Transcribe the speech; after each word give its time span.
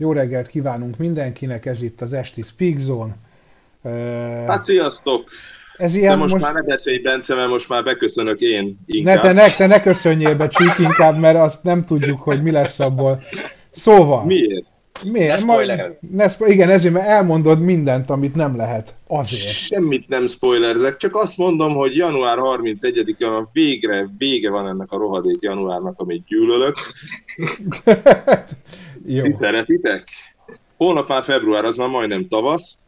Jó 0.00 0.12
reggelt 0.12 0.46
kívánunk 0.46 0.96
mindenkinek, 0.96 1.66
ez 1.66 1.82
itt 1.82 2.00
az 2.00 2.12
Esti 2.12 2.42
Speak 2.42 2.78
Zone. 2.78 3.16
Hát 4.46 4.64
sziasztok! 4.64 5.28
Ez 5.76 5.94
ilyen 5.94 6.10
De 6.12 6.16
most, 6.16 6.32
most 6.32 6.44
már 6.44 6.54
ne 6.54 6.62
beszélj, 6.62 6.98
Bence, 6.98 7.34
mert 7.34 7.48
most 7.48 7.68
már 7.68 7.84
beköszönök 7.84 8.40
én 8.40 8.78
inkább. 8.86 9.16
Ne, 9.16 9.20
te, 9.20 9.32
ne, 9.32 9.48
te 9.48 9.66
ne 9.66 9.80
köszönjél 9.80 10.36
be, 10.36 10.48
Csík, 10.48 10.78
inkább, 10.78 11.18
mert 11.18 11.38
azt 11.38 11.62
nem 11.62 11.84
tudjuk, 11.84 12.20
hogy 12.20 12.42
mi 12.42 12.50
lesz 12.50 12.80
abból. 12.80 13.22
Szóval... 13.70 14.24
Miért? 14.24 14.66
Miért? 15.12 15.46
Ne 15.46 15.88
ne 16.10 16.28
spo- 16.28 16.48
igen, 16.48 16.70
ezért, 16.70 16.94
mert 16.94 17.06
elmondod 17.06 17.60
mindent, 17.60 18.10
amit 18.10 18.34
nem 18.34 18.56
lehet. 18.56 18.94
Azért. 19.06 19.48
Semmit 19.48 20.08
nem 20.08 20.26
spoilerzek, 20.26 20.96
csak 20.96 21.16
azt 21.16 21.36
mondom, 21.36 21.74
hogy 21.74 21.96
január 21.96 22.38
31-a 22.40 23.48
végre, 23.52 24.08
vége 24.18 24.50
van 24.50 24.68
ennek 24.68 24.92
a 24.92 24.98
rohadék 24.98 25.38
januárnak, 25.40 25.94
amit 26.00 26.24
gyűlölök. 26.26 26.74
Jó. 29.12 29.22
Ti 29.22 29.32
szeretitek? 29.32 30.08
Holnap 30.76 31.08
már 31.08 31.24
február, 31.24 31.64
az 31.64 31.76
már 31.76 31.88
majdnem 31.88 32.28
tavasz, 32.28 32.78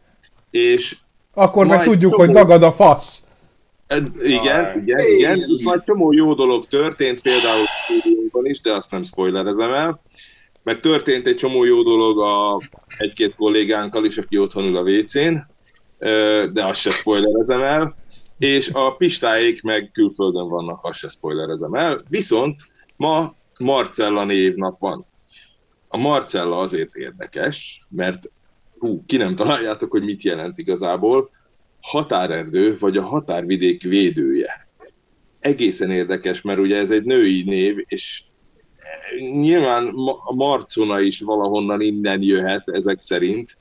és... 0.50 0.96
Akkor 1.34 1.66
meg 1.66 1.82
tudjuk, 1.82 2.10
csomó... 2.10 2.24
hogy 2.24 2.34
dagad 2.34 2.62
a 2.62 2.72
fasz. 2.72 3.22
Igen, 4.22 4.64
ah, 4.64 4.76
igen, 4.82 4.98
igen. 4.98 5.38
Majd 5.62 5.84
csomó 5.84 6.12
jó 6.12 6.34
dolog 6.34 6.66
történt, 6.66 7.20
például 7.22 7.64
is, 8.42 8.60
de 8.60 8.72
azt 8.72 8.90
nem 8.90 9.02
spoilerezem 9.02 9.72
el. 9.72 10.00
Meg 10.62 10.80
történt 10.80 11.26
egy 11.26 11.36
csomó 11.36 11.64
jó 11.64 11.82
dolog 11.82 12.20
a 12.20 12.60
egy-két 12.98 13.34
kollégánkkal 13.34 14.04
is, 14.04 14.18
aki 14.18 14.38
otthon 14.38 14.64
ül 14.64 14.76
a 14.76 14.82
WC-n, 14.82 15.46
de 16.52 16.66
azt 16.66 16.80
se 16.80 16.90
spoilerezem 16.90 17.62
el. 17.62 17.96
És 18.38 18.70
a 18.72 18.96
pistáik 18.96 19.62
meg 19.62 19.90
külföldön 19.92 20.48
vannak, 20.48 20.78
azt 20.82 20.98
se 20.98 21.08
spoilerezem 21.08 21.74
el. 21.74 22.02
Viszont 22.08 22.56
ma 22.96 23.34
Marcella 23.58 24.24
névnap 24.24 24.78
van. 24.78 25.10
A 25.94 25.96
Marcella 25.96 26.58
azért 26.58 26.94
érdekes, 26.94 27.86
mert 27.88 28.30
hú, 28.78 29.04
ki 29.06 29.16
nem 29.16 29.34
találjátok, 29.34 29.90
hogy 29.90 30.04
mit 30.04 30.22
jelent 30.22 30.58
igazából, 30.58 31.30
határerdő 31.80 32.76
vagy 32.78 32.96
a 32.96 33.02
határvidék 33.02 33.82
védője. 33.82 34.68
Egészen 35.40 35.90
érdekes, 35.90 36.42
mert 36.42 36.58
ugye 36.58 36.76
ez 36.76 36.90
egy 36.90 37.04
női 37.04 37.42
név, 37.42 37.76
és 37.86 38.24
nyilván 39.18 39.86
a 40.24 40.34
Marcona 40.34 41.00
is 41.00 41.20
valahonnan 41.20 41.80
innen 41.80 42.22
jöhet 42.22 42.68
ezek 42.68 43.00
szerint, 43.00 43.56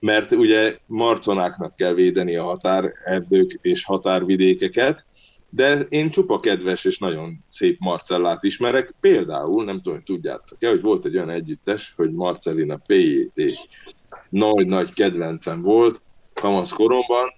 mert 0.00 0.32
ugye 0.32 0.76
marconáknak 0.86 1.76
kell 1.76 1.94
védeni 1.94 2.36
a 2.36 2.44
határerdők 2.44 3.58
és 3.62 3.84
határvidékeket, 3.84 5.06
de 5.50 5.80
én 5.80 6.10
csupa 6.10 6.40
kedves 6.40 6.84
és 6.84 6.98
nagyon 6.98 7.44
szép 7.48 7.78
Marcellát 7.78 8.44
ismerek. 8.44 8.94
Például, 9.00 9.64
nem 9.64 9.76
tudom, 9.76 9.94
hogy 9.94 10.02
tudjátok-e, 10.02 10.68
hogy 10.68 10.82
volt 10.82 11.04
egy 11.04 11.16
olyan 11.16 11.30
együttes, 11.30 11.92
hogy 11.96 12.12
Marcellina 12.12 12.76
PJT 12.86 13.42
nagy-nagy 14.28 14.94
kedvencem 14.94 15.60
volt 15.60 16.02
kamasz 16.34 16.72
koromban, 16.72 17.32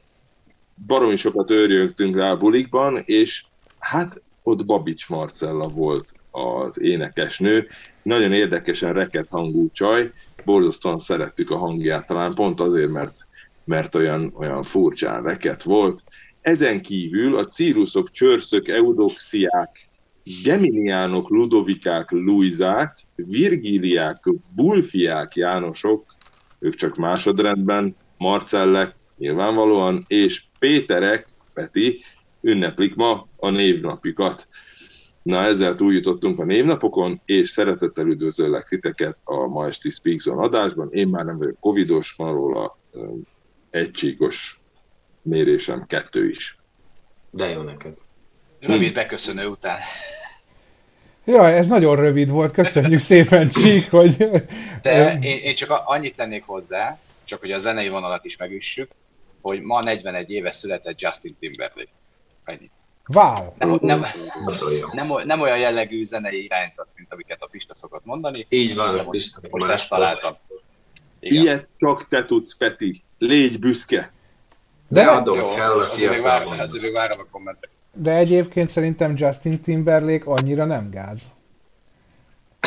baromi 0.86 1.16
sokat 1.16 1.50
őrjögtünk 1.50 2.16
rá 2.16 2.30
a 2.30 2.36
bulikban, 2.36 3.02
és 3.04 3.44
hát 3.78 4.22
ott 4.42 4.66
Babics 4.66 5.08
Marcella 5.08 5.68
volt 5.68 6.12
az 6.30 6.80
énekesnő. 6.80 7.68
Nagyon 8.02 8.32
érdekesen 8.32 8.92
reket 8.92 9.28
hangú 9.28 9.70
csaj, 9.72 10.12
borzasztóan 10.44 10.98
szerettük 10.98 11.50
a 11.50 11.56
hangját, 11.56 12.06
talán 12.06 12.34
pont 12.34 12.60
azért, 12.60 12.90
mert, 12.90 13.26
mert 13.64 13.94
olyan, 13.94 14.32
olyan 14.36 14.62
furcsán 14.62 15.22
reket 15.22 15.62
volt. 15.62 16.02
Ezen 16.40 16.82
kívül 16.82 17.36
a 17.36 17.46
círuszok, 17.46 18.10
csörszök, 18.10 18.68
eudoxiák, 18.68 19.88
geminiánok, 20.42 21.28
ludovikák, 21.28 22.10
luizák, 22.10 22.98
virgíliák, 23.14 24.24
vulfiák, 24.56 25.34
jánosok, 25.34 26.04
ők 26.58 26.74
csak 26.74 26.96
másodrendben, 26.96 27.96
marcellek, 28.18 28.96
nyilvánvalóan, 29.16 30.04
és 30.06 30.44
péterek, 30.58 31.28
Peti, 31.54 32.00
ünneplik 32.40 32.94
ma 32.94 33.28
a 33.36 33.50
névnapikat. 33.50 34.48
Na, 35.22 35.42
ezzel 35.42 35.74
túljutottunk 35.74 36.38
a 36.38 36.44
névnapokon, 36.44 37.20
és 37.24 37.48
szeretettel 37.48 38.06
üdvözöllek 38.06 38.64
titeket 38.68 39.18
a 39.24 39.46
ma 39.46 39.66
esti 39.66 39.90
Speakzone 39.90 40.42
adásban. 40.42 40.88
Én 40.92 41.08
már 41.08 41.24
nem 41.24 41.38
vagyok 41.38 41.58
covidos, 41.60 42.14
van 42.16 42.32
róla 42.32 42.78
egységos 43.70 44.59
mérésem, 45.22 45.86
kettő 45.86 46.28
is. 46.28 46.56
De 47.30 47.48
jó 47.48 47.62
neked. 47.62 47.98
Rövid 48.60 48.92
beköszönő 48.92 49.46
után. 49.46 49.78
Ja, 51.24 51.48
ez 51.48 51.68
nagyon 51.68 51.96
rövid 51.96 52.30
volt, 52.30 52.52
köszönjük 52.52 53.00
szépen, 53.00 53.48
Csík, 53.48 53.90
hogy... 53.90 54.16
De 54.82 55.12
én, 55.12 55.22
én 55.22 55.54
csak 55.54 55.82
annyit 55.84 56.16
tennék 56.16 56.44
hozzá, 56.46 56.98
csak 57.24 57.40
hogy 57.40 57.52
a 57.52 57.58
zenei 57.58 57.88
vonalat 57.88 58.24
is 58.24 58.36
megüssük, 58.36 58.90
hogy 59.40 59.60
ma 59.60 59.80
41 59.82 60.30
éve 60.30 60.52
született 60.52 61.00
Justin 61.00 61.36
Timberlake. 61.40 61.90
Ennyi. 62.44 62.70
Wow! 63.14 63.52
Nem, 63.58 63.78
nem, 63.80 64.04
nem, 64.92 65.12
nem 65.24 65.40
olyan 65.40 65.58
jellegű 65.58 66.04
zenei 66.04 66.44
irányzat, 66.44 66.88
mint 66.94 67.12
amiket 67.12 67.42
a 67.42 67.48
Pista 67.50 67.74
szokott 67.74 68.04
mondani. 68.04 68.46
Így 68.48 68.74
van, 68.74 68.98
a 68.98 69.08
Pista. 69.08 69.40
Most 69.50 69.70
ezt 69.70 69.88
találtam. 69.88 70.36
Igen. 71.20 71.42
Ilyet 71.42 71.68
csak 71.78 72.08
te 72.08 72.24
tudsz, 72.24 72.56
Peti. 72.56 73.02
Légy 73.18 73.58
büszke. 73.58 74.12
De, 74.90 75.04
De 75.04 75.10
adom, 75.10 75.38
jó, 75.38 75.54
kell 75.54 75.70
a 75.70 75.88
azért 75.88 76.10
még, 76.10 76.22
várom, 76.22 76.58
azért 76.58 76.82
még 76.82 76.92
várom 76.92 77.18
a 77.20 77.26
kommentet. 77.30 77.70
De 77.94 78.16
egyébként 78.16 78.68
szerintem 78.68 79.12
Justin 79.16 79.60
Timberlake 79.60 80.30
annyira 80.30 80.64
nem 80.64 80.90
gáz. 80.90 81.22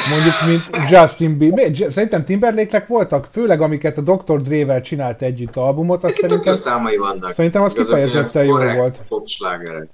Mondjuk, 0.09 0.33
mint 0.45 0.89
Justin 0.89 1.37
Bieber. 1.37 1.91
Szerintem 1.91 2.25
Timberlake-nek 2.25 2.87
voltak, 2.87 3.27
főleg 3.31 3.61
amiket 3.61 3.97
a 3.97 4.01
Dr. 4.01 4.41
Dre-vel 4.41 4.81
csinált 4.81 5.21
együtt 5.21 5.55
albumot, 5.55 6.03
azt 6.03 6.15
szerintem, 6.15 6.53
számai 6.53 6.97
vannak. 6.97 7.33
szerintem 7.33 7.61
az 7.61 7.73
kifejezetten 7.73 8.45
jó 8.45 8.57
volt. 8.57 9.01
Popslágerek. 9.07 9.89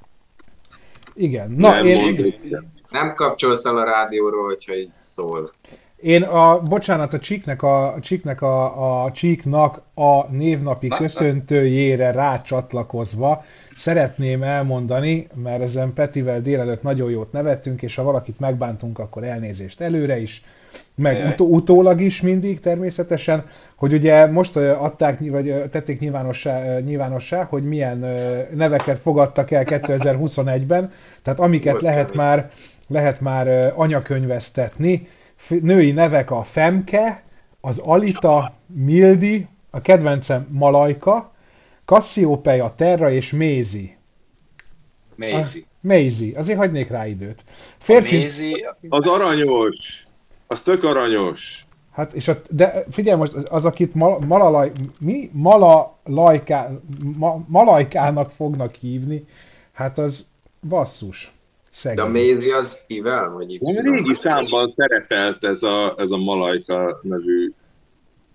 Igen. 1.13 1.51
Na, 1.51 1.69
nem, 1.69 1.85
én... 1.85 2.39
nem 2.89 3.13
kapcsolsz 3.13 3.65
el 3.65 3.77
a 3.77 3.83
rádióról, 3.83 4.45
hogyha 4.45 4.75
így 4.75 4.91
szól. 4.99 5.51
Én 6.01 6.23
a, 6.23 6.61
bocsánat, 6.61 7.13
a 7.13 7.19
csíknek 7.19 7.61
a, 7.61 7.93
a 7.93 7.99
csíknek 7.99 8.41
a, 8.41 9.03
a 9.03 9.11
csíknak 9.11 9.81
a 9.93 10.31
névnapi 10.31 10.87
Na, 10.87 10.97
köszöntőjére 10.97 12.11
rácsatlakozva 12.11 13.43
szeretném 13.75 14.43
elmondani, 14.43 15.27
mert 15.43 15.61
ezen 15.61 15.93
Petivel 15.93 16.41
délelőtt 16.41 16.81
nagyon 16.81 17.09
jót 17.09 17.31
nevettünk, 17.31 17.81
és 17.81 17.95
ha 17.95 18.03
valakit 18.03 18.39
megbántunk, 18.39 18.99
akkor 18.99 19.23
elnézést 19.23 19.81
előre 19.81 20.21
is, 20.21 20.43
meg 20.95 21.27
ut- 21.27 21.39
utólag 21.39 22.01
is 22.01 22.21
mindig 22.21 22.59
természetesen, 22.59 23.45
hogy 23.75 23.93
ugye 23.93 24.25
most 24.25 24.55
adták, 24.55 25.19
vagy 25.19 25.69
tették 25.71 25.99
nyilvánossá, 25.99 26.79
nyilvánossá, 26.79 27.43
hogy 27.43 27.63
milyen 27.63 27.97
neveket 28.55 28.99
fogadtak 28.99 29.51
el 29.51 29.63
2021-ben, 29.65 30.91
tehát 31.23 31.39
amiket 31.39 31.81
lehet 31.81 32.13
már, 32.13 32.51
lehet 32.87 33.21
már 33.21 33.73
anyakönyvesztetni, 33.75 35.07
női 35.47 35.91
nevek 35.91 36.31
a 36.31 36.43
Femke, 36.43 37.23
az 37.61 37.77
Alita, 37.77 38.53
Mildi, 38.65 39.47
a 39.69 39.81
kedvencem 39.81 40.47
Malajka, 40.51 41.31
Cassiopeia, 41.85 42.73
Terra 42.75 43.11
és 43.11 43.31
Mézi. 43.31 43.97
Mézi. 45.15 45.65
Mézi. 45.81 46.33
Azért 46.33 46.57
hagynék 46.57 46.89
rá 46.89 47.07
időt. 47.07 47.43
Férfi... 47.77 48.17
Mézi... 48.17 48.65
Az 48.89 49.07
aranyos. 49.07 50.05
Az 50.47 50.61
tök 50.61 50.83
aranyos. 50.83 51.65
Hát, 51.91 52.13
és 52.13 52.27
a, 52.27 52.41
de 52.49 52.83
figyelj 52.91 53.17
most, 53.17 53.33
az, 53.33 53.65
akit 53.65 53.93
mal, 53.93 54.19
malalaj, 54.19 54.71
mi? 54.99 55.29
Malalajká, 55.33 56.69
ma, 57.17 57.43
malajkának 57.47 58.31
fognak 58.31 58.73
hívni, 58.73 59.25
hát 59.73 59.97
az 59.97 60.27
basszus. 60.67 61.33
Szegény. 61.69 61.97
De 61.97 62.01
a 62.01 62.11
Mézi 62.11 62.51
az 62.51 62.77
kivel? 62.87 63.29
Vagy 63.29 63.51
Y? 63.51 63.59
Régi 63.81 64.15
számban 64.15 64.73
szerepelt 64.75 65.43
ez 65.43 65.63
a, 65.63 65.95
ez 65.97 66.11
a 66.11 66.17
Malajka 66.17 66.99
nevű 67.01 67.51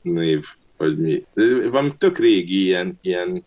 név 0.03 0.45
vagy 0.77 0.99
mi. 0.99 1.25
Valami 1.71 1.95
tök 1.99 2.19
régi 2.19 2.65
ilyen, 2.65 2.99
ilyen 3.03 3.45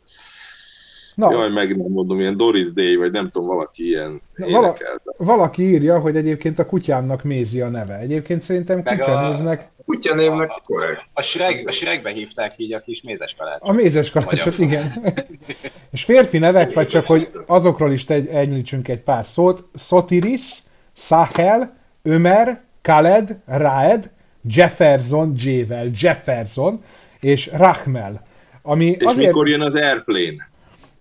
Na. 1.17 1.31
Jaj, 1.31 1.49
meg 1.49 1.77
nem 1.77 1.91
mondom, 1.91 2.19
ilyen 2.19 2.37
Doris 2.37 2.73
Day, 2.73 2.95
vagy 2.95 3.11
nem 3.11 3.29
tudom, 3.29 3.47
valaki 3.47 3.87
ilyen 3.87 4.21
Na, 4.35 4.49
vala, 4.49 4.77
Valaki 5.17 5.63
írja, 5.63 5.99
hogy 5.99 6.15
egyébként 6.15 6.59
a 6.59 6.65
kutyámnak 6.65 7.23
Mézi 7.23 7.61
a 7.61 7.69
neve. 7.69 7.97
Egyébként 7.97 8.41
szerintem 8.41 8.83
kutyanévnek... 8.83 9.69
A... 9.77 9.83
Kutyanévnek 9.85 10.51
korrekt. 10.65 11.03
A, 11.13 11.21
Shrek, 11.21 11.67
a 11.67 11.71
Shrekbe 11.71 12.11
hívták 12.11 12.51
így 12.57 12.73
a 12.73 12.79
kis 12.79 13.03
mézes 13.03 13.35
kalácsot. 13.35 13.69
A 13.69 13.71
mézes 13.71 14.11
kalácsot, 14.11 14.57
igen. 14.67 14.91
És 15.91 16.03
férfi 16.03 16.37
nevek, 16.37 16.73
vagy 16.73 16.87
csak, 16.87 17.05
hogy 17.05 17.29
azokról 17.45 17.91
is 17.91 18.05
egy, 18.05 18.27
említsünk 18.27 18.87
egy 18.87 19.01
pár 19.01 19.25
szót. 19.25 19.63
Sotiris, 19.75 20.57
Sahel, 20.95 21.77
Ömer, 22.03 22.61
Khaled, 22.81 23.37
Raed, 23.45 24.11
Jefferson, 24.41 25.33
J-vel, 25.37 25.89
Jefferson, 25.93 26.83
és 27.19 27.49
Rachmel. 27.53 28.25
Ami 28.61 28.85
és 28.85 29.05
azért... 29.05 29.27
mikor 29.27 29.47
jön 29.47 29.61
az 29.61 29.73
Airplane? 29.73 30.55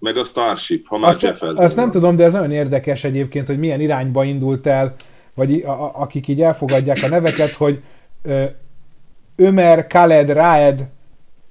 Meg 0.06 0.16
a 0.16 0.24
Starship, 0.24 0.86
ha 0.86 0.98
már 0.98 1.10
azt, 1.10 1.42
azt 1.42 1.76
nem 1.76 1.90
tudom, 1.90 2.16
de 2.16 2.24
ez 2.24 2.32
nagyon 2.32 2.50
érdekes 2.50 3.04
egyébként, 3.04 3.46
hogy 3.46 3.58
milyen 3.58 3.80
irányba 3.80 4.24
indult 4.24 4.66
el, 4.66 4.94
vagy 5.34 5.62
a, 5.62 5.70
a, 5.70 5.92
akik 5.94 6.28
így 6.28 6.42
elfogadják 6.42 7.02
a 7.02 7.08
neveket, 7.08 7.50
hogy 7.50 7.82
ö, 8.22 8.44
Ömer, 9.36 9.86
Khaled, 9.86 10.30
Raed, 10.30 10.88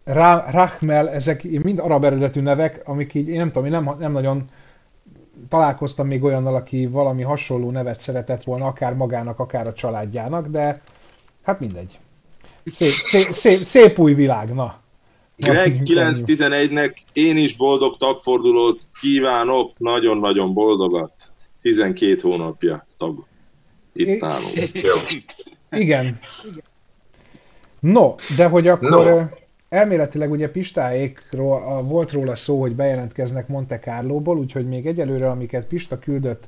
Ra- 0.04 0.52
Rahmel, 0.52 1.10
ezek 1.10 1.44
mind 1.44 1.80
arab 1.80 2.04
eredetű 2.04 2.42
nevek, 2.42 2.81
amik 2.86 3.13
így, 3.13 3.28
én 3.28 3.38
nem 3.38 3.48
tudom, 3.48 3.66
én 3.66 3.72
nem, 3.72 3.96
nem 4.00 4.12
nagyon 4.12 4.44
találkoztam 5.50 6.08
még 6.08 6.24
olyannal, 6.24 6.56
aki 6.56 6.88
valami 6.88 7.22
hasonló 7.22 7.72
nevet 7.72 8.00
szeretett 8.00 8.44
volna, 8.44 8.66
akár 8.66 8.94
magának, 8.94 9.40
akár 9.40 9.68
a 9.68 9.74
családjának, 9.74 10.48
de 10.48 10.81
hát 11.44 11.60
mindegy. 11.60 12.00
Szép, 12.66 12.92
szép, 12.92 13.31
szép, 13.31 13.63
szép 13.63 14.00
új 14.00 14.13
világ, 14.13 14.54
na. 14.54 14.84
Greg 15.38 15.82
911-nek 15.86 16.96
én 17.14 17.38
is 17.38 17.56
boldog 17.56 17.98
tagfordulót 17.98 18.88
kívánok, 19.02 19.80
nagyon-nagyon 19.80 20.54
boldogat. 20.54 21.14
12 21.62 22.18
hónapja 22.22 22.88
tag 22.98 23.26
itt 23.94 24.22
nálunk. 24.22 24.54
Igen. 25.72 26.20
No, 27.80 28.16
de 28.36 28.48
hogy 28.48 28.68
akkor 28.68 29.06
no. 29.06 29.22
elméletileg 29.70 30.32
ugye 30.32 30.50
Pistáékról 30.50 31.84
volt 31.84 32.12
róla 32.12 32.36
szó, 32.36 32.60
hogy 32.60 32.76
bejelentkeznek 32.76 33.48
Monte 33.48 33.80
Carlo-ból, 33.80 34.38
úgyhogy 34.38 34.68
még 34.68 34.86
egyelőre, 34.86 35.30
amiket 35.30 35.68
Pista 35.68 36.00
küldött, 36.00 36.48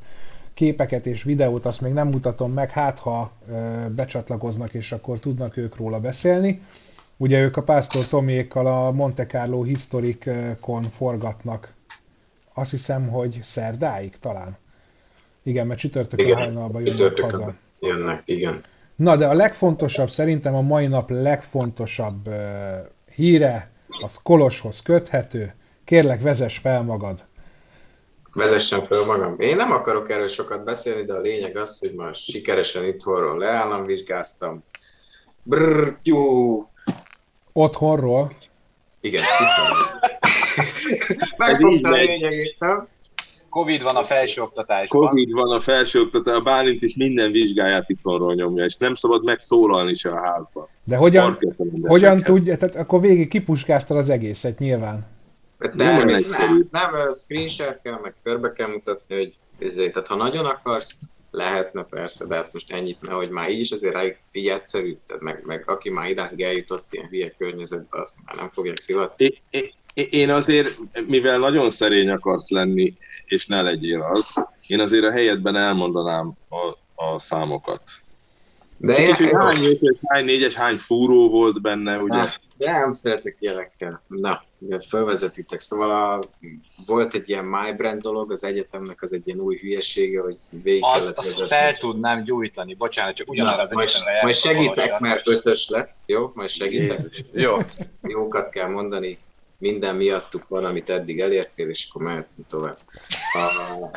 képeket 0.54 1.06
és 1.06 1.24
videót, 1.24 1.66
azt 1.66 1.82
még 1.82 1.94
nem 1.94 2.08
mutatom 2.08 2.52
meg, 2.52 2.70
hát 2.70 3.00
ha 3.00 3.32
becsatlakoznak, 3.96 4.74
és 4.74 4.92
akkor 4.92 5.20
tudnak 5.20 5.58
ők 5.58 5.76
róla 5.76 6.00
beszélni. 6.00 6.62
Ugye 7.18 7.42
ők 7.42 7.58
a 7.58 7.64
Pásztor 7.64 8.08
Tomiékkal 8.08 8.68
a 8.68 8.92
Monte 8.92 9.26
Carlo 9.26 9.64
Historic-kon 9.64 10.84
forgatnak. 10.84 11.74
Azt 12.54 12.72
hiszem, 12.72 13.08
hogy 13.08 13.40
szerdáig 13.44 14.18
talán. 14.20 14.58
Igen, 15.44 15.68
mert 15.68 15.80
csütörtökön 15.80 16.36
hajnalban 16.36 16.86
jönnek 16.86 17.20
haza. 17.20 17.54
Jönnek, 17.80 18.22
igen. 18.26 18.62
Na, 18.96 19.16
de 19.16 19.28
a 19.28 19.34
legfontosabb, 19.34 20.10
szerintem 20.10 20.56
a 20.56 20.62
mai 20.62 20.88
nap 20.88 21.10
legfontosabb 21.10 22.28
uh, 22.28 22.36
híre, 23.16 23.72
az 24.02 24.22
Koloshoz 24.24 24.82
köthető. 24.82 25.54
Kérlek, 25.84 26.22
vezess 26.22 26.58
fel 26.58 26.84
magad. 26.84 27.26
Vezessem 28.34 28.84
fel 28.84 29.06
magam. 29.06 29.36
Én 29.40 29.56
nem 29.56 29.72
akarok 29.72 30.10
erről 30.10 30.28
sokat 30.28 30.64
beszélni, 30.64 31.06
de 31.06 31.14
a 31.14 31.20
lényeg 31.20 31.58
az, 31.58 31.80
hogy 31.80 31.94
ma 31.94 32.14
sikeresen 32.14 32.86
itthonról 32.86 33.38
leállamvizsgáztam. 33.38 34.64
Brrr, 35.44 35.98
jó. 36.04 36.58
Otthonról? 37.58 38.32
Igen. 39.02 39.24
Megfogtam 41.38 41.94
a 41.94 41.96
lényegét, 41.96 42.56
nem? 42.60 42.88
Covid 43.50 43.84
van 43.84 43.96
a 43.96 44.04
felsőoktatásban. 44.04 45.08
Covid 45.08 45.32
van 45.32 45.52
a 45.52 45.60
felsőoktatásban, 45.60 46.36
a 46.36 46.44
Bálint 46.44 46.82
is 46.82 46.96
minden 46.96 47.32
vizsgáját 47.32 47.90
itthonról 47.90 48.34
nyomja, 48.34 48.66
és 48.66 48.76
nem 48.76 48.96
szabad 48.96 49.24
megszólalni 49.24 49.94
se 49.94 50.10
a 50.10 50.22
házban. 50.22 50.68
De 50.84 50.96
hogyan, 50.96 51.40
hogyan 51.82 52.24
tudja, 52.24 52.58
tehát 52.58 52.76
akkor 52.76 53.02
végig 53.02 53.28
kipuskáztad 53.28 53.98
az 53.98 54.10
egészet 54.10 54.60
nyilván. 54.60 55.08
Hát 55.60 55.74
nem, 55.74 56.08
nem, 56.08 56.24
nem, 56.30 56.68
nem 56.72 57.12
screen 57.12 57.48
share 57.48 57.80
kell, 57.84 58.00
meg 58.02 58.16
körbe 58.24 58.52
kell 58.52 58.68
mutatni, 58.68 59.16
hogy 59.16 59.36
ezért, 59.60 59.94
tehát 59.94 60.08
ha 60.08 60.16
nagyon 60.16 60.46
akarsz, 60.46 61.00
lehetne 61.38 61.84
persze, 61.84 62.26
de 62.26 62.36
hát 62.36 62.54
most 62.54 62.72
ennyit, 62.72 63.02
mert 63.02 63.16
hogy 63.16 63.30
már 63.30 63.50
így 63.50 63.60
is 63.60 63.72
azért 63.72 64.20
így 64.32 64.48
egyszerű, 64.48 64.98
tehát 65.08 65.24
meg, 65.24 65.42
meg 65.46 65.70
aki 65.70 65.90
már 65.90 66.10
idáig 66.10 66.42
eljutott 66.42 66.88
ilyen 66.90 67.08
hülye 67.08 67.30
környezetbe, 67.30 68.02
azt 68.02 68.16
már 68.26 68.36
nem 68.36 68.50
fogják 68.52 68.80
szivatni. 68.80 69.42
Én 69.94 70.30
azért, 70.30 70.78
mivel 71.08 71.38
nagyon 71.38 71.70
szerény 71.70 72.10
akarsz 72.10 72.50
lenni, 72.50 72.94
és 73.26 73.46
ne 73.46 73.62
legyél 73.62 74.02
az, 74.02 74.48
én 74.68 74.80
azért 74.80 75.04
a 75.04 75.12
helyedben 75.12 75.56
elmondanám 75.56 76.34
a, 76.50 76.78
a 77.06 77.20
számokat. 77.20 77.82
De 78.78 78.98
én, 78.98 79.16
én, 79.20 79.38
hány 79.38 79.62
négyes, 79.62 79.96
hány 80.08 80.26
négyes, 80.26 80.54
hány 80.54 80.78
fúró 80.78 81.30
volt 81.30 81.62
benne, 81.62 81.98
ugye? 81.98 82.24
De 82.58 82.72
nem 82.72 82.94
szeretek 82.94 83.36
ilyenekkel. 83.40 84.04
Na, 84.08 84.44
felvezetitek. 84.88 85.60
Szóval 85.60 85.92
a, 85.92 86.30
volt 86.86 87.14
egy 87.14 87.30
ilyen 87.30 87.46
MyBrand 87.46 88.02
dolog 88.02 88.32
az 88.32 88.44
egyetemnek, 88.44 89.02
az 89.02 89.14
egy 89.14 89.28
ilyen 89.28 89.40
új 89.40 89.58
hülyesége, 89.58 90.22
hogy 90.22 90.38
végig 90.64 90.84
azt, 90.84 91.00
kellett 91.00 91.18
azt 91.18 91.28
vezetni. 91.28 91.48
fel 91.48 91.78
tudnám 91.78 92.24
gyújtani, 92.24 92.74
bocsánat, 92.74 93.16
csak 93.16 93.30
ugyanarra 93.30 93.62
az 93.62 93.72
majd, 93.72 93.90
egyetemre 93.90 94.20
Majd 94.22 94.36
segítek, 94.36 95.00
mert 95.00 95.28
ötös 95.28 95.70
lett, 95.70 95.96
jó? 96.06 96.32
Majd 96.34 96.50
segítek. 96.50 97.00
jó. 97.32 97.58
Jókat 98.02 98.50
kell 98.50 98.68
mondani 98.68 99.18
minden 99.60 99.96
miattuk 99.96 100.48
van, 100.48 100.66
amit 100.66 100.90
eddig 100.90 101.20
elértél, 101.20 101.70
és 101.70 101.88
akkor 101.90 102.02
mehetünk 102.02 102.48
tovább. 102.48 102.78
A... 103.34 103.90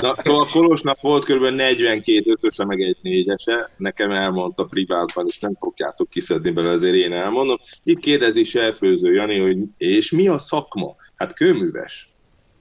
Na, 0.00 0.14
szóval 0.22 0.48
Kolosnak 0.50 1.00
volt 1.00 1.24
kb. 1.24 1.42
42 1.42 2.30
ötöse, 2.30 2.64
meg 2.64 2.80
egy 2.80 2.96
négyese, 3.02 3.70
nekem 3.76 4.10
elmondta 4.10 4.64
privátban, 4.64 5.26
és 5.28 5.40
nem 5.40 5.56
fogjátok 5.60 6.10
kiszedni 6.10 6.50
belőle, 6.50 6.74
ezért 6.74 6.94
én 6.94 7.12
elmondom. 7.12 7.58
Itt 7.82 7.98
kérdezi 7.98 8.44
Selfőző 8.44 9.12
Jani, 9.12 9.40
hogy 9.40 9.58
és 9.76 10.10
mi 10.10 10.28
a 10.28 10.38
szakma? 10.38 10.96
Hát 11.16 11.34
kőműves. 11.34 12.14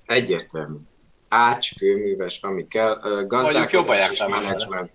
Egyértelmű. 0.06 0.78
Ács, 1.30 1.78
kőműves, 1.78 2.42
ami 2.42 2.68
kell. 2.68 3.00
Gazdálkodás 3.28 4.10
és 4.10 4.26
menedzsment, 4.28 4.92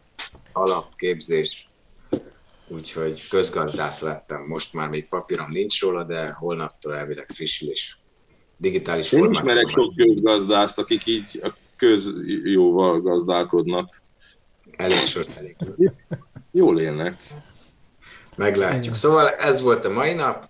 alapképzés, 0.53 1.69
úgyhogy 2.70 3.28
közgazdász 3.28 4.00
lettem. 4.00 4.44
Most 4.46 4.72
már 4.72 4.88
még 4.88 5.08
papírom 5.08 5.50
nincs 5.50 5.81
róla, 5.81 6.05
de 6.05 6.32
holnaptól 6.32 6.94
elvileg 6.94 7.31
frissül 7.34 7.70
és 7.70 7.96
digitális 8.56 9.12
Én 9.12 9.31
ismerek 9.31 9.69
sok 9.69 9.94
közgazdászt, 9.96 10.78
akik 10.78 11.06
így 11.06 11.40
a 11.43 11.55
közjóval 11.76 13.00
gazdálkodnak. 13.00 14.02
Elég 14.76 14.99
elég. 15.37 15.56
Jól 16.50 16.81
élnek. 16.81 17.22
Meglátjuk. 18.37 18.94
Szóval 18.94 19.28
ez 19.28 19.62
volt 19.62 19.84
a 19.84 19.90
mai 19.90 20.14
nap, 20.14 20.49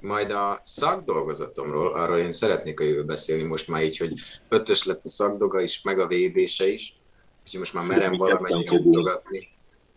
majd 0.00 0.30
a 0.30 0.58
szakdolgozatomról, 0.62 1.94
arról 1.94 2.18
én 2.18 2.32
szeretnék 2.32 2.80
a 2.80 2.84
jövő 2.84 3.04
beszélni 3.04 3.42
most 3.42 3.68
már 3.68 3.82
így, 3.82 3.96
hogy 3.96 4.14
ötös 4.48 4.84
lett 4.84 5.04
a 5.04 5.08
szakdoga 5.08 5.60
is, 5.60 5.82
meg 5.82 5.98
a 5.98 6.06
védése 6.06 6.68
is, 6.68 6.96
úgyhogy 7.44 7.58
most 7.58 7.74
már 7.74 7.84
merem 7.84 8.16
valamennyire 8.16 8.78
mutogatni. 8.78 9.51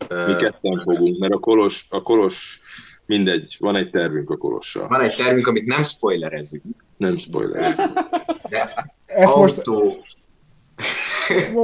Mi 0.08 0.36
ketten 0.36 0.80
fogunk, 0.84 1.18
mert 1.18 1.32
a 1.32 1.38
Kolos, 1.38 1.86
a 1.88 2.02
Kolos 2.02 2.60
mindegy, 3.06 3.56
van 3.58 3.76
egy 3.76 3.90
tervünk 3.90 4.30
a 4.30 4.36
Kolossal. 4.36 4.88
Van 4.88 5.00
egy 5.00 5.16
tervünk, 5.16 5.46
amit 5.46 5.64
nem 5.66 5.82
spoilerezünk. 5.82 6.64
Nem 6.96 7.18
spoilerezünk. 7.18 7.92
De 8.48 8.92
Ezt 9.06 9.32
autó... 9.32 9.82
most... 9.82 10.16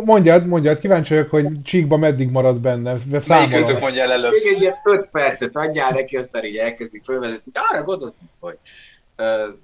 Mondjad, 0.05 0.47
mondjad, 0.47 0.79
kíváncsi 0.79 1.15
vagyok, 1.15 1.31
hogy 1.31 1.63
Csíkba 1.63 1.97
meddig 1.97 2.31
marad 2.31 2.61
benne, 2.61 2.97
Melyikőtök 3.29 3.81
mondja 3.81 4.03
el 4.03 4.13
előbb? 4.13 4.33
Még 4.33 4.47
egy 4.47 4.61
ilyen 4.61 4.75
5 4.85 5.09
percet 5.11 5.57
adjál 5.57 5.91
neki, 5.91 6.17
aztán 6.17 6.45
így 6.45 6.57
elkezdi 6.57 7.01
fölvezetni, 7.05 7.53
arra 7.71 7.85
gondoltunk, 7.85 8.31
hogy 8.41 8.59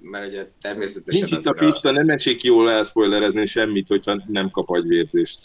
mert 0.01 0.27
ugye 0.27 0.47
természetesen... 0.61 1.27
Nincs 1.29 1.41
itt 1.41 1.47
a 1.47 1.53
Pista, 1.53 1.91
nem 1.91 2.09
esik 2.09 2.43
jól 2.43 2.71
elspoilerezni 2.71 3.45
semmit, 3.45 3.87
hogyha 3.87 4.23
nem 4.27 4.49
kap 4.49 4.69
agyvérzést. 4.69 5.39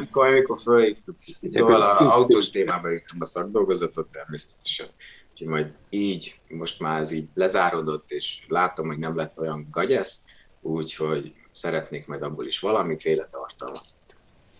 Akkor 0.00 0.26
amikor 0.26 0.58
fölhívtuk. 0.58 1.16
Szóval 1.46 1.82
a 1.82 1.98
autós 2.16 2.50
témába 2.50 2.92
írtam 2.92 3.16
a 3.20 3.24
szakdolgozatot 3.24 4.08
természetesen. 4.10 4.88
Úgyhogy 5.32 5.48
majd 5.48 5.70
így, 5.90 6.40
most 6.48 6.80
már 6.80 7.00
ez 7.00 7.10
így 7.10 7.28
lezárodott, 7.34 8.10
és 8.10 8.44
látom, 8.48 8.86
hogy 8.86 8.98
nem 8.98 9.16
lett 9.16 9.38
olyan 9.38 9.68
gagyesz, 9.70 10.18
úgyhogy 10.60 11.34
szeretnék 11.52 12.06
majd 12.06 12.22
abból 12.22 12.46
is 12.46 12.58
valamiféle 12.58 13.26
tartalmat 13.26 13.84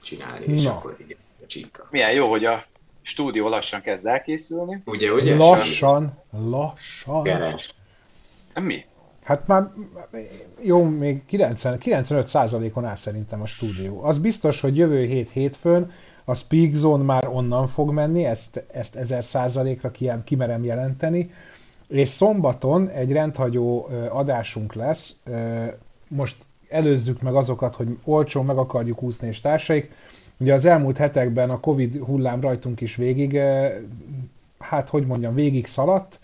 csinálni, 0.03 0.45
és 0.45 0.63
no. 0.63 0.71
akkor 0.71 0.97
igen, 0.99 1.19
a 1.43 1.47
csíka. 1.47 1.89
Milyen 1.91 2.13
jó, 2.13 2.31
hogy 2.31 2.45
a 2.45 2.67
stúdió 3.03 3.49
lassan 3.49 3.81
kezd 3.81 4.07
elkészülni. 4.07 4.83
Ugye, 4.85 5.13
ugye? 5.13 5.37
Lassan, 5.37 6.23
lassan. 6.31 7.23
Keres. 7.23 7.75
Mi? 8.55 8.85
Hát 9.29 9.47
már 9.47 9.71
jó, 10.61 10.85
még 10.85 11.25
90, 11.27 11.79
95%-on 11.81 12.85
áll 12.85 12.97
szerintem 12.97 13.43
a 13.43 13.47
stúdió. 13.47 14.03
Az 14.03 14.19
biztos, 14.19 14.61
hogy 14.61 14.77
jövő 14.77 15.05
hét 15.05 15.31
hétfőn 15.31 15.91
a 16.25 16.35
Speak 16.35 16.75
Zone 16.75 17.05
már 17.05 17.29
onnan 17.29 17.67
fog 17.67 17.91
menni, 17.91 18.25
ezt, 18.25 18.65
ezt 18.73 18.99
1000%-ra 19.01 19.91
ki, 19.91 20.11
kimerem 20.25 20.65
jelenteni, 20.65 21.31
és 21.89 22.09
szombaton 22.09 22.89
egy 22.89 23.13
rendhagyó 23.13 23.89
adásunk 24.11 24.75
lesz. 24.75 25.17
Most 26.09 26.37
előzzük 26.69 27.23
meg 27.23 27.35
azokat, 27.35 27.77
hogy 27.77 27.99
olcsón 28.05 28.45
meg 28.45 28.57
akarjuk 28.57 29.03
úszni 29.03 29.29
és 29.29 29.41
társaik. 29.41 29.91
Ugye 30.39 30.55
az 30.55 30.65
elmúlt 30.65 30.97
hetekben 30.97 31.51
a 31.51 31.61
Covid 31.61 31.99
hullám 31.99 32.41
rajtunk 32.41 32.81
is 32.81 32.97
végig, 32.97 33.41
hát 34.59 34.89
hogy 34.89 35.07
mondjam, 35.07 35.35
végig 35.35 35.67
szaladt, 35.67 36.21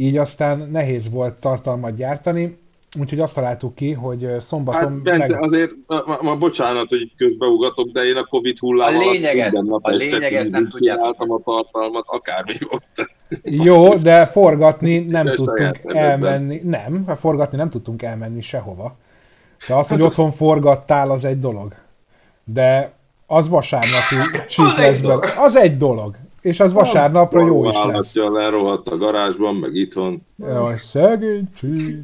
így 0.00 0.16
aztán 0.16 0.68
nehéz 0.72 1.10
volt 1.10 1.40
tartalmat 1.40 1.96
gyártani, 1.96 2.58
úgyhogy 3.00 3.20
azt 3.20 3.34
találtuk 3.34 3.74
ki, 3.74 3.92
hogy 3.92 4.26
szombaton... 4.38 4.92
Hát, 4.92 5.02
Bence, 5.02 5.26
meg... 5.26 5.42
azért, 5.42 5.70
ma, 5.86 6.18
ma, 6.20 6.36
bocsánat, 6.36 6.88
hogy 6.88 7.12
közbeugatok, 7.16 7.88
de 7.90 8.04
én 8.04 8.16
a 8.16 8.24
Covid 8.24 8.58
hullám 8.58 8.96
a 8.96 8.98
lényeget, 8.98 9.54
alatt 9.54 9.84
a 9.84 9.90
lényeget 9.90 10.50
nem 10.50 10.68
tudjátok. 10.68 11.16
a 11.18 11.40
tartalmat, 11.44 12.04
akármi 12.06 12.54
volt. 12.70 13.10
Jó, 13.42 13.94
de 13.94 14.26
forgatni 14.26 14.98
nem 14.98 15.24
de 15.24 15.32
tudtunk 15.32 15.78
elmenni. 15.82 16.60
Nem, 16.64 17.04
forgatni 17.18 17.56
nem 17.56 17.70
tudtunk 17.70 18.02
elmenni 18.02 18.40
sehova. 18.40 18.96
De 19.68 19.74
az, 19.74 19.88
hogy 19.88 19.98
hát 19.98 20.06
otthon 20.06 20.32
forgattál, 20.32 21.10
az 21.10 21.24
egy 21.24 21.38
dolog. 21.38 21.74
De 22.44 22.92
az 23.26 23.48
vasárnapi 23.48 24.44
csík 24.48 24.76
lesz 24.76 25.36
Az 25.36 25.56
egy 25.56 25.76
dolog. 25.76 26.16
És 26.40 26.60
az 26.60 26.72
vasárnapra 26.72 27.46
jó 27.46 27.68
is 27.68 27.76
lesz. 27.86 28.14
lerohadt 28.14 28.88
a 28.88 28.96
garázsban, 28.96 29.54
meg 29.54 29.74
itthon. 29.74 30.22
Jaj, 30.38 30.76
szegény 30.76 31.48
csík. 31.54 32.02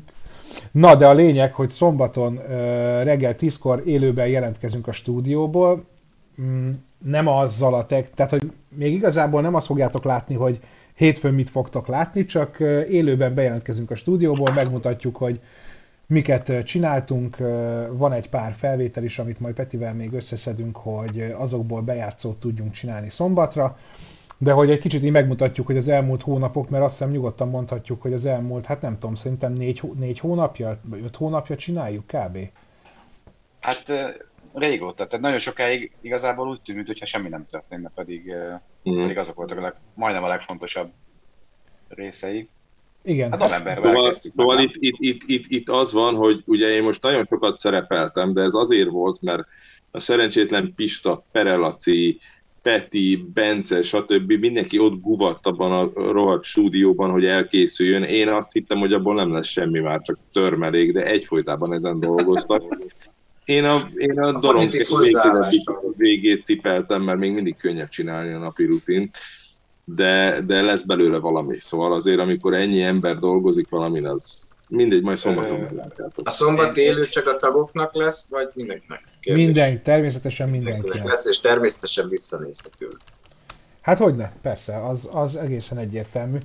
Na, 0.72 0.94
de 0.94 1.06
a 1.06 1.12
lényeg, 1.12 1.54
hogy 1.54 1.70
szombaton 1.70 2.36
reggel 3.02 3.34
10-kor 3.38 3.82
élőben 3.84 4.28
jelentkezünk 4.28 4.86
a 4.86 4.92
stúdióból. 4.92 5.84
Mm, 6.42 6.70
nem 7.04 7.26
azzal 7.26 7.74
a 7.74 7.86
tek, 7.86 8.10
tehát 8.10 8.30
hogy 8.30 8.52
még 8.68 8.92
igazából 8.92 9.40
nem 9.40 9.54
azt 9.54 9.66
fogjátok 9.66 10.04
látni, 10.04 10.34
hogy 10.34 10.60
hétfőn 10.94 11.34
mit 11.34 11.50
fogtok 11.50 11.86
látni, 11.86 12.24
csak 12.24 12.60
élőben 12.88 13.34
bejelentkezünk 13.34 13.90
a 13.90 13.94
stúdióból, 13.94 14.52
megmutatjuk, 14.52 15.16
hogy 15.16 15.40
miket 16.06 16.64
csináltunk. 16.64 17.36
Van 17.90 18.12
egy 18.12 18.28
pár 18.28 18.54
felvétel 18.54 19.04
is, 19.04 19.18
amit 19.18 19.40
majd 19.40 19.54
Petivel 19.54 19.94
még 19.94 20.12
összeszedünk, 20.12 20.76
hogy 20.76 21.34
azokból 21.38 21.80
bejátszót 21.80 22.36
tudjunk 22.36 22.72
csinálni 22.72 23.10
szombatra. 23.10 23.78
De 24.38 24.52
hogy 24.52 24.70
egy 24.70 24.78
kicsit 24.78 25.02
így 25.02 25.10
megmutatjuk, 25.10 25.66
hogy 25.66 25.76
az 25.76 25.88
elmúlt 25.88 26.22
hónapok, 26.22 26.68
mert 26.68 26.84
azt 26.84 26.98
hiszem 26.98 27.12
nyugodtan 27.12 27.48
mondhatjuk, 27.48 28.02
hogy 28.02 28.12
az 28.12 28.24
elmúlt, 28.24 28.66
hát 28.66 28.80
nem 28.80 28.98
tudom, 28.98 29.14
szerintem 29.14 29.52
négy, 29.52 29.80
négy 29.94 30.18
hónapja, 30.18 30.80
vagy 30.82 31.00
öt 31.04 31.16
hónapja 31.16 31.56
csináljuk 31.56 32.06
kb. 32.06 32.38
Hát 33.60 33.92
régóta, 34.54 35.06
tehát 35.06 35.24
nagyon 35.24 35.38
sokáig 35.38 35.92
igazából 36.00 36.48
úgy 36.48 36.60
tűnt, 36.60 36.86
mintha 36.86 37.06
semmi 37.06 37.28
nem 37.28 37.46
történne, 37.50 37.90
pedig, 37.94 38.34
mm. 38.90 39.00
pedig 39.00 39.18
azok 39.18 39.34
voltak 39.34 39.58
a 39.58 39.60
leg, 39.60 39.74
majdnem 39.94 40.22
a 40.22 40.28
legfontosabb 40.28 40.90
részei. 41.88 42.48
Igen. 43.02 43.30
Hát 43.30 43.40
novemberben 43.40 43.94
szóval, 43.94 44.12
szóval 44.12 44.58
itt, 44.58 44.74
itt, 44.78 44.96
itt, 44.98 45.22
itt, 45.26 45.44
itt 45.48 45.68
az 45.68 45.92
van, 45.92 46.14
hogy 46.14 46.42
ugye 46.46 46.68
én 46.68 46.82
most 46.82 47.02
nagyon 47.02 47.24
sokat 47.24 47.58
szerepeltem, 47.58 48.32
de 48.32 48.42
ez 48.42 48.54
azért 48.54 48.90
volt, 48.90 49.22
mert 49.22 49.46
a 49.90 50.00
szerencsétlen 50.00 50.72
Pista, 50.76 51.24
Perelaci, 51.32 52.18
Peti, 52.66 53.26
Bence, 53.34 53.82
stb. 53.82 54.32
mindenki 54.32 54.78
ott 54.78 55.00
guvadt 55.00 55.46
abban 55.46 55.72
a 55.72 55.90
rohadt 56.12 56.44
stúdióban, 56.44 57.10
hogy 57.10 57.24
elkészüljön. 57.24 58.02
Én 58.02 58.28
azt 58.28 58.52
hittem, 58.52 58.78
hogy 58.78 58.92
abból 58.92 59.14
nem 59.14 59.32
lesz 59.32 59.46
semmi 59.46 59.78
már, 59.78 60.00
csak 60.02 60.18
törmelék, 60.32 60.92
de 60.92 61.04
egyfolytában 61.04 61.72
ezen 61.72 62.00
dolgoztak. 62.00 62.62
Én 63.44 63.64
a, 63.64 63.76
én 63.96 64.20
a, 64.20 64.26
a 64.26 64.38
dorong 64.38 64.70
végét, 64.70 64.88
végét 65.96 66.44
tipeltem, 66.44 67.02
mert 67.02 67.18
még 67.18 67.32
mindig 67.32 67.56
könnyebb 67.56 67.88
csinálni 67.88 68.32
a 68.32 68.38
napi 68.38 68.64
rutin, 68.64 69.10
de, 69.84 70.40
de 70.46 70.62
lesz 70.62 70.82
belőle 70.82 71.18
valami. 71.18 71.58
Szóval 71.58 71.92
azért, 71.92 72.20
amikor 72.20 72.54
ennyi 72.54 72.82
ember 72.82 73.18
dolgozik 73.18 73.68
valamin, 73.68 74.06
az 74.06 74.45
mindegy, 74.68 75.02
majd 75.02 75.18
szombaton 75.18 75.60
meglátjátok. 75.60 76.26
A 76.26 76.30
szombat 76.30 76.76
élő 76.76 77.08
csak 77.08 77.26
a 77.26 77.36
tagoknak 77.36 77.94
lesz, 77.94 78.26
vagy 78.30 78.50
mindenkinek? 78.54 79.00
Kérdés. 79.20 79.44
Minden, 79.44 79.82
természetesen 79.82 80.48
mindenkinek. 80.48 81.04
Lesz, 81.04 81.26
és 81.26 81.40
természetesen 81.40 82.08
visszanézhető 82.08 82.88
lesz. 82.98 83.20
Hát 83.80 83.98
hogyne, 83.98 84.32
persze, 84.42 84.86
az, 84.86 85.08
az 85.12 85.36
egészen 85.36 85.78
egyértelmű. 85.78 86.38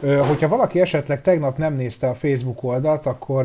Hogyha 0.00 0.48
valaki 0.48 0.80
esetleg 0.80 1.22
tegnap 1.22 1.58
nem 1.58 1.74
nézte 1.74 2.08
a 2.08 2.14
Facebook 2.14 2.62
oldalt, 2.62 3.06
akkor 3.06 3.44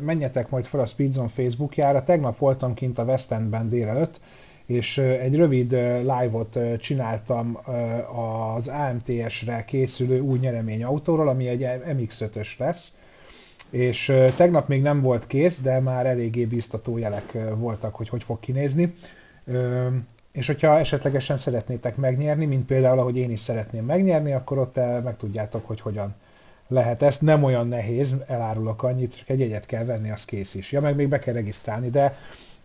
menjetek 0.00 0.50
majd 0.50 0.64
fel 0.64 0.80
a 0.80 0.86
Speedzone 0.86 1.28
Facebookjára. 1.28 2.04
Tegnap 2.04 2.38
voltam 2.38 2.74
kint 2.74 2.98
a 2.98 3.04
West 3.04 3.32
Endben 3.32 3.68
délelőtt, 3.68 4.20
és 4.66 4.98
egy 4.98 5.36
rövid 5.36 5.72
live-ot 6.00 6.58
csináltam 6.78 7.58
az 8.56 8.68
AMTS-re 8.68 9.64
készülő 9.64 10.20
új 10.20 10.38
nyereményautóról, 10.38 11.28
ami 11.28 11.48
egy 11.48 11.66
MX-5-ös 11.86 12.58
lesz. 12.58 12.92
És 13.74 14.12
tegnap 14.36 14.68
még 14.68 14.82
nem 14.82 15.00
volt 15.00 15.26
kész, 15.26 15.60
de 15.60 15.80
már 15.80 16.06
eléggé 16.06 16.44
biztató 16.44 16.98
jelek 16.98 17.32
voltak, 17.56 17.94
hogy 17.94 18.08
hogy 18.08 18.22
fog 18.22 18.40
kinézni. 18.40 18.94
És 20.32 20.46
hogyha 20.46 20.78
esetlegesen 20.78 21.36
szeretnétek 21.36 21.96
megnyerni, 21.96 22.46
mint 22.46 22.66
például, 22.66 22.98
ahogy 22.98 23.16
én 23.16 23.30
is 23.30 23.40
szeretném 23.40 23.84
megnyerni, 23.84 24.32
akkor 24.32 24.58
ott 24.58 24.76
meg 24.76 25.16
tudjátok, 25.16 25.66
hogy 25.66 25.80
hogyan 25.80 26.14
lehet 26.68 27.02
ezt. 27.02 27.20
Nem 27.20 27.42
olyan 27.42 27.68
nehéz, 27.68 28.14
elárulok 28.26 28.82
annyit, 28.82 29.16
csak 29.16 29.28
egy 29.28 29.38
jegyet 29.38 29.66
kell 29.66 29.84
venni, 29.84 30.10
az 30.10 30.24
kész 30.24 30.54
is. 30.54 30.72
Ja, 30.72 30.80
meg 30.80 30.96
még 30.96 31.08
be 31.08 31.18
kell 31.18 31.34
regisztrálni, 31.34 31.90
de 31.90 32.16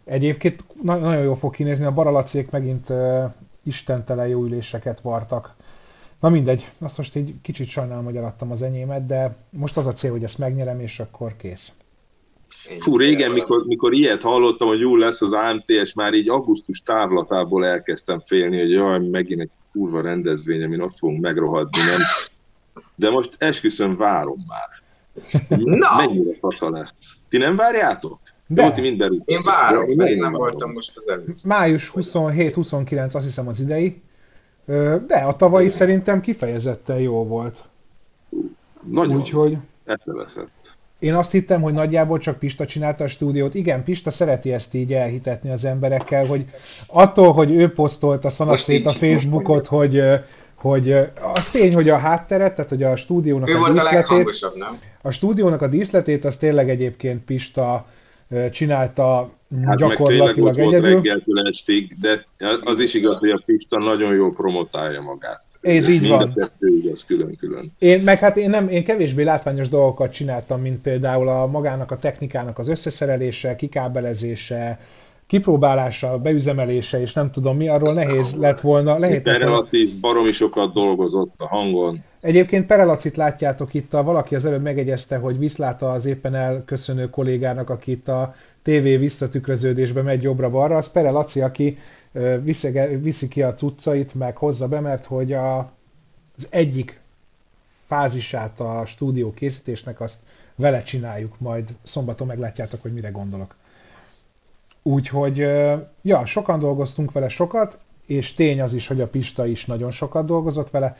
egyébként 0.05 0.63
nagyon 0.83 1.23
jól 1.23 1.35
fog 1.35 1.53
kinézni, 1.53 1.85
a 1.85 1.91
baralacék 1.91 2.49
megint 2.49 2.89
uh, 2.89 3.23
istentelen 3.63 4.27
jó 4.27 4.43
üléseket 4.43 4.99
vartak. 4.99 5.55
Na 6.19 6.29
mindegy, 6.29 6.71
azt 6.79 6.97
most 6.97 7.15
egy 7.15 7.33
kicsit 7.41 7.67
sajnálom, 7.67 8.05
hogy 8.05 8.15
eladtam 8.15 8.51
az 8.51 8.61
enyémet, 8.61 9.05
de 9.05 9.35
most 9.49 9.77
az 9.77 9.87
a 9.87 9.93
cél, 9.93 10.11
hogy 10.11 10.23
ezt 10.23 10.37
megnyerem, 10.37 10.79
és 10.79 10.99
akkor 10.99 11.35
kész. 11.37 11.73
Fú, 12.79 12.97
régen, 12.97 13.31
mikor, 13.31 13.65
mikor 13.65 13.93
ilyet 13.93 14.21
hallottam, 14.21 14.67
hogy 14.67 14.79
jó 14.79 14.95
lesz 14.95 15.21
az 15.21 15.33
AMTS, 15.33 15.93
már 15.93 16.13
így 16.13 16.29
augusztus 16.29 16.81
távlatából 16.81 17.65
elkezdtem 17.65 18.19
félni, 18.19 18.59
hogy 18.59 18.71
jaj, 18.71 19.07
megint 19.07 19.41
egy 19.41 19.49
kurva 19.71 20.01
rendezvény, 20.01 20.63
amin 20.63 20.81
ott 20.81 20.97
fogunk 20.97 21.21
megrohadni, 21.21 21.79
nem? 21.79 21.99
De 22.95 23.09
most 23.09 23.35
esküszöm, 23.37 23.97
várom 23.97 24.45
már. 24.47 24.67
Na! 25.57 25.95
Mennyire 25.97 26.37
fasza 26.39 26.69
lesz. 26.69 27.17
Ti 27.29 27.37
nem 27.37 27.55
várjátok? 27.55 28.19
De. 28.47 28.63
Jó, 28.63 28.71
ti 28.71 28.81
mind 28.81 29.21
Én 29.25 29.41
várom, 29.43 29.95
mert 29.95 30.09
én 30.09 30.17
nem 30.17 30.31
voltam 30.31 30.71
most 30.71 30.97
az 30.97 31.07
előző. 31.07 31.47
Május 31.47 31.91
27-29 31.95 33.13
azt 33.13 33.25
hiszem 33.25 33.47
az 33.47 33.59
idei. 33.59 34.01
De 35.07 35.15
a 35.25 35.35
tavalyi 35.35 35.69
szerintem 35.69 36.21
kifejezetten 36.21 36.99
jó 36.99 37.23
volt. 37.23 37.63
Nagyon. 38.91 39.15
Úgyhogy... 39.15 39.57
Eszeveszett. 39.85 40.77
Én 40.99 41.13
azt 41.13 41.31
hittem, 41.31 41.61
hogy 41.61 41.73
nagyjából 41.73 42.17
csak 42.17 42.39
Pista 42.39 42.65
csinálta 42.65 43.03
a 43.03 43.07
stúdiót. 43.07 43.55
Igen, 43.55 43.83
Pista 43.83 44.11
szereti 44.11 44.53
ezt 44.53 44.73
így 44.73 44.93
elhitetni 44.93 45.49
az 45.49 45.65
emberekkel, 45.65 46.25
hogy 46.25 46.45
attól, 46.87 47.33
hogy 47.33 47.51
ő 47.51 47.71
posztolta 47.71 48.29
szanaszét 48.29 48.85
a 48.85 48.91
Facebookot, 48.91 49.67
hogy, 49.67 50.03
hogy 50.55 50.91
az 51.35 51.49
tény, 51.51 51.73
hogy 51.73 51.89
a 51.89 51.97
hátteret, 51.97 52.55
tehát 52.55 52.69
hogy 52.69 52.83
a 52.83 52.95
stúdiónak 52.95 53.49
ő 53.49 53.55
a 53.55 53.71
díszletét, 53.71 54.27
a, 54.41 54.51
nem? 54.55 54.79
a 55.01 55.11
stúdiónak 55.11 55.61
a 55.61 55.67
díszletét, 55.67 56.25
az 56.25 56.37
tényleg 56.37 56.69
egyébként 56.69 57.23
Pista 57.23 57.87
csinálta 58.51 59.31
hát 59.65 59.77
gyakorlatilag 59.77 60.37
meg 60.37 60.59
egyedül. 60.59 60.79
Volt 60.79 60.93
reggeltől 60.93 61.47
estig, 61.47 61.95
de 62.01 62.25
az 62.63 62.79
is 62.79 62.93
igaz, 62.93 63.19
hogy 63.19 63.29
a 63.29 63.41
Pista 63.45 63.79
nagyon 63.79 64.15
jól 64.15 64.29
promotálja 64.29 65.01
magát. 65.01 65.43
Ez 65.61 65.87
így 65.87 66.01
Mind 66.01 66.13
van. 66.13 66.33
a 66.35 66.49
igaz 66.59 67.05
külön-külön. 67.05 67.71
Én, 67.79 68.03
meg 68.03 68.19
hát 68.19 68.37
én, 68.37 68.49
nem, 68.49 68.69
én 68.69 68.83
kevésbé 68.83 69.23
látványos 69.23 69.69
dolgokat 69.69 70.11
csináltam, 70.11 70.61
mint 70.61 70.81
például 70.81 71.27
a 71.29 71.47
magának 71.47 71.91
a 71.91 71.97
technikának 71.97 72.59
az 72.59 72.67
összeszerelése, 72.67 73.55
kikábelezése, 73.55 74.79
kipróbálása, 75.29 76.17
beüzemelése, 76.17 77.01
és 77.01 77.13
nem 77.13 77.31
tudom 77.31 77.57
mi, 77.57 77.67
arról 77.67 77.89
Aztán 77.89 78.07
nehéz 78.07 78.35
lett 78.35 78.59
volna. 78.59 78.97
Lehet 78.97 79.27
relatív 79.27 79.99
baromi 79.99 80.31
sokat 80.31 80.73
dolgozott 80.73 81.33
a 81.37 81.47
hangon. 81.47 82.03
Egyébként 82.21 82.65
Perelacit 82.65 83.15
látjátok 83.15 83.73
itt, 83.73 83.93
a, 83.93 84.03
valaki 84.03 84.35
az 84.35 84.45
előbb 84.45 84.61
megegyezte, 84.61 85.17
hogy 85.17 85.37
viszláta 85.37 85.91
az 85.91 86.05
éppen 86.05 86.35
elköszönő 86.35 87.09
kollégának, 87.09 87.69
aki 87.69 87.91
itt 87.91 88.07
a 88.07 88.35
TV 88.61 88.81
visszatükröződésbe 88.81 90.01
megy 90.01 90.21
jobbra-balra, 90.21 90.77
az 90.77 90.91
Perelaci, 90.91 91.41
aki 91.41 91.77
viszi, 92.41 92.71
viszi 93.01 93.27
ki 93.27 93.41
a 93.41 93.53
cuccait, 93.53 94.13
meg 94.13 94.37
hozza 94.37 94.67
be, 94.67 94.79
mert 94.79 95.05
hogy 95.05 95.33
a, 95.33 95.57
az 96.37 96.47
egyik 96.49 96.99
fázisát 97.87 98.59
a 98.59 98.83
stúdió 98.85 99.33
készítésnek 99.33 100.01
azt 100.01 100.19
vele 100.55 100.81
csináljuk, 100.81 101.39
majd 101.39 101.69
szombaton 101.83 102.27
meglátjátok, 102.27 102.81
hogy 102.81 102.93
mire 102.93 103.09
gondolok. 103.09 103.55
Úgyhogy, 104.83 105.37
ja, 106.01 106.25
sokan 106.25 106.59
dolgoztunk 106.59 107.11
vele 107.11 107.29
sokat, 107.29 107.79
és 108.05 108.33
tény 108.33 108.61
az 108.61 108.73
is, 108.73 108.87
hogy 108.87 109.01
a 109.01 109.07
Pista 109.07 109.45
is 109.45 109.65
nagyon 109.65 109.91
sokat 109.91 110.25
dolgozott 110.25 110.69
vele, 110.69 110.97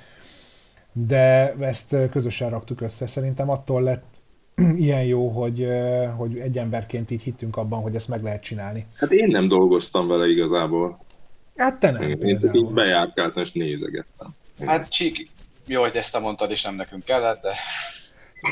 de 0.92 1.54
ezt 1.60 1.96
közösen 2.12 2.50
raktuk 2.50 2.82
össze. 2.82 3.08
Szerintem 3.08 3.50
attól 3.50 3.82
lett 3.82 4.06
ilyen 4.78 5.04
jó, 5.04 5.28
hogy, 5.28 5.68
hogy 6.18 6.38
egy 6.38 6.58
emberként 6.58 7.12
így 7.12 7.22
hittünk 7.22 7.58
abban, 7.58 7.82
hogy 7.82 7.96
ezt 7.96 8.08
meg 8.08 8.24
lehet 8.24 8.44
csinálni. 8.44 8.86
Hát 8.96 9.12
én 9.12 9.28
nem 9.28 9.48
dolgoztam 9.48 10.08
vele 10.08 10.28
igazából. 10.28 11.00
Hát 11.56 11.80
te 11.80 11.92
nem. 11.92 12.02
Én, 12.02 12.18
én 12.22 12.50
így 12.54 12.74
bejárkáltam 12.74 13.44
és 13.44 13.52
nézegettem. 13.52 14.28
Hát 14.66 14.90
Csík, 14.90 15.30
jó, 15.68 15.82
hogy 15.82 15.96
ezt 15.96 16.12
te 16.12 16.20
mondtad, 16.20 16.52
és 16.52 16.64
nem 16.64 16.76
nekünk 16.76 17.04
kellett, 17.04 17.42
de... 17.42 17.54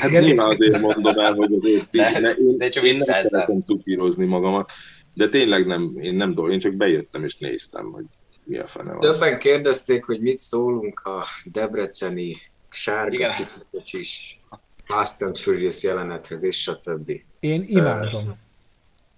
Hát 0.00 0.10
nyilván 0.10 0.46
azért 0.46 0.80
mondom 0.80 1.18
el, 1.18 1.32
hogy 1.32 1.52
azért 1.52 1.94
így, 1.94 2.00
de, 2.22 2.30
én, 2.30 2.56
de 2.56 2.68
csak 2.68 2.84
én 2.84 2.92
nem 2.92 3.00
szeretem 3.00 3.64
tukírozni 3.64 4.26
magamat, 4.26 4.70
de 5.18 5.28
tényleg 5.28 5.66
nem, 5.66 5.98
én 6.00 6.14
nem 6.14 6.28
dolgozom, 6.34 6.50
én 6.50 6.58
csak 6.58 6.74
bejöttem 6.74 7.24
és 7.24 7.36
néztem, 7.36 7.92
hogy 7.92 8.04
mi 8.44 8.58
a 8.58 8.66
fene 8.66 8.90
van. 8.90 9.00
Többen 9.00 9.38
kérdezték, 9.38 10.04
hogy 10.04 10.20
mit 10.20 10.38
szólunk 10.38 11.00
a 11.00 11.24
debreceni 11.44 12.36
sárga 12.70 13.34
kicsit 13.70 14.40
Fast 14.84 15.22
and 15.22 15.38
Furious 15.38 15.82
jelenethez, 15.82 16.42
és 16.42 16.60
stb. 16.60 17.10
Én 17.40 17.64
imádom. 17.66 18.36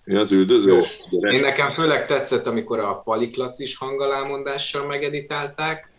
Mi 0.04 0.16
az 0.16 0.32
üldözős? 0.32 1.00
Én 1.10 1.40
nekem 1.40 1.68
főleg 1.68 2.06
tetszett, 2.06 2.46
amikor 2.46 2.78
a 2.78 2.94
paliklacis 2.94 3.76
hangalámondással 3.76 4.86
megeditálták, 4.86 5.92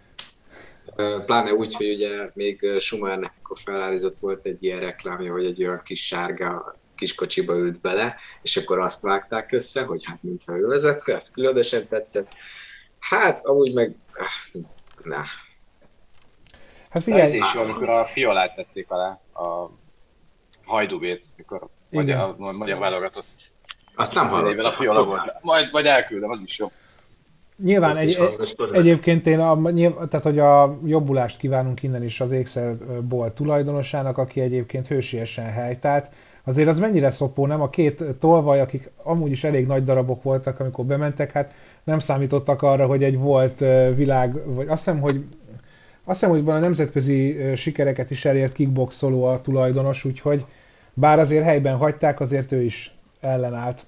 pláne 1.25 1.53
úgy, 1.53 1.75
hogy 1.75 1.89
ugye 1.89 2.29
még 2.33 2.79
Schumernek, 2.79 3.31
akkor 3.41 3.57
felállított 3.57 4.17
volt 4.17 4.45
egy 4.45 4.63
ilyen 4.63 4.79
reklámja, 4.79 5.31
hogy 5.31 5.45
egy 5.45 5.63
olyan 5.63 5.81
kis 5.83 6.05
sárga 6.05 6.79
kis 7.01 7.15
kocsiba 7.15 7.53
ült 7.53 7.81
bele, 7.81 8.15
és 8.41 8.57
akkor 8.57 8.79
azt 8.79 9.01
vágták 9.01 9.51
össze, 9.51 9.83
hogy 9.83 10.03
hát 10.05 10.23
mintha 10.23 10.57
ő 10.57 10.67
vezette, 10.67 11.15
ez 11.15 11.31
különösen 11.31 11.87
tetszett. 11.87 12.33
Hát, 12.99 13.45
amúgy 13.45 13.73
meg, 13.73 13.95
ah, 14.13 14.61
na, 15.03 15.23
Hát 16.89 17.03
figyelj! 17.03 17.21
Ez 17.21 17.33
is 17.33 17.53
jó, 17.53 17.61
amikor 17.61 17.89
a 17.89 18.05
fiolát 18.05 18.55
tették 18.55 18.91
alá, 18.91 19.19
a 19.33 19.69
hajdubét, 20.65 21.25
mikor 21.35 21.67
Igen. 21.89 22.19
a 22.19 22.51
magyar 22.51 22.77
válogatott. 22.77 23.51
Azt 23.95 24.13
nem 24.13 24.27
hallottam. 24.27 24.65
A 24.65 24.71
fiola 24.71 25.05
volt. 25.05 25.33
Majd, 25.41 25.71
majd 25.71 25.85
elküldem, 25.85 26.29
az 26.29 26.41
is 26.41 26.57
jó. 26.57 26.71
Nyilván 27.63 27.97
egy, 27.97 28.15
egy, 28.15 28.55
egyébként 28.71 29.27
én, 29.27 29.39
a, 29.39 29.61
tehát 30.07 30.23
hogy 30.23 30.39
a 30.39 30.79
jobbulást 30.85 31.37
kívánunk 31.37 31.83
innen 31.83 32.03
is 32.03 32.21
az 32.21 32.31
ékszerbolt 32.31 33.33
tulajdonosának, 33.33 34.17
aki 34.17 34.41
egyébként 34.41 34.87
hősiesen 34.87 35.51
helytált. 35.51 36.09
Azért 36.43 36.67
az 36.67 36.79
mennyire 36.79 37.11
szopó, 37.11 37.45
nem? 37.45 37.61
A 37.61 37.69
két 37.69 38.03
tolvaj, 38.19 38.59
akik 38.59 38.91
amúgy 39.03 39.31
is 39.31 39.43
elég 39.43 39.67
nagy 39.67 39.83
darabok 39.83 40.23
voltak, 40.23 40.59
amikor 40.59 40.85
bementek, 40.85 41.31
hát 41.31 41.53
nem 41.83 41.99
számítottak 41.99 42.61
arra, 42.61 42.85
hogy 42.85 43.03
egy 43.03 43.17
volt 43.17 43.59
világ, 43.95 44.53
vagy 44.55 44.67
azt 44.67 44.83
hiszem, 44.83 44.99
hogy 45.01 45.25
azt 46.03 46.19
hiszem, 46.19 46.35
hogy 46.35 46.49
a 46.49 46.59
nemzetközi 46.59 47.37
sikereket 47.55 48.11
is 48.11 48.25
elért 48.25 48.53
kickboxoló 48.53 49.23
a 49.23 49.41
tulajdonos, 49.41 50.05
úgyhogy 50.05 50.45
bár 50.93 51.19
azért 51.19 51.43
helyben 51.43 51.75
hagyták, 51.75 52.19
azért 52.19 52.51
ő 52.51 52.61
is 52.61 52.95
ellenállt. 53.19 53.85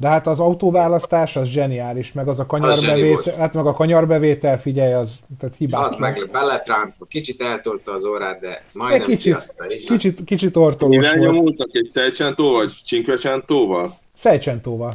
De 0.00 0.08
hát 0.08 0.26
az 0.26 0.40
autóválasztás 0.40 1.36
az 1.36 1.48
zseniális, 1.48 2.12
meg 2.12 2.28
az 2.28 2.38
a 2.38 2.46
kanyarbevétel, 2.46 3.34
hát 3.38 3.54
meg 3.54 3.66
a 3.66 3.72
kanyarbevétel, 3.72 4.60
figyelj, 4.60 4.92
az 4.92 5.20
tehát 5.38 5.56
hibás. 5.56 5.84
Az 5.84 5.94
meg 5.94 6.28
beletrántva, 6.32 7.04
kicsit 7.04 7.42
eltolta 7.42 7.92
az 7.92 8.04
órát, 8.04 8.40
de 8.40 8.64
majdnem 8.72 9.06
kicsit, 9.06 9.22
kiadta, 9.22 9.64
kicsit, 9.86 10.24
kicsit 10.24 10.56
ortolós 10.56 10.96
Mivel 10.96 11.18
volt. 11.18 11.32
nyomultak 11.32 11.68
egy 11.72 11.84
Szejcsentó 11.84 12.52
vagy 12.52 12.72
Csinkvecsentóval? 12.84 13.98
Szejcsentóval. 14.14 14.92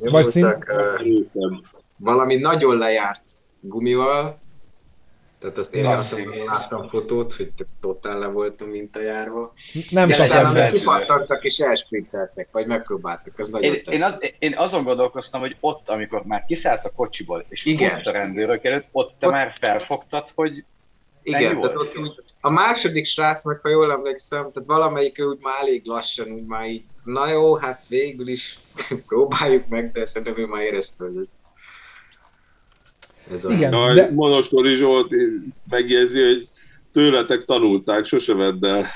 Vagy 0.00 0.28
szín... 0.28 0.56
Valami 1.96 2.36
nagyon 2.36 2.78
lejárt 2.78 3.22
gumival, 3.60 4.38
tehát 5.40 5.58
azt 5.58 5.74
én 5.74 5.86
azt 5.86 6.24
láttam 6.46 6.88
fotót, 6.88 7.32
hogy 7.32 7.52
totál 7.80 8.18
le 8.18 8.26
voltam 8.26 8.68
mintajárva. 8.68 9.52
Nem 9.90 10.08
csak 10.08 10.30
ebben. 10.30 10.72
Kifattattak 10.72 11.44
és 11.44 11.58
elsprinteltek, 11.58 12.48
vagy 12.52 12.66
megpróbáltak, 12.66 13.38
az 13.38 13.48
nagyon 13.48 13.74
én, 13.74 13.82
én, 13.90 14.02
az, 14.02 14.18
én, 14.38 14.54
azon 14.56 14.84
gondolkoztam, 14.84 15.40
hogy 15.40 15.56
ott, 15.60 15.88
amikor 15.88 16.22
már 16.24 16.44
kiszállsz 16.44 16.84
a 16.84 16.92
kocsiból, 16.96 17.44
és 17.48 17.64
Igen. 17.64 18.00
a 18.04 18.10
rendőrök 18.10 18.64
előtt, 18.64 18.86
ott 18.92 19.14
te 19.18 19.26
ott... 19.26 19.32
már 19.32 19.52
felfogtad, 19.60 20.28
hogy 20.34 20.64
igen, 21.22 21.60
tehát 21.60 21.76
ott 21.76 21.98
úgy, 21.98 22.22
a 22.40 22.50
második 22.50 23.04
srácnak, 23.04 23.60
ha 23.62 23.68
jól 23.68 23.92
emlékszem, 23.92 24.52
tehát 24.52 24.68
valamelyik 24.68 25.18
úgy 25.18 25.38
már 25.40 25.60
elég 25.60 25.82
lassan, 25.84 26.30
úgy 26.30 26.46
már 26.46 26.68
így, 26.68 26.86
na 27.04 27.28
jó, 27.28 27.54
hát 27.56 27.82
végül 27.88 28.28
is 28.28 28.58
próbáljuk 29.08 29.68
meg, 29.68 29.92
de 29.92 30.06
szerintem 30.06 30.42
ő 30.42 30.46
már 30.46 30.62
érezte, 30.62 31.04
hogy 31.04 31.16
ez 31.16 31.30
ez 33.32 33.44
a... 33.44 33.50
Igen, 33.52 33.70
Na, 33.70 33.94
de... 33.94 34.10
Monostori 34.14 34.74
Zsolt 34.74 35.14
megjegyzi, 35.70 36.22
hogy 36.22 36.48
tőletek 36.92 37.44
tanulták, 37.44 38.04
sose 38.04 38.34
vedd 38.34 38.64
el. 38.64 38.86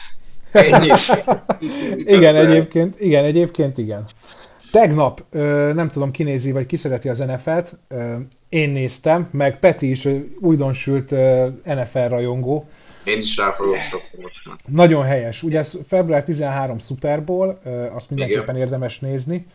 igen, 1.97 2.37
egyébként, 2.37 3.01
igen, 3.01 3.25
egyébként 3.25 3.79
igen. 3.79 4.05
Tegnap, 4.71 5.25
nem 5.75 5.89
tudom, 5.89 6.11
kinézi, 6.11 6.53
vagy 6.53 6.67
ki 6.67 6.77
szereti 6.77 7.09
az 7.09 7.19
NFL-t, 7.19 7.79
én 8.49 8.71
néztem, 8.71 9.29
meg 9.31 9.59
Peti 9.59 9.91
is 9.91 10.09
újdonsült 10.41 11.11
NFL 11.65 12.07
rajongó. 12.09 12.69
Én 13.05 13.19
is 13.19 13.37
rá 13.37 13.51
fogok 13.51 13.81
szokni 13.81 14.23
most. 14.23 14.43
Nagyon 14.67 15.03
helyes. 15.03 15.43
Ugye 15.43 15.59
ez 15.59 15.79
február 15.87 16.25
13 16.25 16.79
Super 16.79 17.25
Bowl, 17.25 17.59
azt 17.95 18.11
mindenképpen 18.11 18.55
Igen. 18.55 18.67
érdemes 18.67 18.99
nézni. 18.99 19.47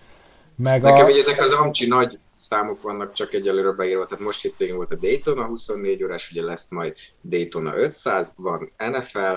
Meg 0.56 0.82
Nekem 0.82 1.06
a... 1.06 1.10
ezek 1.10 1.42
az 1.42 1.52
amcsi 1.52 1.88
nagy 1.88 2.20
számok 2.40 2.82
vannak 2.82 3.14
csak 3.14 3.34
egyelőre 3.34 3.72
beírva, 3.72 4.06
tehát 4.06 4.24
most 4.24 4.42
hétvégén 4.42 4.76
volt 4.76 4.92
a 4.92 4.96
Daytona 4.96 5.46
24 5.46 6.04
órás, 6.04 6.32
ugye 6.32 6.42
lesz 6.42 6.68
majd 6.70 6.96
Daytona 7.22 7.78
500, 7.78 8.34
van 8.38 8.72
NFL, 8.78 9.36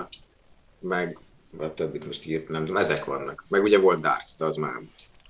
meg 0.80 1.18
a 1.58 1.74
többit 1.74 2.06
most 2.06 2.26
írt, 2.26 2.48
nem 2.48 2.64
tudom, 2.64 2.80
ezek 2.80 3.04
vannak. 3.04 3.44
Meg 3.48 3.62
ugye 3.62 3.78
volt 3.78 4.00
Darts, 4.00 4.36
de 4.38 4.44
az 4.44 4.56
már 4.56 4.80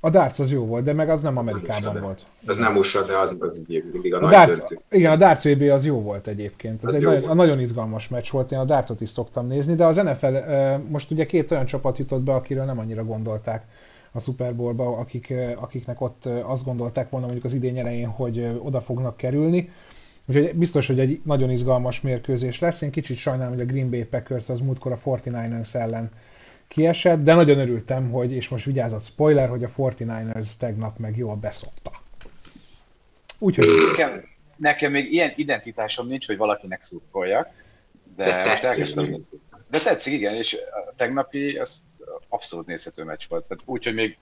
a 0.05 0.11
darts 0.11 0.39
az 0.39 0.53
jó 0.53 0.67
volt, 0.67 0.85
de 0.85 0.93
meg 0.93 1.09
az 1.09 1.23
nem 1.23 1.37
Amerikában 1.37 1.93
nem 1.93 2.03
volt. 2.03 2.23
Az 2.47 2.57
nem 2.57 2.77
USA, 2.77 3.03
de 3.03 3.19
az, 3.19 3.37
az 3.39 3.65
mindig 3.93 4.15
a, 4.15 4.17
a 4.17 4.21
nagy 4.21 4.31
darts, 4.31 4.57
döntő. 4.57 4.79
Igen, 4.91 5.13
a 5.13 5.17
darts 5.17 5.43
VB 5.43 5.63
az 5.63 5.85
jó 5.85 6.01
volt 6.03 6.27
egyébként. 6.27 6.83
Ez 6.83 6.89
az 6.89 6.97
egy 6.97 7.03
nagyon, 7.03 7.21
volt. 7.21 7.35
nagyon 7.35 7.61
izgalmas 7.61 8.09
meccs 8.09 8.31
volt, 8.31 8.53
én 8.53 8.59
a 8.59 8.65
dartsot 8.65 9.01
is 9.01 9.09
szoktam 9.09 9.47
nézni, 9.47 9.75
de 9.75 9.85
az 9.85 9.97
NFL 9.97 10.37
most 10.89 11.11
ugye 11.11 11.27
két 11.27 11.51
olyan 11.51 11.67
csapat 11.67 11.99
jutott 11.99 12.21
be, 12.21 12.33
akiről 12.33 12.65
nem 12.65 12.79
annyira 12.79 13.05
gondolták 13.05 13.65
a 14.13 14.21
Super 14.21 14.57
Bowl-ba, 14.57 14.97
akik, 14.97 15.35
akiknek 15.57 16.01
ott 16.01 16.27
azt 16.27 16.65
gondolták 16.65 17.11
volna 17.11 17.27
mondjuk 17.27 17.47
az 17.47 17.53
idény 17.53 17.79
elején, 17.79 18.09
hogy 18.09 18.47
oda 18.59 18.81
fognak 18.81 19.17
kerülni. 19.17 19.71
Úgyhogy 20.27 20.55
biztos, 20.55 20.87
hogy 20.87 21.01
egy 21.01 21.21
nagyon 21.25 21.51
izgalmas 21.51 22.01
mérkőzés 22.01 22.59
lesz. 22.59 22.81
Én 22.81 22.91
kicsit 22.91 23.17
sajnálom, 23.17 23.53
hogy 23.53 23.63
a 23.63 23.73
Green 23.73 23.91
Bay 23.91 24.05
Packers 24.05 24.49
az 24.49 24.61
múltkor 24.61 24.93
a 24.93 24.99
49ers 24.99 25.75
ellen 25.75 26.11
kiesett, 26.69 27.23
de 27.23 27.35
nagyon 27.35 27.59
örültem, 27.59 28.11
hogy, 28.11 28.33
és 28.33 28.49
most 28.49 28.65
vigyázat, 28.65 29.05
spoiler, 29.05 29.49
hogy 29.49 29.65
a 29.65 29.71
49ers 29.77 30.49
tegnap 30.59 30.99
meg 30.99 31.17
jól 31.17 31.37
beszopta. 31.37 31.91
Úgyhogy... 33.39 33.67
Nekem, 33.91 34.25
nekem 34.57 34.93
még 34.93 35.13
ilyen 35.13 35.33
identitásom 35.37 36.07
nincs, 36.07 36.27
hogy 36.27 36.37
valakinek 36.37 36.81
szurkoljak, 36.81 37.49
de, 38.17 38.25
de 38.25 38.49
most 38.49 38.65
elkezdtem. 38.65 39.27
De 39.71 39.79
tetszik, 39.79 40.13
igen, 40.13 40.35
és 40.35 40.59
a 40.89 40.93
tegnapi, 40.97 41.57
az 41.59 41.83
abszolút 42.29 42.67
nézhető 42.67 43.05
meccs 43.05 43.23
volt. 43.29 43.45
Tehát 43.45 43.63
úgy, 43.67 43.85
hogy 43.85 43.95
még 43.95 44.19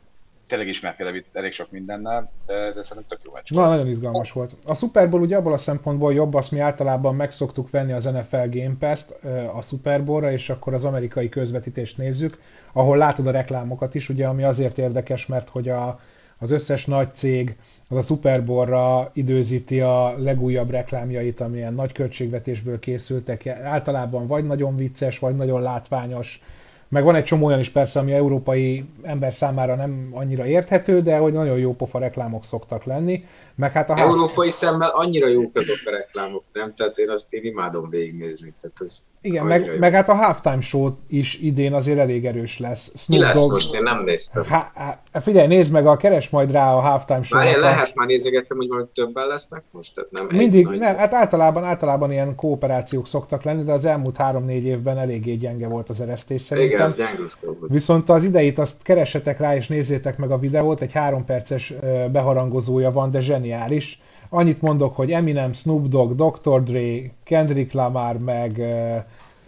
tényleg 0.51 0.69
ismerkedem 0.69 1.15
itt 1.15 1.27
elég 1.33 1.53
sok 1.53 1.71
mindennel, 1.71 2.31
de, 2.47 2.73
de 2.73 2.83
szerintem 2.83 3.05
tök 3.09 3.21
jó 3.25 3.33
meccs 3.33 3.49
volt. 3.49 3.65
Na, 3.65 3.71
nagyon 3.71 3.89
izgalmas 3.89 4.33
volt. 4.33 4.57
A 4.67 4.75
Super 4.75 5.11
Bowl 5.11 5.23
ugye 5.23 5.37
abból 5.37 5.53
a 5.53 5.57
szempontból 5.57 6.15
jobb, 6.15 6.35
azt 6.35 6.51
mi 6.51 6.59
általában 6.59 7.15
megszoktuk 7.15 7.71
venni 7.71 7.93
az 7.93 8.05
NFL 8.05 8.49
Game 8.51 8.75
Pass-t 8.79 9.11
a 9.55 9.63
Super 9.63 10.05
Bowl-ra, 10.05 10.33
és 10.33 10.51
akkor 10.51 10.75
az 10.75 10.85
amerikai 10.85 11.29
közvetítést 11.29 11.99
nézzük, 11.99 12.39
ahol 12.73 12.97
látod 12.97 13.27
a 13.27 13.31
reklámokat 13.31 13.95
is, 13.95 14.09
ugye, 14.09 14.27
ami 14.27 14.43
azért 14.43 14.79
érdekes, 14.79 15.27
mert 15.27 15.49
hogy 15.49 15.69
a, 15.69 16.01
az 16.39 16.51
összes 16.51 16.87
nagy 16.87 17.15
cég 17.15 17.57
az 17.89 17.97
a 17.97 18.01
Super 18.01 18.45
Bowl-ra 18.45 19.11
időzíti 19.13 19.81
a 19.81 20.19
legújabb 20.19 20.71
reklámjait, 20.71 21.41
amilyen 21.41 21.75
nagy 21.75 21.93
költségvetésből 21.93 22.79
készültek. 22.79 23.47
Általában 23.47 24.27
vagy 24.27 24.47
nagyon 24.47 24.77
vicces, 24.77 25.19
vagy 25.19 25.37
nagyon 25.37 25.63
látványos, 25.63 26.43
meg 26.91 27.05
van 27.05 27.15
egy 27.15 27.25
csomó 27.25 27.47
olyan 27.47 27.59
is 27.59 27.71
persze, 27.71 27.99
ami 27.99 28.13
európai 28.13 28.85
ember 29.03 29.35
számára 29.35 29.75
nem 29.75 30.09
annyira 30.13 30.47
érthető, 30.47 31.01
de 31.01 31.17
hogy 31.17 31.33
nagyon 31.33 31.59
jó 31.59 31.75
pofa 31.75 31.99
reklámok 31.99 32.45
szoktak 32.45 32.85
lenni. 32.85 33.25
Meg 33.55 33.73
hát 33.73 33.91
a 33.91 33.99
európai 33.99 34.51
szemmel 34.51 34.89
annyira 34.89 35.29
jók 35.29 35.57
azok 35.57 35.79
a 35.85 35.91
reklámok, 35.91 36.45
nem? 36.53 36.75
Tehát 36.75 36.97
én 36.97 37.11
azt 37.11 37.33
én 37.33 37.45
imádom 37.45 37.89
végignézni. 37.89 38.53
Tehát 38.61 38.77
ez 38.81 39.07
Igen, 39.23 39.47
meg, 39.47 39.79
meg, 39.79 39.93
hát 39.93 40.09
a 40.09 40.15
halftime 40.15 40.61
show 40.61 40.91
is 41.09 41.39
idén 41.39 41.73
azért 41.73 41.99
elég 41.99 42.27
erős 42.27 42.59
lesz. 42.59 42.93
Snoop 42.97 43.21
Mi 43.21 43.27
lesz 43.27 43.37
Dogg... 43.37 43.53
most? 43.53 43.75
Én 43.75 43.83
nem 43.83 44.03
néztem. 44.05 44.45
Há, 44.45 44.71
há, 44.75 45.21
figyelj, 45.21 45.47
nézd 45.47 45.73
meg, 45.73 45.87
a 45.87 45.97
keres 45.97 46.31
majd 46.31 46.51
rá 46.51 46.75
a 46.75 46.81
halftime 46.81 47.23
show 47.23 47.43
Már 47.43 47.57
lehet, 47.57 47.95
már 47.95 48.07
nézegettem, 48.07 48.57
hogy 48.57 48.69
majd 48.69 48.87
többen 48.87 49.27
lesznek 49.27 49.63
most, 49.71 49.95
tehát 49.95 50.11
nem 50.11 50.27
Mindig, 50.31 50.69
egy 50.69 50.79
nem, 50.79 50.97
hát 50.97 51.13
általában, 51.13 51.65
általában 51.65 52.13
ilyen 52.13 52.35
kooperációk 52.35 53.07
szoktak 53.07 53.43
lenni, 53.43 53.63
de 53.63 53.73
az 53.73 53.85
elmúlt 53.85 54.17
három-négy 54.17 54.65
évben 54.65 54.99
eléggé 54.99 55.35
gyenge 55.35 55.69
volt 55.69 55.89
az 55.89 56.01
eresztés 56.01 56.43
szerintem. 56.43 56.75
Igen, 56.75 56.87
az 56.87 56.97
gyenge 56.97 57.23
Viszont 57.69 58.09
az 58.09 58.25
ideit 58.25 58.59
azt 58.59 58.83
keressetek 58.83 59.39
rá 59.39 59.57
és 59.57 59.69
nézzétek 59.69 60.17
meg 60.19 60.31
a 60.31 60.39
videót, 60.39 60.81
egy 60.81 60.93
három 60.93 61.25
perces 61.25 61.73
beharangozója 62.13 62.91
van, 62.91 63.11
de 63.11 63.21
zseniális 63.21 64.01
Annyit 64.33 64.61
mondok, 64.61 64.97
hogy 64.97 65.13
Eminem, 65.13 65.53
Snoop 65.53 65.89
Dogg, 65.89 66.15
Dr. 66.15 66.63
Dre, 66.63 67.11
Kendrick 67.25 67.73
Lamar, 67.73 68.19
meg... 68.19 68.61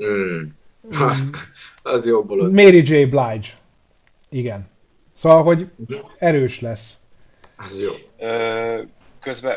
Mm. 0.05 0.43
Az, 1.01 1.31
az 1.83 2.07
jó 2.07 2.25
bolond. 2.25 2.53
Mary 2.53 2.83
J. 2.85 3.05
Blige. 3.05 3.49
Igen. 4.29 4.69
Szóval, 5.13 5.43
hogy 5.43 5.71
mhm. 5.77 5.95
erős 6.19 6.61
lesz. 6.61 6.97
Az 7.57 7.81
jó. 7.81 7.91
Ö, 8.19 8.83
közben 9.21 9.57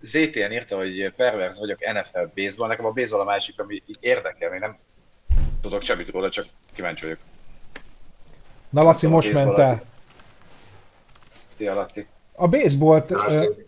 ZTN 0.00 0.52
írta, 0.52 0.76
hogy 0.76 1.12
perverz 1.16 1.58
vagyok 1.58 1.78
NFL 1.92 2.42
baseball. 2.42 2.68
Nekem 2.68 2.84
a 2.84 2.90
baseball 2.90 3.20
a 3.20 3.24
másik, 3.24 3.60
ami 3.60 3.82
érdekel, 4.00 4.52
én 4.52 4.58
nem 4.58 4.76
tudok 5.60 5.82
semmit 5.82 6.10
róla, 6.10 6.30
csak 6.30 6.46
kíváncsi 6.74 7.04
vagyok. 7.04 7.18
Na 8.70 8.82
Laci, 8.82 9.06
most 9.06 9.32
ment 9.32 9.58
el. 9.58 9.82
Szia 11.56 11.74
Laci. 11.74 12.06
A 12.36 12.48
baseballt, 12.48 13.14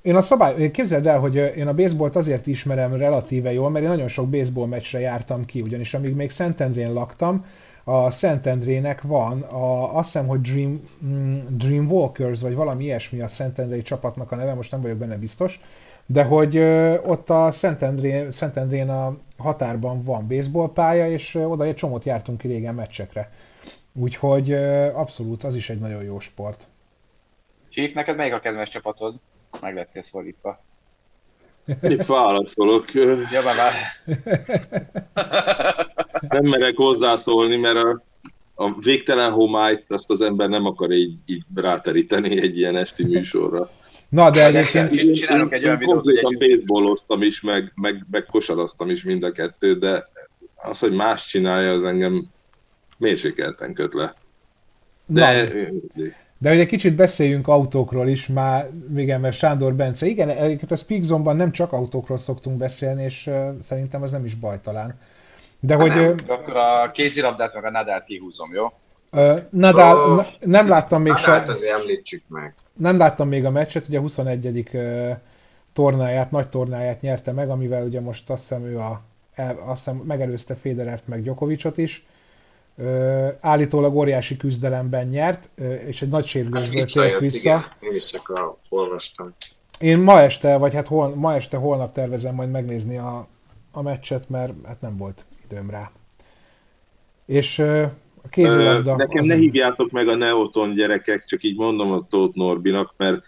én 0.03 0.17
a 0.17 0.23
szabály, 0.23 0.71
képzeld 0.71 1.07
el, 1.07 1.19
hogy 1.19 1.35
én 1.57 1.67
a 1.67 1.75
baseballt 1.75 2.17
azért 2.17 2.47
ismerem 2.47 2.95
relatíve 2.95 3.53
jól, 3.53 3.71
mert 3.71 3.85
én 3.85 3.91
nagyon 3.91 4.09
sok 4.09 4.29
baseball 4.29 4.67
meccsre 4.67 4.99
jártam 4.99 5.45
ki, 5.45 5.61
ugyanis 5.61 5.95
amíg 5.95 6.15
még 6.15 6.31
Szentendrén 6.31 6.93
laktam, 6.93 7.45
a 7.85 8.11
Szentendrének 8.11 9.03
van, 9.03 9.41
a, 9.43 9.97
azt 9.97 10.13
hiszem, 10.13 10.27
hogy 10.27 10.41
Dream, 10.41 10.81
mm, 11.05 11.39
Dream 11.51 11.91
Walkers, 11.91 12.41
vagy 12.41 12.55
valami 12.55 12.85
ilyesmi 12.85 13.21
a 13.21 13.29
Szentendrei 13.29 13.83
csapatnak 13.83 14.33
a 14.33 14.37
neve, 14.37 14.55
most 14.55 14.71
nem 14.71 14.81
vagyok 14.81 14.99
benne 14.99 15.17
biztos, 15.17 15.61
de 16.07 16.25
hogy 16.25 16.59
ott 17.07 17.31
a 17.31 17.51
Szentendrén, 17.51 18.31
Szentendrén 18.31 18.89
a 18.89 19.17
határban 19.37 20.03
van 20.03 20.27
baseball 20.27 20.73
pálya, 20.73 21.09
és 21.11 21.35
oda 21.35 21.65
egy 21.65 21.75
csomót 21.75 22.05
jártunk 22.05 22.39
ki 22.39 22.49
régen 22.49 22.75
meccsekre. 22.75 23.31
Úgyhogy 23.93 24.53
abszolút 24.95 25.45
az 25.45 25.55
is 25.55 25.71
egy 25.71 25.79
nagyon 25.79 26.03
jó 26.03 26.19
sport. 26.19 26.69
Csík, 27.77 27.95
neked 27.95 28.17
melyik 28.17 28.33
a 28.33 28.41
kedvenc 28.41 28.71
csapatod? 28.71 29.15
Meg 29.61 29.75
lettél 29.75 30.03
szorítva. 30.03 30.65
Én 31.83 32.03
válaszolok. 32.07 32.93
Ja, 32.93 33.43
már, 33.45 33.57
már. 33.57 33.75
Nem 36.29 36.45
merek 36.45 36.77
hozzászólni, 36.77 37.57
mert 37.57 37.77
a, 37.77 38.03
a 38.55 38.81
végtelen 38.81 39.33
homályt 39.33 39.91
azt 39.91 40.11
az 40.11 40.21
ember 40.21 40.49
nem 40.49 40.65
akar 40.65 40.91
így, 40.91 41.19
így 41.27 41.43
ráteríteni 41.55 42.41
egy 42.41 42.59
ilyen 42.59 42.77
esti 42.77 43.05
műsorra. 43.05 43.71
Na, 44.09 44.31
de 44.31 44.47
egyébként... 44.47 45.15
Csinálunk 45.15 45.53
egy 45.53 45.65
olyan 45.65 45.79
videót, 45.79 46.05
hogy 46.23 46.39
baseballoztam 46.39 47.23
is, 47.23 47.41
meg, 47.41 47.73
meg, 47.75 48.07
meg 48.11 48.25
kosaraztam 48.25 48.91
is 48.91 49.03
mind 49.03 49.23
a 49.23 49.33
kettő, 49.33 49.79
de 49.79 50.09
az, 50.55 50.79
hogy 50.79 50.93
más 50.93 51.27
csinálja, 51.27 51.73
az 51.73 51.85
engem 51.85 52.27
mérsékelten 52.99 53.75
köt 53.75 53.95
le. 53.95 54.15
De... 55.07 55.43
Na, 55.43 55.69
de 56.39 56.49
hogy 56.49 56.59
egy 56.59 56.67
kicsit 56.67 56.95
beszéljünk 56.95 57.49
autókról 57.49 58.09
is, 58.09 58.29
már 58.29 58.71
igen, 58.97 59.21
mert 59.21 59.37
Sándor 59.37 59.75
Bence, 59.75 60.07
igen, 60.07 60.29
egyébként 60.29 60.71
a 60.71 60.77
Speakzone-ban 60.77 61.37
nem 61.37 61.53
csak 61.53 61.73
autókról 61.73 62.19
szoktunk 62.19 62.57
beszélni, 62.57 63.03
és 63.03 63.31
szerintem 63.61 64.03
az 64.03 64.11
nem 64.11 64.25
is 64.25 64.35
bajtalán. 64.35 64.99
De 65.61 65.73
hát 65.75 65.83
hogy... 65.83 65.95
Nem, 65.95 66.15
akkor 66.27 66.57
a 66.57 66.91
kézilabdát 66.91 67.55
meg 67.55 67.65
a 67.65 67.71
Nadát 67.71 68.05
kihúzom, 68.05 68.55
jó? 68.55 68.73
Nadal, 69.51 70.19
oh, 70.19 70.27
nem 70.41 70.69
láttam 70.69 71.03
még 71.03 71.17
se... 71.17 71.43
azért 71.47 71.75
említsük 71.75 72.23
meg. 72.29 72.55
Nem 72.73 72.99
láttam 72.99 73.29
még 73.29 73.45
a 73.45 73.51
meccset, 73.51 73.89
ugye 73.89 73.99
a 73.99 74.01
21. 74.01 74.69
Uh, 74.73 75.11
tornáját, 75.73 76.31
nagy 76.31 76.49
tornáját 76.49 77.01
nyerte 77.01 77.33
meg, 77.33 77.51
amivel 77.51 77.85
ugye 77.85 78.01
most 78.01 78.31
azt 78.31 78.41
hiszem 78.41 78.65
ő 78.65 78.79
a, 78.79 79.03
azt 79.65 79.85
hiszem 79.85 79.97
megelőzte 79.97 80.55
Federert 80.55 81.07
meg 81.07 81.23
Djokovicot 81.23 81.79
is 81.79 82.07
állítólag 83.41 83.95
óriási 83.95 84.37
küzdelemben 84.37 85.07
nyert, 85.07 85.51
és 85.87 86.03
egy 86.03 86.09
nagy 86.09 86.27
sérülésből 86.27 86.81
hát 86.81 86.93
tért 86.93 87.19
vissza. 87.19 87.39
Igen. 87.39 87.65
Én 87.81 87.97
is 87.97 88.05
csak 88.05 88.29
a, 88.29 88.59
olvastam. 88.69 89.35
Én 89.79 89.99
ma 89.99 90.21
este, 90.21 90.57
vagy 90.57 90.75
hát 90.75 90.87
hol, 90.87 91.15
ma 91.15 91.35
este, 91.35 91.57
holnap 91.57 91.93
tervezem 91.93 92.35
majd 92.35 92.51
megnézni 92.51 92.99
a, 92.99 93.29
a 93.73 93.83
meccset, 93.83 94.29
mert 94.29 94.53
hát 94.67 94.81
nem 94.81 94.97
volt 94.97 95.25
időm 95.45 95.71
rá. 95.71 95.91
És 97.27 97.59
a 98.23 98.29
kézilabda... 98.31 98.97
Nekem 98.97 99.25
ne 99.25 99.35
hívjátok 99.35 99.91
meg 99.91 100.09
a 100.09 100.15
Neoton 100.15 100.75
gyerekek, 100.75 101.25
csak 101.25 101.43
így 101.43 101.57
mondom 101.57 101.93
a 101.93 102.07
Tóth 102.11 102.37
Norbinak, 102.37 102.95
mert 102.97 103.23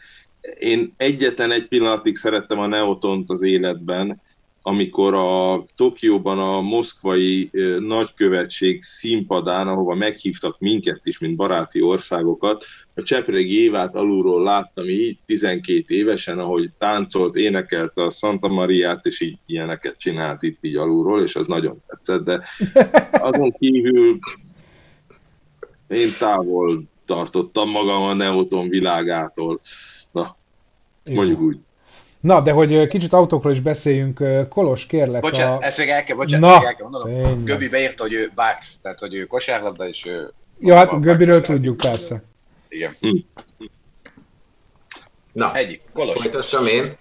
én 0.58 0.92
egyetlen 0.96 1.52
egy 1.52 1.68
pillanatig 1.68 2.16
szerettem 2.16 2.58
a 2.58 2.66
Neotont 2.66 3.30
az 3.30 3.42
életben, 3.42 4.20
amikor 4.68 5.14
a 5.14 5.64
Tokióban 5.76 6.38
a 6.38 6.60
moszkvai 6.60 7.50
nagykövetség 7.78 8.82
színpadán, 8.82 9.68
ahova 9.68 9.94
meghívtak 9.94 10.58
minket 10.58 11.00
is, 11.04 11.18
mint 11.18 11.36
baráti 11.36 11.82
országokat, 11.82 12.64
a 12.94 13.02
Csepregi 13.02 13.60
Évát 13.60 13.94
alulról 13.94 14.42
láttam 14.42 14.88
így 14.88 15.18
12 15.26 15.94
évesen, 15.94 16.38
ahogy 16.38 16.70
táncolt, 16.78 17.36
énekelt 17.36 17.96
a 17.96 18.10
Santa 18.10 18.48
Mariát, 18.48 19.06
és 19.06 19.20
így 19.20 19.38
ilyeneket 19.46 19.98
csinált 19.98 20.42
itt 20.42 20.64
így 20.64 20.76
alulról, 20.76 21.22
és 21.22 21.36
az 21.36 21.46
nagyon 21.46 21.76
tetszett, 21.86 22.24
de 22.24 22.42
azon 23.10 23.52
kívül 23.58 24.18
én 25.88 26.08
távol 26.18 26.82
tartottam 27.04 27.70
magam 27.70 28.02
a 28.02 28.14
Neoton 28.14 28.68
világától. 28.68 29.60
Na, 30.12 30.36
mondjuk 31.10 31.40
úgy. 31.40 31.58
Na, 32.20 32.40
de 32.40 32.52
hogy 32.52 32.86
kicsit 32.86 33.12
autókról 33.12 33.52
is 33.52 33.60
beszéljünk, 33.60 34.22
Kolos, 34.48 34.86
kérlek. 34.86 35.20
Bocsánat, 35.20 35.62
a... 35.62 35.64
ezt 35.64 35.78
még 35.78 35.88
el 35.88 36.04
kell, 36.04 36.16
bocsánat, 36.16 36.50
Na, 36.50 36.58
még 36.58 36.66
el 36.66 36.74
kell 36.74 36.88
mondanom. 36.88 37.44
Göbi 37.44 37.68
beírta, 37.68 38.02
hogy 38.02 38.12
ő 38.12 38.30
Bax, 38.34 38.78
tehát 38.82 38.98
hogy 38.98 39.14
ő 39.14 39.24
kosárlabda, 39.24 39.88
és 39.88 40.06
ő... 40.06 40.32
Ja, 40.60 40.76
hát 40.76 41.00
Göbiről 41.00 41.40
tudjuk, 41.40 41.76
persze. 41.76 42.22
Igen. 42.68 42.96
Hm. 43.00 43.16
Na, 45.32 45.54
egyik, 45.54 45.82
Kolos. 45.92 46.20
Folytassam 46.20 46.66
én. 46.66 46.96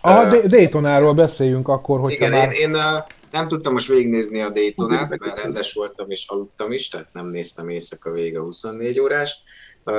Aha, 0.00 0.36
uh, 0.36 0.44
Daytonáról 0.44 1.14
beszéljünk 1.14 1.68
akkor, 1.68 2.00
hogy 2.00 2.12
Igen, 2.12 2.30
már... 2.30 2.52
én, 2.52 2.60
én 2.60 2.74
uh, 2.74 2.82
nem 3.30 3.48
tudtam 3.48 3.72
most 3.72 3.88
végignézni 3.88 4.40
a 4.40 4.50
Daytonát, 4.50 5.08
mert 5.08 5.42
rendes 5.42 5.72
voltam 5.72 6.10
és 6.10 6.24
aludtam 6.28 6.72
is, 6.72 6.88
tehát 6.88 7.08
nem 7.12 7.26
néztem 7.26 7.68
éjszaka 7.68 8.10
vége 8.10 8.38
24 8.38 9.00
órás. 9.00 9.42
Uh, 9.84 9.94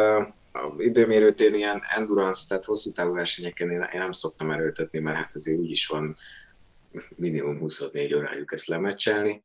a 0.51 0.73
időmérőt 0.77 1.39
én 1.39 1.53
ilyen 1.53 1.81
endurance, 1.95 2.47
tehát 2.47 2.65
hosszú 2.65 2.91
távú 2.91 3.13
versenyeken 3.13 3.69
én, 3.69 3.87
én 3.93 3.99
nem 3.99 4.11
szoktam 4.11 4.51
erőltetni, 4.51 4.99
mert 4.99 5.17
hát 5.17 5.35
azért 5.35 5.59
úgy 5.59 5.71
is 5.71 5.87
van 5.87 6.15
minimum 7.15 7.59
24 7.59 8.13
órájuk 8.13 8.53
ezt 8.53 8.67
lemecselni. 8.67 9.41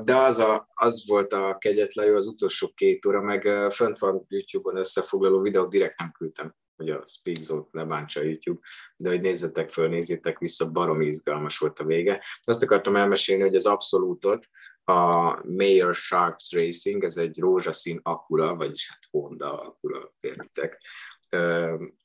De 0.00 0.16
az, 0.16 0.38
a, 0.38 0.68
az 0.74 1.04
volt 1.06 1.32
a 1.32 1.56
kegyetlen 1.58 2.14
az 2.14 2.26
utolsó 2.26 2.72
két 2.74 3.06
óra, 3.06 3.20
meg 3.20 3.70
fönt 3.70 3.98
van 3.98 4.26
YouTube-on 4.28 4.76
összefoglaló 4.76 5.40
videók, 5.40 5.70
direkt 5.70 5.98
nem 5.98 6.12
küldtem, 6.18 6.54
hogy 6.76 6.90
a 6.90 7.02
Speak 7.06 7.40
Zone 7.40 7.66
ne 7.70 7.84
bántsa 7.84 8.20
a 8.20 8.24
YouTube, 8.24 8.60
de 8.96 9.08
hogy 9.08 9.20
nézzetek 9.20 9.70
föl, 9.70 9.88
nézzétek 9.88 10.38
vissza, 10.38 10.70
barom 10.70 11.00
izgalmas 11.00 11.58
volt 11.58 11.78
a 11.78 11.84
vége. 11.84 12.22
Azt 12.42 12.62
akartam 12.62 12.96
elmesélni, 12.96 13.42
hogy 13.42 13.56
az 13.56 13.66
abszolútot 13.66 14.48
a 14.84 15.38
Mayor 15.46 15.94
Sharks 15.94 16.52
Racing, 16.52 17.04
ez 17.04 17.16
egy 17.16 17.38
rózsaszín 17.38 18.00
Acura, 18.02 18.56
vagyis 18.56 18.88
hát 18.88 19.02
Honda 19.10 19.60
Acura, 19.60 20.14
értitek, 20.20 20.80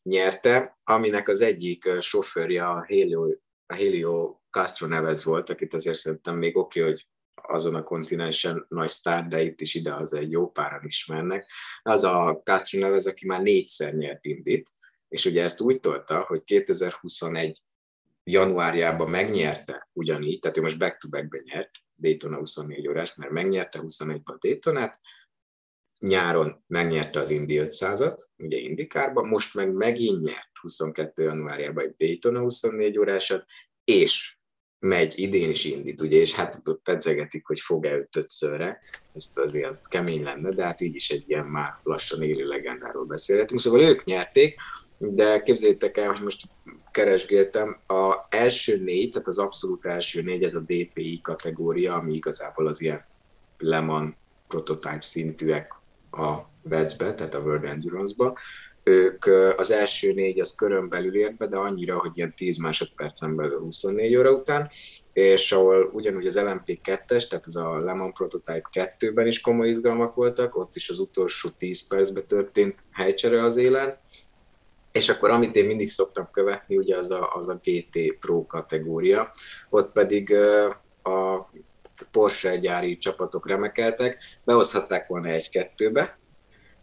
nyerte, 0.03 0.75
aminek 0.83 1.27
az 1.27 1.41
egyik 1.41 1.89
sofőrje 1.99 2.65
a 2.65 2.83
Helio, 2.87 3.29
a 3.65 3.73
Helio 3.73 4.39
Castro 4.49 4.87
Neves 4.87 5.23
volt, 5.23 5.49
akit 5.49 5.73
azért 5.73 5.97
szerintem 5.97 6.37
még 6.37 6.57
oké, 6.57 6.79
okay, 6.79 6.91
hogy 6.91 7.07
azon 7.41 7.75
a 7.75 7.83
kontinensen 7.83 8.65
nagy 8.69 8.87
sztár, 8.87 9.27
de 9.27 9.41
itt 9.41 9.61
is 9.61 9.73
ide 9.73 9.93
az 9.93 10.13
egy 10.13 10.31
jó 10.31 10.49
páran 10.49 10.83
ismernek. 10.83 11.51
Az 11.81 12.03
a 12.03 12.41
Castro 12.43 12.79
Neves, 12.79 13.05
aki 13.05 13.25
már 13.25 13.41
négyszer 13.41 13.93
nyert 13.93 14.25
indít, 14.25 14.69
és 15.07 15.25
ugye 15.25 15.43
ezt 15.43 15.61
úgy 15.61 15.79
tolta, 15.79 16.23
hogy 16.27 16.43
2021 16.43 17.61
januárjában 18.23 19.09
megnyerte 19.09 19.89
ugyanígy, 19.93 20.39
tehát 20.39 20.57
ő 20.57 20.61
most 20.61 20.77
back-to-backben 20.77 21.41
nyert, 21.43 21.71
Daytona 21.99 22.37
24 22.37 22.87
órás, 22.87 23.15
mert 23.15 23.31
megnyerte 23.31 23.79
21-ben 23.83 24.35
a 24.35 24.37
Daytonát, 24.39 24.99
nyáron 25.99 26.63
megnyerte 26.67 27.19
az 27.19 27.29
Indy 27.29 27.59
500-at, 27.63 28.17
ugye 28.37 28.57
Indikárban, 28.57 29.27
most 29.27 29.53
meg 29.53 29.73
megint 29.73 30.21
nyert 30.21 30.57
22. 30.61 31.23
januárjában 31.23 31.83
egy 31.83 31.95
Daytona 31.97 32.39
24 32.39 32.97
órásat, 32.97 33.45
és 33.83 34.37
megy 34.79 35.19
idén 35.19 35.49
is 35.49 35.65
indít, 35.65 36.01
ugye, 36.01 36.17
és 36.17 36.33
hát 36.33 36.61
ott 36.65 36.81
pedzegetik, 36.81 37.45
hogy 37.45 37.59
fog-e 37.59 37.95
őt 37.95 38.15
ötszörre, 38.15 38.81
ezt 39.13 39.37
azért 39.37 39.69
az 39.69 39.79
kemény 39.79 40.23
lenne, 40.23 40.49
de 40.49 40.63
hát 40.63 40.81
így 40.81 40.95
is 40.95 41.09
egy 41.09 41.23
ilyen 41.27 41.45
már 41.45 41.79
lassan 41.83 42.21
élő 42.21 42.47
legendáról 42.47 43.05
beszélhetünk. 43.05 43.59
Szóval 43.59 43.81
ők 43.81 44.03
nyerték, 44.03 44.59
de 45.01 45.41
képzeljétek 45.41 45.97
el, 45.97 46.07
hogy 46.07 46.21
most 46.21 46.45
keresgéltem, 46.91 47.79
a 47.87 48.25
első 48.29 48.77
négy, 48.83 49.11
tehát 49.11 49.27
az 49.27 49.39
abszolút 49.39 49.85
első 49.85 50.21
négy, 50.21 50.43
ez 50.43 50.55
a 50.55 50.59
DPI 50.65 51.19
kategória, 51.23 51.93
ami 51.93 52.13
igazából 52.13 52.67
az 52.67 52.81
ilyen 52.81 53.05
Lemon 53.57 54.15
prototype 54.47 55.01
szintűek 55.01 55.73
a 56.11 56.37
VEDS-be, 56.61 57.13
tehát 57.13 57.33
a 57.33 57.39
World 57.39 57.65
Endurance-ba. 57.65 58.37
Ők 58.83 59.25
az 59.57 59.71
első 59.71 60.13
négy 60.13 60.39
az 60.39 60.55
körön 60.55 60.89
belül 60.89 61.15
ért 61.15 61.37
be, 61.37 61.47
de 61.47 61.57
annyira, 61.57 61.99
hogy 61.99 62.11
ilyen 62.13 62.35
10 62.35 62.57
másodpercen 62.57 63.35
belül 63.35 63.59
24 63.59 64.15
óra 64.15 64.31
után, 64.31 64.69
és 65.13 65.51
ahol 65.51 65.89
ugyanúgy 65.93 66.25
az 66.25 66.39
LMP2-es, 66.39 67.27
tehát 67.27 67.45
az 67.45 67.55
a 67.55 67.77
Lemon 67.77 68.13
Prototype 68.13 68.95
2-ben 68.99 69.27
is 69.27 69.41
komoly 69.41 69.67
izgalmak 69.67 70.15
voltak, 70.15 70.55
ott 70.55 70.75
is 70.75 70.89
az 70.89 70.99
utolsó 70.99 71.49
10 71.57 71.87
percben 71.87 72.27
történt 72.27 72.83
helycsere 72.91 73.43
az 73.43 73.57
élen, 73.57 73.93
és 74.99 75.09
akkor 75.09 75.29
amit 75.29 75.55
én 75.55 75.65
mindig 75.65 75.89
szoktam 75.89 76.29
követni, 76.31 76.77
ugye 76.77 76.97
az 76.97 77.11
a, 77.11 77.33
az 77.33 77.49
a 77.49 77.59
GT 77.63 78.17
Pro 78.19 78.45
kategória, 78.45 79.31
ott 79.69 79.91
pedig 79.91 80.33
a 81.03 81.49
Porsche 82.11 82.57
gyári 82.57 82.97
csapatok 82.97 83.47
remekeltek, 83.47 84.21
behozhatták 84.43 85.07
volna 85.07 85.27
egy-kettőbe, 85.27 86.19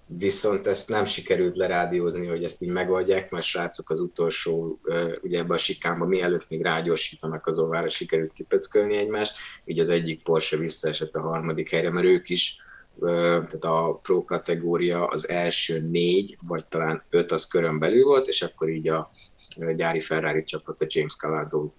viszont 0.07 0.66
ezt 0.66 0.88
nem 0.88 1.05
sikerült 1.05 1.57
lerádiózni, 1.57 2.26
hogy 2.26 2.44
ezt 2.44 2.62
így 2.62 2.72
megoldják, 2.72 3.31
mert 3.31 3.44
srácok 3.44 3.90
az 3.90 4.00
utolsó, 4.00 4.81
ugye 5.22 5.38
ebbe 5.38 5.55
a 5.55 5.59
sikámba, 5.59 6.07
mielőtt 6.07 6.48
még 6.48 6.62
rágyorsítanak 6.62 7.46
az 7.46 7.59
óvára, 7.59 7.88
sikerült 7.88 8.33
kipöckölni 8.33 8.96
egymást, 8.96 9.37
így 9.64 9.79
az 9.79 9.88
egyik 9.88 10.22
Porsche 10.22 10.57
visszaesett 10.57 11.14
a 11.14 11.20
harmadik 11.20 11.70
helyre, 11.70 11.90
mert 11.90 12.07
ők 12.07 12.29
is 12.29 12.57
tehát 13.00 13.64
a 13.64 13.98
pro 14.02 14.24
kategória 14.24 15.06
az 15.06 15.28
első 15.28 15.80
négy, 15.80 16.38
vagy 16.42 16.66
talán 16.66 17.02
öt 17.11 17.32
az 17.32 17.46
körön 17.46 17.78
belül 17.78 18.04
volt, 18.04 18.26
és 18.26 18.42
akkor 18.42 18.68
így 18.68 18.88
a 18.88 19.11
gyári 19.74 20.00
Ferrari 20.00 20.44
csapat, 20.44 20.82
a 20.82 20.87
James 20.88 21.16
Calado 21.16 21.70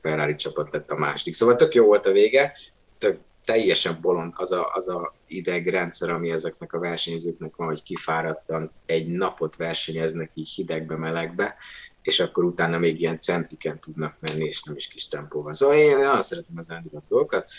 Ferrari 0.00 0.34
csapat 0.34 0.72
lett 0.72 0.90
a 0.90 0.96
második. 0.96 1.34
Szóval 1.34 1.56
tök 1.56 1.74
jó 1.74 1.84
volt 1.86 2.06
a 2.06 2.12
vége, 2.12 2.56
tök, 2.98 3.18
teljesen 3.44 3.98
bolond 4.00 4.32
az 4.36 4.52
a, 4.52 4.70
az 4.74 4.88
a 4.88 5.14
idegrendszer, 5.26 6.10
ami 6.10 6.30
ezeknek 6.30 6.72
a 6.72 6.78
versenyzőknek 6.78 7.56
van, 7.56 7.66
hogy 7.66 7.82
kifáradtan 7.82 8.72
egy 8.86 9.06
napot 9.06 9.56
versenyeznek 9.56 10.30
így 10.34 10.48
hidegbe, 10.48 10.96
melegbe, 10.96 11.56
és 12.02 12.20
akkor 12.20 12.44
utána 12.44 12.78
még 12.78 13.00
ilyen 13.00 13.20
centiken 13.20 13.80
tudnak 13.80 14.16
menni, 14.20 14.44
és 14.44 14.62
nem 14.62 14.76
is 14.76 14.88
kis 14.88 15.08
tempóval. 15.08 15.52
Szóval 15.52 15.76
én 15.76 15.96
nagyon 15.98 16.22
szeretem 16.22 16.58
az 16.58 16.70
endurance 16.70 17.06
dolgokat. 17.08 17.50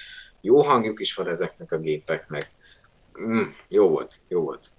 Jó 0.41 0.61
hangjuk 0.61 0.99
is 0.99 1.13
van 1.13 1.27
ezeknek 1.27 1.71
a 1.71 1.77
gépeknek. 1.77 2.51
Mm, 3.21 3.41
jó 3.69 3.89
volt, 3.89 4.19
jó 4.27 4.41
volt. 4.41 4.69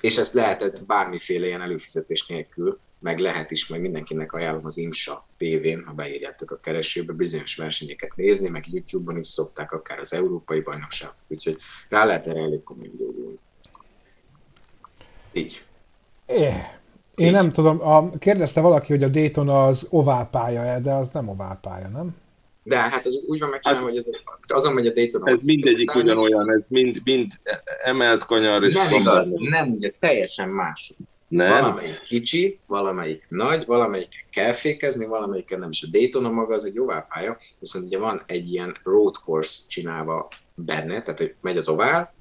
és 0.00 0.16
ezt 0.16 0.32
lehetett 0.32 0.86
bármiféle 0.86 1.46
ilyen 1.46 1.60
előfizetés 1.60 2.26
nélkül, 2.26 2.78
meg 2.98 3.18
lehet 3.18 3.50
is, 3.50 3.66
meg 3.66 3.80
mindenkinek 3.80 4.32
ajánlom 4.32 4.66
az 4.66 4.76
IMSA 4.76 5.26
tévén, 5.36 5.84
ha 5.86 5.92
beírjátok 5.92 6.50
a 6.50 6.60
keresőbe, 6.60 7.12
bizonyos 7.12 7.56
versenyeket 7.56 8.16
nézni, 8.16 8.48
meg 8.48 8.72
YouTube-on 8.72 9.16
is 9.16 9.26
szokták, 9.26 9.72
akár 9.72 9.98
az 9.98 10.12
Európai 10.12 10.60
Bajnokságot, 10.60 11.14
úgyhogy 11.28 11.56
rá 11.88 12.04
lehet 12.04 12.26
erre 12.26 12.40
elég 12.40 12.62
komolyan 12.62 12.96
gyógyulni. 12.96 13.38
Így. 15.32 15.64
É. 16.26 16.50
Én 17.14 17.26
Így. 17.26 17.32
nem 17.32 17.50
tudom, 17.50 17.80
a, 17.80 18.10
kérdezte 18.10 18.60
valaki, 18.60 18.92
hogy 18.92 19.02
a 19.02 19.08
Dayton 19.08 19.48
az 19.48 19.86
oválpálya-e, 19.90 20.80
de 20.80 20.92
az 20.92 21.10
nem 21.10 21.28
oválpálya, 21.28 21.88
nem? 21.88 22.16
De 22.62 22.76
hát 22.76 23.06
az 23.06 23.24
úgy 23.26 23.38
van 23.38 23.48
megcsinálva, 23.48 23.86
hát, 23.86 23.94
hogy 23.94 24.04
ez, 24.06 24.56
azon 24.56 24.74
megy 24.74 24.86
a 24.86 24.92
Dayton. 24.92 25.28
Ez 25.28 25.44
mindegyik 25.44 25.94
ugyanolyan, 25.94 26.50
ez 26.50 26.60
mind, 26.68 27.00
mind 27.04 27.32
emelt 27.82 28.24
kanyar. 28.24 28.64
És 28.64 28.74
nem 28.74 28.92
igaz, 28.92 29.32
nem, 29.32 29.72
ugye 29.72 29.90
teljesen 29.98 30.48
más. 30.48 30.94
Nem. 31.28 31.50
Valamelyik 31.50 32.02
kicsi, 32.02 32.58
valamelyik 32.66 33.24
nagy, 33.28 33.64
valamelyik 33.66 34.24
kell 34.30 34.52
fékezni, 34.52 35.06
valamelyiken 35.06 35.58
nem 35.58 35.70
is. 35.70 35.82
A 35.82 35.86
Daytona 35.90 36.30
maga 36.30 36.54
az 36.54 36.64
egy 36.64 36.78
oválpálya, 36.78 37.38
viszont 37.58 37.84
ugye 37.84 37.98
van 37.98 38.22
egy 38.26 38.52
ilyen 38.52 38.76
road 38.82 39.16
course 39.24 39.62
csinálva 39.68 40.28
benne, 40.54 41.02
tehát 41.02 41.18
hogy 41.18 41.34
megy 41.40 41.56
az 41.56 41.68
ovál, 41.68 42.14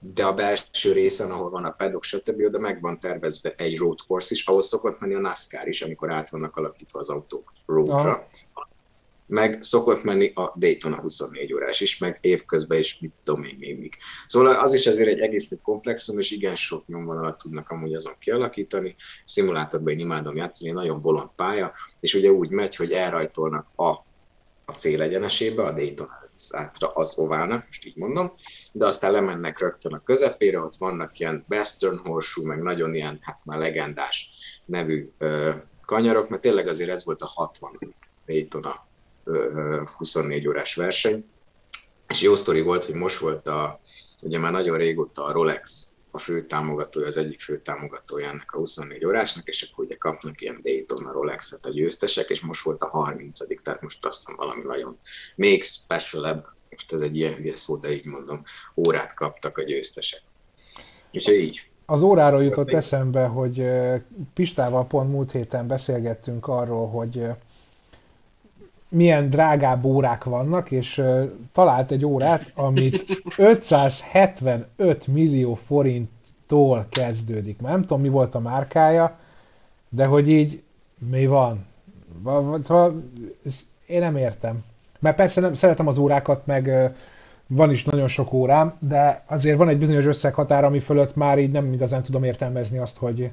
de 0.00 0.24
a 0.24 0.34
belső 0.34 0.92
részen, 0.92 1.30
ahol 1.30 1.50
van 1.50 1.64
a 1.64 1.70
pedok, 1.70 2.04
stb., 2.04 2.40
oda 2.44 2.58
meg 2.58 2.80
van 2.80 2.98
tervezve 2.98 3.54
egy 3.56 3.78
road 3.78 3.98
course 4.06 4.34
is, 4.34 4.46
ahol 4.46 4.62
szokott 4.62 5.00
menni 5.00 5.14
a 5.14 5.20
NASCAR 5.20 5.68
is, 5.68 5.82
amikor 5.82 6.10
át 6.10 6.30
vannak 6.30 6.56
alakítva 6.56 6.98
az 6.98 7.08
autók 7.08 7.52
roadra 7.66 8.28
meg 9.28 9.62
szokott 9.62 10.02
menni 10.02 10.32
a 10.34 10.54
Daytona 10.56 11.00
24 11.00 11.52
órás 11.52 11.80
is, 11.80 11.98
meg 11.98 12.18
évközben 12.20 12.78
is, 12.78 12.98
mit 13.00 13.12
tudom 13.24 13.40
még, 13.40 13.58
még, 13.58 13.78
még. 13.78 13.96
Szóval 14.26 14.54
az 14.54 14.74
is 14.74 14.86
azért 14.86 15.08
egy 15.08 15.20
egész 15.20 15.52
komplexum, 15.62 16.18
és 16.18 16.30
igen 16.30 16.54
sok 16.54 16.86
nyomvonalat 16.86 17.38
tudnak 17.38 17.70
amúgy 17.70 17.94
azon 17.94 18.14
kialakítani. 18.18 18.94
Szimulátorban 19.24 19.92
én 19.92 19.98
imádom 19.98 20.36
játszani, 20.36 20.70
nagyon 20.70 21.02
bolond 21.02 21.30
pálya, 21.36 21.72
és 22.00 22.14
ugye 22.14 22.30
úgy 22.30 22.50
megy, 22.50 22.76
hogy 22.76 22.92
elrajtolnak 22.92 23.66
a 23.76 24.06
a 24.70 24.72
célegyenesébe, 24.72 25.62
a 25.62 25.72
Daytona 25.72 26.20
átra 26.50 26.88
az 26.88 27.18
oválnak, 27.18 27.64
most 27.64 27.86
így 27.86 27.96
mondom, 27.96 28.32
de 28.72 28.86
aztán 28.86 29.12
lemennek 29.12 29.58
rögtön 29.58 29.94
a 29.94 30.02
közepére, 30.02 30.60
ott 30.60 30.76
vannak 30.76 31.18
ilyen 31.18 31.44
Western 31.48 31.96
Horseshoe, 31.96 32.46
meg 32.46 32.62
nagyon 32.62 32.94
ilyen, 32.94 33.18
hát 33.22 33.40
már 33.44 33.58
legendás 33.58 34.30
nevű 34.64 35.10
ö, 35.18 35.50
kanyarok, 35.86 36.28
mert 36.28 36.42
tényleg 36.42 36.66
azért 36.66 36.90
ez 36.90 37.04
volt 37.04 37.22
a 37.22 37.26
60. 37.26 37.78
Daytona 38.26 38.86
24 39.96 40.48
órás 40.48 40.74
verseny. 40.74 41.24
És 42.08 42.20
jó 42.20 42.34
sztori 42.34 42.60
volt, 42.60 42.84
hogy 42.84 42.94
most 42.94 43.18
volt 43.18 43.48
a, 43.48 43.80
ugye 44.22 44.38
már 44.38 44.52
nagyon 44.52 44.76
régóta 44.76 45.24
a 45.24 45.32
Rolex 45.32 45.92
a 46.10 46.18
fő 46.18 46.46
támogatója, 46.46 47.06
az 47.06 47.16
egyik 47.16 47.40
fő 47.40 47.56
támogatója 47.56 48.28
ennek 48.28 48.52
a 48.52 48.58
24 48.58 49.04
órásnak, 49.04 49.48
és 49.48 49.62
akkor 49.62 49.84
ugye 49.84 49.96
kapnak 49.96 50.40
ilyen 50.40 50.60
Daytona 50.62 51.12
Rolex-et 51.12 51.66
a 51.66 51.70
győztesek, 51.70 52.28
és 52.28 52.40
most 52.40 52.62
volt 52.62 52.82
a 52.82 52.88
30 52.88 53.38
tehát 53.62 53.82
most 53.82 54.06
azt 54.06 54.18
hiszem 54.18 54.36
valami 54.36 54.62
nagyon 54.62 54.98
még 55.34 55.64
specialebb, 55.64 56.46
most 56.70 56.92
ez 56.92 57.00
egy 57.00 57.16
ilyen 57.16 57.34
hülye 57.34 57.56
szó, 57.56 57.76
de 57.76 57.92
így 57.92 58.04
mondom, 58.04 58.42
órát 58.76 59.14
kaptak 59.14 59.58
a 59.58 59.62
győztesek. 59.62 60.22
Úgyhogy 61.12 61.34
így. 61.34 61.70
Az 61.86 62.02
óráról 62.02 62.42
jutott 62.42 62.72
eszembe, 62.72 63.24
hogy 63.24 63.64
Pistával 64.34 64.86
pont 64.86 65.10
múlt 65.10 65.30
héten 65.30 65.66
beszélgettünk 65.66 66.46
arról, 66.46 66.88
hogy 66.88 67.26
milyen 68.88 69.30
drágább 69.30 69.84
órák 69.84 70.24
vannak, 70.24 70.70
és 70.70 71.02
talált 71.52 71.90
egy 71.90 72.04
órát, 72.04 72.52
amit 72.54 73.22
575 73.36 75.06
millió 75.06 75.54
forinttól 75.54 76.86
kezdődik. 76.90 77.60
Már 77.60 77.72
nem 77.72 77.80
tudom, 77.80 78.00
mi 78.00 78.08
volt 78.08 78.34
a 78.34 78.40
márkája, 78.40 79.18
de 79.88 80.04
hogy 80.04 80.28
így 80.28 80.62
mi 81.10 81.26
van? 81.26 81.66
Szóval 82.62 83.02
én 83.86 84.00
nem 84.00 84.16
értem. 84.16 84.64
Mert 84.98 85.16
persze 85.16 85.40
nem, 85.40 85.54
szeretem 85.54 85.86
az 85.86 85.98
órákat, 85.98 86.46
meg 86.46 86.92
van 87.46 87.70
is 87.70 87.84
nagyon 87.84 88.08
sok 88.08 88.32
órám, 88.32 88.74
de 88.78 89.22
azért 89.26 89.58
van 89.58 89.68
egy 89.68 89.78
bizonyos 89.78 90.04
összeghatár, 90.04 90.64
ami 90.64 90.78
fölött 90.80 91.16
már 91.16 91.38
így 91.38 91.50
nem 91.50 91.72
igazán 91.72 92.02
tudom 92.02 92.24
értelmezni 92.24 92.78
azt, 92.78 92.96
hogy, 92.96 93.30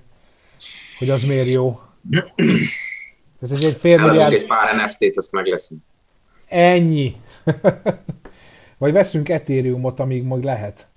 hogy 0.97 1.09
az 1.09 1.23
miért 1.23 1.47
jó. 1.47 1.79
Ez 3.41 3.51
egy 3.51 3.75
fél 3.79 3.97
milliárd... 3.97 4.33
egy 4.33 4.45
pár 4.45 4.75
NFT-t, 4.75 5.17
azt 5.17 5.31
meg 5.31 5.45
leszünk. 5.45 5.81
Ennyi. 6.47 7.15
Vagy 8.77 8.91
veszünk 8.91 9.29
Ethereumot, 9.29 9.99
amíg 9.99 10.23
majd 10.23 10.43
lehet. 10.43 10.87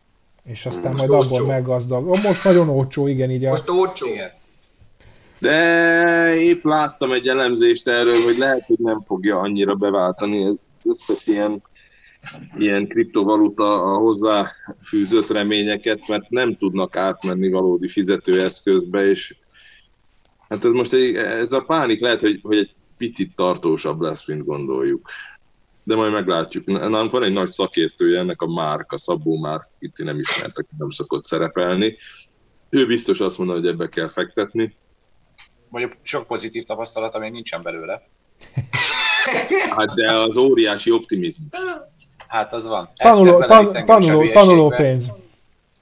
És 0.44 0.66
aztán 0.66 0.90
most 0.90 0.98
majd 0.98 1.10
olcsó. 1.10 1.34
abból 1.34 1.46
meggazdag. 1.46 2.06
Most 2.06 2.44
nagyon 2.44 2.68
olcsó, 2.68 3.06
igen, 3.06 3.30
így 3.30 3.44
a... 3.44 3.48
Most 3.48 3.68
olcsó. 3.68 4.06
Igen. 4.06 4.30
De 5.38 6.34
épp 6.36 6.64
láttam 6.64 7.12
egy 7.12 7.28
elemzést 7.28 7.88
erről, 7.88 8.22
hogy 8.22 8.38
lehet, 8.38 8.64
hogy 8.66 8.78
nem 8.78 9.02
fogja 9.06 9.38
annyira 9.38 9.74
beváltani 9.74 10.44
ez 10.44 10.54
összes 10.84 11.26
ilyen, 11.26 11.62
ilyen 12.56 12.86
kriptovaluta 12.86 13.82
a 13.82 13.96
hozzá 13.96 14.50
fűzött 14.82 15.30
reményeket, 15.30 16.08
mert 16.08 16.30
nem 16.30 16.56
tudnak 16.56 16.96
átmenni 16.96 17.48
valódi 17.50 17.88
fizetőeszközbe, 17.88 19.08
és 19.08 19.36
Hát 20.48 20.64
ez 20.64 20.70
most 20.70 20.92
egy, 20.92 21.14
ez 21.16 21.52
a 21.52 21.60
pánik 21.60 22.00
lehet, 22.00 22.20
hogy, 22.20 22.38
hogy 22.42 22.56
egy 22.56 22.74
picit 22.96 23.34
tartósabb 23.34 24.00
lesz, 24.00 24.26
mint 24.26 24.44
gondoljuk. 24.44 25.08
De 25.84 25.94
majd 25.94 26.12
meglátjuk. 26.12 26.66
Nálunk 26.66 27.10
van 27.10 27.22
egy 27.22 27.32
nagy 27.32 27.48
szakértője 27.48 28.18
ennek 28.18 28.42
a 28.42 28.46
Márk, 28.46 28.92
a 28.92 28.98
Szabó 28.98 29.38
Márk, 29.38 29.68
itt 29.78 29.96
nem 29.96 30.18
ismertek, 30.18 30.66
nem 30.78 30.90
szokott 30.90 31.24
szerepelni. 31.24 31.96
Ő 32.70 32.86
biztos 32.86 33.20
azt 33.20 33.38
mondja, 33.38 33.56
hogy 33.56 33.66
ebbe 33.66 33.88
kell 33.88 34.08
fektetni. 34.08 34.74
Mondjuk 35.68 35.96
sok 36.02 36.26
pozitív 36.26 36.64
tapasztalata 36.64 37.18
még 37.18 37.32
nincsen 37.32 37.62
belőle. 37.62 38.08
Hát 39.76 39.94
de 39.94 40.12
az 40.12 40.36
óriási 40.36 40.90
optimizmus. 40.90 41.48
Hát 42.26 42.52
az 42.52 42.66
van. 42.66 42.90
Tanuló, 42.96 43.44
tan, 43.44 43.84
tanuló, 43.84 44.30
tanuló 44.30 44.68
pénz. 44.68 45.12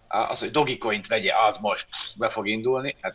Az, 0.08 0.40
hogy 0.40 0.50
Dogecoint 0.50 1.06
vegye, 1.06 1.30
az 1.48 1.56
most 1.60 1.88
be 2.16 2.28
fog 2.28 2.48
indulni. 2.48 2.96
Hát 3.00 3.14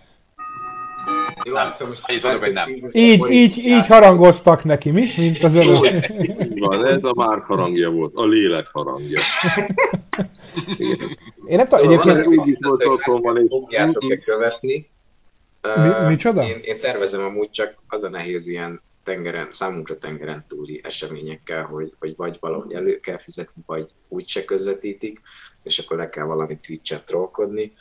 jó, 1.44 1.54
nem. 1.54 1.72
Szóval 1.74 1.88
most 1.88 2.12
így 2.12 2.22
hogy 2.22 2.54
nem. 2.54 2.70
Így, 2.92 3.30
így, 3.30 3.58
így 3.58 3.88
harangoztak 3.88 4.64
neki, 4.64 4.92
mi? 4.92 5.08
Mint 5.18 5.44
az 5.44 5.56
előtt. 5.56 6.14
Van, 6.56 6.88
ez 6.88 7.04
a 7.04 7.14
már 7.16 7.40
harangja 7.40 7.90
volt, 7.90 8.16
a 8.16 8.26
lélek 8.26 8.68
harangja. 8.72 9.20
Én 11.46 11.58
nem 11.58 11.68
tudom, 11.68 11.98
szóval 11.98 12.18
egyébként... 12.26 13.50
Fogjátok-e 13.50 14.18
követni? 14.18 14.90
Mi, 15.62 16.08
micsoda? 16.08 16.44
Én, 16.44 16.60
én 16.64 16.80
tervezem 16.80 17.24
amúgy 17.24 17.50
csak 17.50 17.76
az 17.88 18.04
a 18.04 18.10
nehéz 18.10 18.48
ilyen 18.48 18.82
tengeren, 19.04 19.52
számunkra 19.52 19.98
tengeren 19.98 20.46
túli 20.48 20.82
eseményekkel, 20.84 21.66
hogy, 21.66 21.94
hogy 22.00 22.16
vagy 22.16 22.38
valahogy 22.40 22.74
elő 22.74 23.00
kell 23.00 23.18
fizetni, 23.18 23.62
vagy 23.66 23.90
úgyse 24.08 24.46
közvetítik, 24.46 25.22
és 25.64 25.80
akkor 25.80 25.98
le 25.98 26.10
kell 26.10 26.26
valami 26.26 26.60
Twitch-et 26.60 27.06
trollkodni 27.06 27.74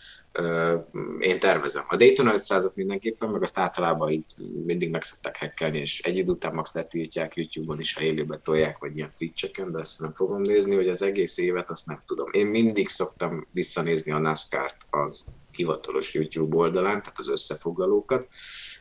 én 1.18 1.40
tervezem. 1.40 1.84
A 1.88 1.96
Daytona 1.96 2.32
500-at 2.36 2.74
mindenképpen, 2.74 3.28
meg 3.28 3.42
azt 3.42 3.58
általában 3.58 4.10
itt 4.10 4.28
mindig 4.64 4.90
meg 4.90 5.02
szokták 5.02 5.38
hackelni, 5.38 5.78
és 5.78 6.00
egy 6.00 6.16
idő 6.16 6.30
után 6.30 6.54
max 6.54 6.74
letiltják 6.74 7.36
YouTube-on 7.36 7.80
is, 7.80 7.94
ha 7.94 8.02
élőbe 8.02 8.36
tolják, 8.36 8.78
vagy 8.78 8.96
ilyen 8.96 9.12
Twitch-eken, 9.18 9.72
de 9.72 9.78
ezt 9.78 10.00
nem 10.00 10.14
fogom 10.14 10.42
nézni, 10.42 10.74
hogy 10.74 10.88
az 10.88 11.02
egész 11.02 11.38
évet 11.38 11.70
azt 11.70 11.86
nem 11.86 12.02
tudom. 12.06 12.26
Én 12.32 12.46
mindig 12.46 12.88
szoktam 12.88 13.48
visszanézni 13.52 14.12
a 14.12 14.18
NASCAR-t 14.18 14.76
az 14.90 15.24
hivatalos 15.50 16.14
YouTube 16.14 16.56
oldalán, 16.56 17.02
tehát 17.02 17.18
az 17.18 17.28
összefoglalókat, 17.28 18.28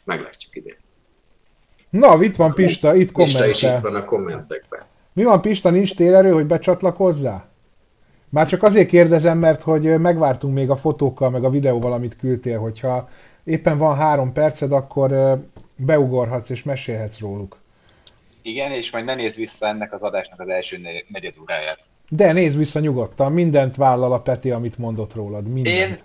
meglátjuk 0.04 0.56
idén. 0.56 0.78
Na, 1.90 2.24
itt 2.24 2.36
van 2.36 2.54
Pista, 2.54 2.96
itt 2.96 3.12
kommentel. 3.12 3.48
Pista 3.48 3.68
is 3.68 3.74
itt 3.74 3.82
van 3.82 3.96
a 3.96 4.06
kommentekben. 4.06 4.82
Mi 5.14 5.24
van 5.24 5.42
Pista, 5.42 5.70
nincs 5.70 5.96
térerő, 5.96 6.32
hogy 6.32 6.46
becsatlakozzál? 6.46 7.48
Már 8.30 8.48
csak 8.48 8.64
azért 8.64 8.88
kérdezem, 8.88 9.38
mert 9.38 9.62
hogy 9.62 10.00
megvártunk 10.00 10.54
még 10.54 10.70
a 10.70 10.78
fotókkal, 10.78 11.30
meg 11.30 11.44
a 11.44 11.50
videóval, 11.50 11.94
amit 11.94 12.18
küldtél, 12.18 12.60
hogyha 12.60 13.10
éppen 13.44 13.78
van 13.78 13.96
három 13.96 14.34
perced, 14.34 14.72
akkor 14.72 15.40
beugorhatsz 15.76 16.50
és 16.50 16.64
mesélhetsz 16.64 17.20
róluk. 17.20 17.58
Igen, 18.42 18.72
és 18.72 18.92
majd 18.92 19.06
ne 19.06 19.16
nézz 19.16 19.36
vissza 19.36 19.68
ennek 19.68 19.94
az 19.94 20.04
adásnak 20.04 20.40
az 20.40 20.50
első 20.50 20.78
negyed 21.08 21.34
óráját. 21.42 21.80
De 22.10 22.32
nézd 22.32 22.58
vissza 22.58 22.80
nyugodtan, 22.80 23.32
mindent 23.32 23.76
vállal 23.76 24.14
a 24.14 24.22
Peti, 24.22 24.52
amit 24.52 24.78
mondott 24.78 25.14
rólad. 25.14 25.48
Mindent. 25.48 26.04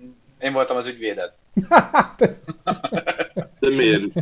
Én, 0.00 0.14
én 0.40 0.52
voltam 0.52 0.76
az 0.76 0.86
ügyvéded. 0.86 1.32
De 3.60 3.68
miért? 3.68 4.12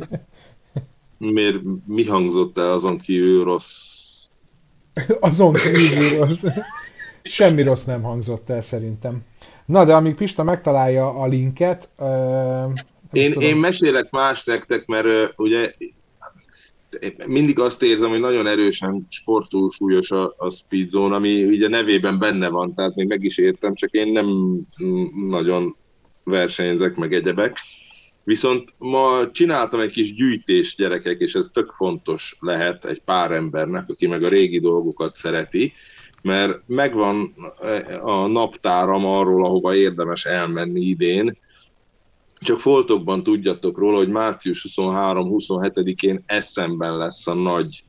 Miért? 1.30 1.56
Mi 1.86 2.04
hangzott 2.04 2.58
el 2.58 2.72
azon 2.72 2.98
kívül 2.98 3.44
rossz? 3.44 3.90
azon 5.20 5.52
kívül 5.52 6.26
rossz. 6.26 6.42
Semmi 7.22 7.62
rossz 7.62 7.84
nem 7.84 8.02
hangzott 8.02 8.50
el 8.50 8.62
szerintem. 8.62 9.20
Na, 9.66 9.84
de 9.84 9.94
amíg 9.94 10.14
Pista 10.14 10.42
megtalálja 10.42 11.14
a 11.14 11.26
linket... 11.26 11.88
Uh, 11.98 12.72
én, 13.12 13.32
én 13.32 13.56
mesélek 13.56 14.10
más 14.10 14.44
nektek, 14.44 14.86
mert 14.86 15.06
uh, 15.06 15.28
ugye 15.36 15.74
mindig 17.26 17.58
azt 17.58 17.82
érzem, 17.82 18.10
hogy 18.10 18.20
nagyon 18.20 18.46
erősen 18.46 19.06
sportúsúlyos 19.08 20.10
a, 20.10 20.34
a 20.36 20.50
speed 20.50 20.88
zone, 20.88 21.14
ami 21.14 21.44
ugye 21.44 21.68
nevében 21.68 22.18
benne 22.18 22.48
van, 22.48 22.74
tehát 22.74 22.94
még 22.94 23.06
meg 23.06 23.24
is 23.24 23.38
értem, 23.38 23.74
csak 23.74 23.90
én 23.90 24.12
nem 24.12 24.26
nagyon 25.28 25.76
versenyzek, 26.24 26.96
meg 26.96 27.12
egyebek. 27.12 27.56
Viszont 28.24 28.74
ma 28.78 29.30
csináltam 29.30 29.80
egy 29.80 29.90
kis 29.90 30.14
gyűjtést 30.14 30.76
gyerekek, 30.76 31.20
és 31.20 31.34
ez 31.34 31.50
tök 31.50 31.72
fontos 31.72 32.36
lehet 32.40 32.84
egy 32.84 33.00
pár 33.00 33.30
embernek, 33.30 33.88
aki 33.88 34.06
meg 34.06 34.22
a 34.22 34.28
régi 34.28 34.60
dolgokat 34.60 35.14
szereti, 35.14 35.72
mert 36.22 36.60
megvan 36.66 37.34
a 38.02 38.26
naptáram 38.26 39.06
arról, 39.06 39.44
ahova 39.44 39.74
érdemes 39.74 40.24
elmenni 40.24 40.80
idén, 40.80 41.38
csak 42.42 42.60
foltokban 42.60 43.22
tudjatok 43.22 43.78
róla, 43.78 43.96
hogy 43.96 44.08
március 44.08 44.66
23-27-én 44.68 46.22
eszemben 46.26 46.96
lesz 46.96 47.26
a 47.26 47.34
nagy 47.34 47.84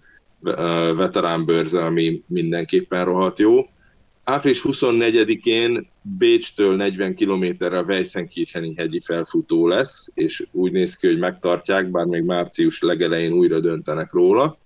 veteránbőrze, 0.95 1.85
ami 1.85 2.23
mindenképpen 2.27 3.05
rohadt 3.05 3.39
jó. 3.39 3.65
Április 4.23 4.62
24-én 4.63 5.88
Bécstől 6.01 6.75
40 6.75 7.15
kilométerre 7.15 7.77
a 7.77 7.83
Weissenkircheni 7.83 8.73
hegyi 8.75 8.99
felfutó 8.99 9.67
lesz, 9.67 10.12
és 10.13 10.45
úgy 10.51 10.71
néz 10.71 10.95
ki, 10.95 11.07
hogy 11.07 11.19
megtartják, 11.19 11.91
bár 11.91 12.05
még 12.05 12.23
március 12.23 12.81
legelején 12.81 13.31
újra 13.31 13.59
döntenek 13.59 14.12
róla. 14.12 14.57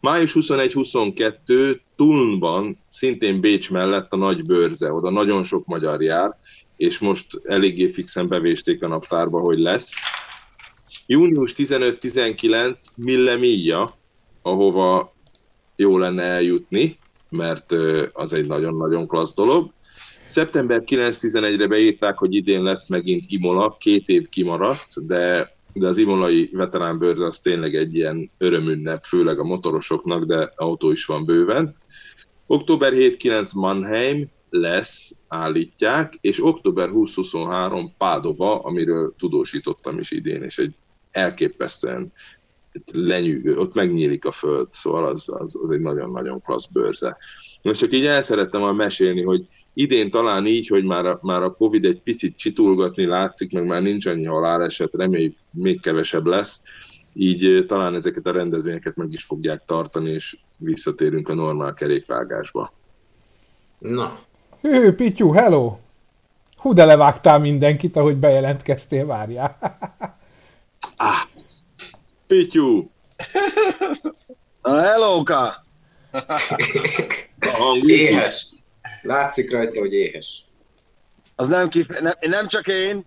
Május 0.00 0.36
21-22 0.40 1.80
Tulnban, 1.96 2.78
szintén 2.88 3.40
Bécs 3.40 3.70
mellett 3.70 4.12
a 4.12 4.16
nagy 4.16 4.42
bőrze, 4.42 4.92
oda 4.92 5.10
nagyon 5.10 5.42
sok 5.42 5.66
magyar 5.66 6.02
jár, 6.02 6.38
és 6.76 6.98
most 6.98 7.40
eléggé 7.44 7.92
fixen 7.92 8.28
bevésték 8.28 8.82
a 8.82 8.88
naptárba, 8.88 9.40
hogy 9.40 9.58
lesz. 9.58 9.92
Június 11.06 11.54
15-19 11.56 12.78
Mille 12.96 13.36
Milla, 13.36 13.94
ahova 14.42 15.14
jó 15.76 15.98
lenne 15.98 16.22
eljutni, 16.22 16.98
mert 17.36 17.72
az 18.12 18.32
egy 18.32 18.46
nagyon-nagyon 18.46 19.06
klassz 19.06 19.34
dolog. 19.34 19.72
Szeptember 20.26 20.82
9-11-re 20.86 21.66
beírták, 21.66 22.18
hogy 22.18 22.34
idén 22.34 22.62
lesz 22.62 22.88
megint 22.88 23.24
Imola, 23.28 23.76
két 23.78 24.08
év 24.08 24.28
kimaradt, 24.28 25.06
de, 25.06 25.56
de 25.72 25.86
az 25.86 25.98
imolai 25.98 26.50
veteránbőrze 26.52 27.24
az 27.24 27.38
tényleg 27.38 27.74
egy 27.74 27.94
ilyen 27.94 28.30
örömünnep, 28.38 29.04
főleg 29.04 29.38
a 29.38 29.44
motorosoknak, 29.44 30.24
de 30.24 30.52
autó 30.56 30.90
is 30.90 31.04
van 31.04 31.24
bőven. 31.24 31.76
Október 32.46 32.92
7-9 32.96 33.54
Mannheim 33.54 34.30
lesz, 34.50 35.16
állítják, 35.28 36.18
és 36.20 36.44
október 36.44 36.88
20-23 36.92 37.90
Pádova, 37.98 38.58
amiről 38.58 39.14
tudósítottam 39.18 39.98
is 39.98 40.10
idén, 40.10 40.42
és 40.42 40.58
egy 40.58 40.74
elképesztően 41.10 42.12
lenyűgő, 42.92 43.56
ott 43.56 43.74
megnyílik 43.74 44.24
a 44.24 44.32
föld, 44.32 44.72
szóval 44.72 45.06
az, 45.06 45.28
az, 45.38 45.58
az 45.62 45.70
egy 45.70 45.80
nagyon-nagyon 45.80 46.40
klassz 46.40 46.66
bőrze. 46.66 47.16
Most 47.62 47.80
csak 47.80 47.92
így 47.92 48.06
el 48.06 48.22
szerettem 48.22 48.76
mesélni, 48.76 49.22
hogy 49.22 49.46
idén 49.72 50.10
talán 50.10 50.46
így, 50.46 50.68
hogy 50.68 50.84
már 50.84 51.06
a, 51.06 51.18
már 51.22 51.42
a 51.42 51.52
Covid 51.52 51.84
egy 51.84 52.00
picit 52.00 52.36
csitulgatni 52.36 53.04
látszik, 53.04 53.52
meg 53.52 53.64
már 53.64 53.82
nincs 53.82 54.06
annyi 54.06 54.24
haláleset, 54.24 54.90
reméljük 54.92 55.36
még 55.50 55.80
kevesebb 55.80 56.26
lesz, 56.26 56.62
így 57.12 57.64
talán 57.66 57.94
ezeket 57.94 58.26
a 58.26 58.32
rendezvényeket 58.32 58.96
meg 58.96 59.12
is 59.12 59.24
fogják 59.24 59.64
tartani, 59.64 60.10
és 60.10 60.36
visszatérünk 60.56 61.28
a 61.28 61.34
normál 61.34 61.74
kerékvágásba. 61.74 62.72
Na. 63.78 64.18
Hű, 64.60 64.92
Pityu, 64.92 65.30
hello! 65.30 65.76
Hú, 66.56 66.72
de 66.72 66.84
levágtál 66.84 67.38
mindenkit, 67.38 67.96
ahogy 67.96 68.16
bejelentkeztél, 68.16 69.06
várjál. 69.06 69.58
ah, 70.96 71.28
Pityu! 72.26 72.90
Na, 74.62 74.80
hellóka! 74.80 75.64
éhes. 77.86 78.46
Látszik 79.02 79.52
rajta, 79.52 79.80
hogy 79.80 79.92
éhes. 79.92 80.44
Az 81.36 81.48
nem, 81.48 81.68
kif- 81.68 82.00
nem, 82.00 82.12
nem 82.20 82.46
csak 82.46 82.66
én. 82.66 83.04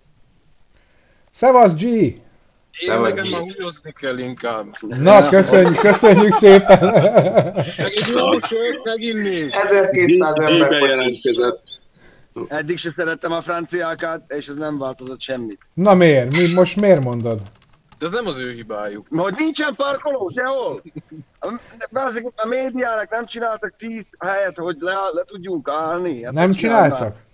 Szevasz, 1.31 1.73
G! 1.73 1.81
Én 1.81 2.21
Szevasz, 2.71 3.09
nekem 3.09 3.27
már 3.27 3.39
húlyozni 3.39 3.91
kell 3.91 4.17
inkább. 4.17 4.65
Na, 4.81 5.29
köszönjük, 5.29 5.79
köszönjük 5.79 6.31
szépen! 6.31 6.79
Megint 7.77 8.07
jó 8.07 8.39
sört 8.39 8.83
meginni. 8.83 9.47
1200 9.51 10.39
ember 10.39 10.71
jelentkezett. 10.71 11.63
Eddig 12.47 12.77
se 12.77 12.91
szerettem 12.91 13.31
a 13.31 13.41
franciákat, 13.41 14.33
és 14.33 14.47
ez 14.47 14.55
nem 14.55 14.77
változott 14.77 15.21
semmit. 15.21 15.59
Na 15.73 15.93
miért? 15.93 16.37
Mi, 16.37 16.53
most 16.55 16.81
miért 16.81 17.03
mondod? 17.03 17.41
De 17.99 18.05
ez 18.05 18.11
nem 18.11 18.27
az 18.27 18.35
ő 18.35 18.53
hibájuk. 18.53 19.07
Hogy 19.09 19.33
nincsen 19.37 19.75
parkoló 19.75 20.31
sehol. 20.35 20.81
A, 21.39 21.59
a 22.35 22.47
médiának 22.47 23.09
nem 23.09 23.25
csináltak 23.25 23.75
tíz 23.75 24.15
helyet, 24.19 24.57
hogy 24.57 24.77
le, 24.79 24.93
le 25.11 25.23
tudjunk 25.25 25.69
állni. 25.69 26.23
Hát 26.23 26.33
nem 26.33 26.53
csináltak? 26.53 27.25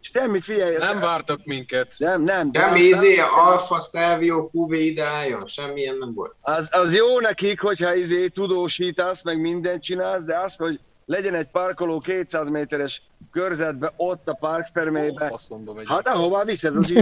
Semmit, 0.00 0.44
figyelj. 0.44 0.76
Nem 0.76 1.00
vártak 1.00 1.44
minket. 1.44 1.94
Nem, 1.98 2.22
nem. 2.22 2.50
Nem 2.52 2.76
izé, 2.76 3.18
Alfa, 3.18 3.78
Stelvio, 3.78 4.50
QV 4.52 4.72
ideáljon, 4.72 5.46
semmilyen 5.46 5.96
nem 5.96 6.14
volt. 6.14 6.34
Az, 6.42 6.68
az 6.72 6.92
jó 6.92 7.20
nekik, 7.20 7.60
hogyha 7.60 7.94
izé 7.94 8.28
tudósítasz, 8.28 9.24
meg 9.24 9.40
mindent 9.40 9.82
csinálsz, 9.82 10.24
de 10.24 10.38
az, 10.38 10.56
hogy 10.56 10.80
legyen 11.06 11.34
egy 11.34 11.50
parkoló 11.50 11.98
200 11.98 12.48
méteres 12.48 13.02
körzetbe, 13.30 13.92
ott 13.96 14.28
a 14.28 14.34
parkspermébe. 14.34 15.32
Hát 15.84 16.08
ahova 16.08 16.44
viszed 16.44 16.76
az 16.76 16.86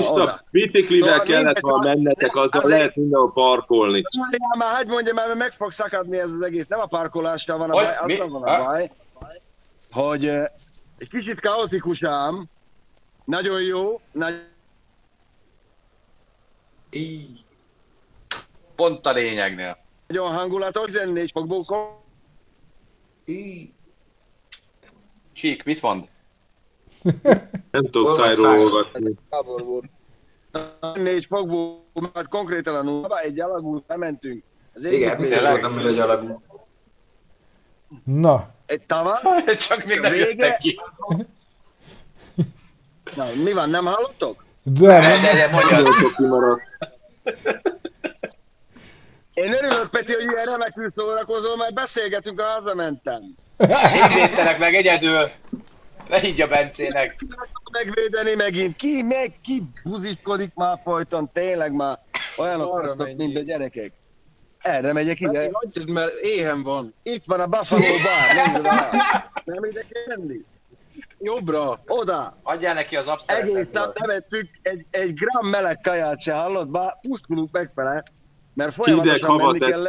így, 0.00 0.10
oda. 0.10 0.44
Biciklivel 0.50 1.08
szóval 1.08 1.26
kellett 1.26 1.58
volna 1.58 1.94
mennetek, 1.94 2.34
azzal 2.36 2.60
azért... 2.60 2.78
lehet 2.78 2.96
mindenhol 2.96 3.32
parkolni. 3.32 4.02
Már, 4.18 4.56
már 4.58 4.74
hagyd 4.74 4.88
mondja, 4.88 5.14
mert 5.14 5.34
meg 5.34 5.52
fog 5.52 5.70
szakadni 5.70 6.18
ez 6.18 6.30
az 6.30 6.42
egész. 6.42 6.66
Nem 6.66 6.80
a 6.80 6.86
parkolással 6.86 7.58
van 7.58 7.70
a 7.70 7.72
baj, 7.72 7.96
azzal 8.00 8.28
van 8.28 8.42
a 8.42 8.64
baj, 8.64 8.90
hogy 9.90 10.26
egy 10.98 11.08
kicsit 11.10 11.40
kaotikus 11.40 12.02
ám, 12.02 12.48
nagyon 13.24 13.62
jó, 13.62 14.00
nagy... 14.12 14.48
Így. 16.90 17.44
Pont 18.76 19.06
a 19.06 19.12
lényegnél. 19.12 19.78
Nagyon 20.06 20.32
hangulatos, 20.32 20.90
14 20.90 21.30
fokból. 21.30 22.02
Csík, 25.32 25.64
mit 25.64 25.82
mond? 25.82 26.08
Nem 27.70 27.90
tudok 27.90 28.14
szájról 28.14 28.58
olvasni. 28.58 29.14
Tábor 29.30 29.64
volt. 29.64 29.84
Négy 30.94 31.26
fokból, 31.28 31.84
mert 32.12 32.28
konkrétan 32.28 32.74
a 32.74 32.82
nulla, 32.82 33.20
egy 33.20 33.40
alagút 33.40 33.84
bementünk. 33.86 34.42
Az 34.74 34.84
Igen, 34.84 35.18
biztos 35.18 35.46
voltam, 35.46 35.72
hogy 35.72 35.86
egy 35.86 35.98
alagút. 35.98 36.40
Na. 38.04 38.50
Egy 38.66 38.82
tavasz. 38.82 39.22
Csak 39.68 39.84
még 39.84 40.00
nem 40.00 40.14
jöttek 40.14 40.58
ki. 40.58 40.76
Na, 43.16 43.24
mi 43.44 43.52
van, 43.52 43.70
nem 43.70 43.84
hallottok? 43.84 44.44
De, 44.62 44.86
de, 44.86 45.00
de, 45.00 45.34
de 45.34 45.48
mondjad. 45.52 45.86
Én 49.34 49.52
örülök, 49.52 49.90
Peti, 49.90 50.12
hogy 50.12 50.22
ilyen 50.22 50.44
remekül 50.44 50.90
szórakozol, 50.90 51.56
mert 51.56 51.74
beszélgetünk, 51.74 52.40
a 52.40 52.44
hazamentem. 52.44 53.22
Nézzétek 53.56 54.58
meg 54.58 54.74
egyedül. 54.74 55.30
Ne 56.10 56.18
higgy 56.18 56.40
a 56.40 56.48
Bencének. 56.48 57.16
Megvédeni 57.72 58.34
megint. 58.34 58.76
Ki, 58.76 59.02
meg, 59.02 59.32
ki 59.42 59.62
buziskodik 59.84 60.54
már 60.54 60.80
folyton, 60.84 61.30
tényleg 61.32 61.72
már 61.72 61.98
olyanok 62.38 62.72
vagytok, 62.72 63.16
mint 63.16 63.36
a 63.36 63.40
gyerekek. 63.40 63.92
Erre 64.58 64.92
megyek 64.92 65.20
ide. 65.20 65.48
Hagyjad, 65.52 65.90
mert 65.90 66.18
éhen 66.18 66.62
van. 66.62 66.94
Itt 67.02 67.24
van 67.24 67.40
a 67.40 67.46
Buffalo 67.46 67.82
Bar, 67.82 68.62
Nem 69.44 69.64
ide 69.70 69.84
kell 69.88 70.16
menni. 70.16 70.44
Jobbra. 71.18 71.82
Oda. 71.86 72.36
Adjál 72.42 72.74
neki 72.74 72.96
az 72.96 73.08
abszeretet. 73.08 73.50
Egész 73.50 73.70
nap 73.70 73.98
nem 73.98 74.10
ettük 74.10 74.50
egy, 74.62 74.86
egy 74.90 75.14
gram 75.14 75.50
meleg 75.50 75.80
kaját 75.82 76.20
se, 76.20 76.32
hallod? 76.32 76.68
Bár 76.68 77.00
pusztulunk 77.00 77.52
megfele, 77.52 78.04
mert 78.54 78.72
folyamatosan 78.72 79.36
menni 79.36 79.58
kell. 79.58 79.86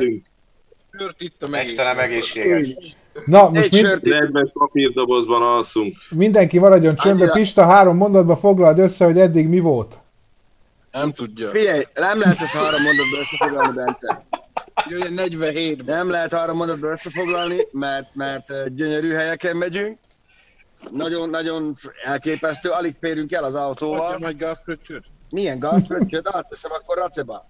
Sört 0.97 1.21
itt 1.21 1.43
a 1.43 1.47
Megstenem 1.47 1.99
egészséges. 1.99 2.95
Na, 3.25 3.49
most 3.49 3.71
mind... 3.71 4.03
Nedves 4.03 4.49
papírdobozban 4.53 5.41
alszunk. 5.41 5.95
Mindenki 6.09 6.59
maradjon 6.59 6.95
csöndbe. 6.95 7.31
Pista, 7.31 7.65
három 7.65 7.97
mondatba 7.97 8.35
foglald 8.35 8.79
össze, 8.79 9.05
hogy 9.05 9.19
eddig 9.19 9.47
mi 9.47 9.59
volt. 9.59 9.97
Nem 10.91 11.13
tudja. 11.13 11.49
Figyelj, 11.49 11.87
nem 11.93 12.19
lehet 12.19 12.41
ezt 12.41 12.51
három 12.51 12.83
mondatba 12.83 13.17
összefoglalni, 13.19 13.75
Bence. 13.75 14.25
Jöjjön 14.89 15.13
47 15.13 15.85
Nem 15.85 16.09
lehet 16.09 16.33
három 16.33 16.57
mondatba 16.57 16.87
összefoglalni, 16.87 17.57
mert, 17.71 18.15
mert 18.15 18.75
gyönyörű 18.75 19.11
helyeken 19.11 19.57
megyünk. 19.57 19.97
Nagyon-nagyon 20.91 21.75
elképesztő, 22.05 22.69
alig 22.69 22.95
férünk 22.99 23.31
el 23.31 23.43
az 23.43 23.55
autóval. 23.55 24.11
Adja 24.11 24.27
nagy 24.27 24.37
gázpöccsöt? 24.37 25.03
Milyen 25.29 25.59
gázpöccsöt? 25.59 26.29
Átteszem 26.31 26.71
akkor 26.71 26.97
raceba. 26.97 27.49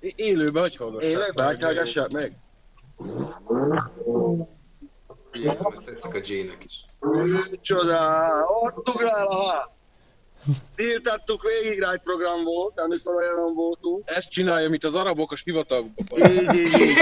Élőbe, 0.00 0.60
hogy 0.60 0.76
hallgassák. 0.76 1.10
Élőbe, 1.10 1.44
hogy 1.44 1.62
hallgassák 1.62 2.10
meg. 2.10 2.36
Érzem, 5.42 5.72
ezt 5.72 5.84
tetszik 5.84 6.14
a 6.14 6.18
J-nek 6.22 6.64
is. 6.64 6.84
Csoda, 7.60 8.28
ott 8.62 8.88
ugrál 8.88 9.26
a 9.26 9.50
há. 9.50 9.70
Tiltattuk 10.74 11.42
végig 11.42 11.72
ride 11.72 12.00
program 12.04 12.44
volt, 12.44 12.80
amikor 12.80 13.14
olyan 13.14 13.54
voltunk. 13.54 14.02
Ezt 14.04 14.28
csinálja, 14.28 14.68
mint 14.68 14.84
az 14.84 14.94
arabok 14.94 15.32
a 15.32 15.36
sivatagban. 15.36 16.32
Így, 16.32 16.54
így, 16.54 16.80
így. 16.80 16.96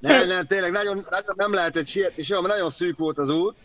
Nem, 0.00 0.26
nem, 0.26 0.46
tényleg 0.46 0.70
nagyon, 0.70 1.06
nagyon 1.10 1.34
nem 1.36 1.54
lehetett 1.54 1.86
sietni 1.86 2.22
soha, 2.22 2.40
mert 2.40 2.54
nagyon 2.54 2.70
szűk 2.70 2.98
volt 2.98 3.18
az 3.18 3.28
út. 3.28 3.56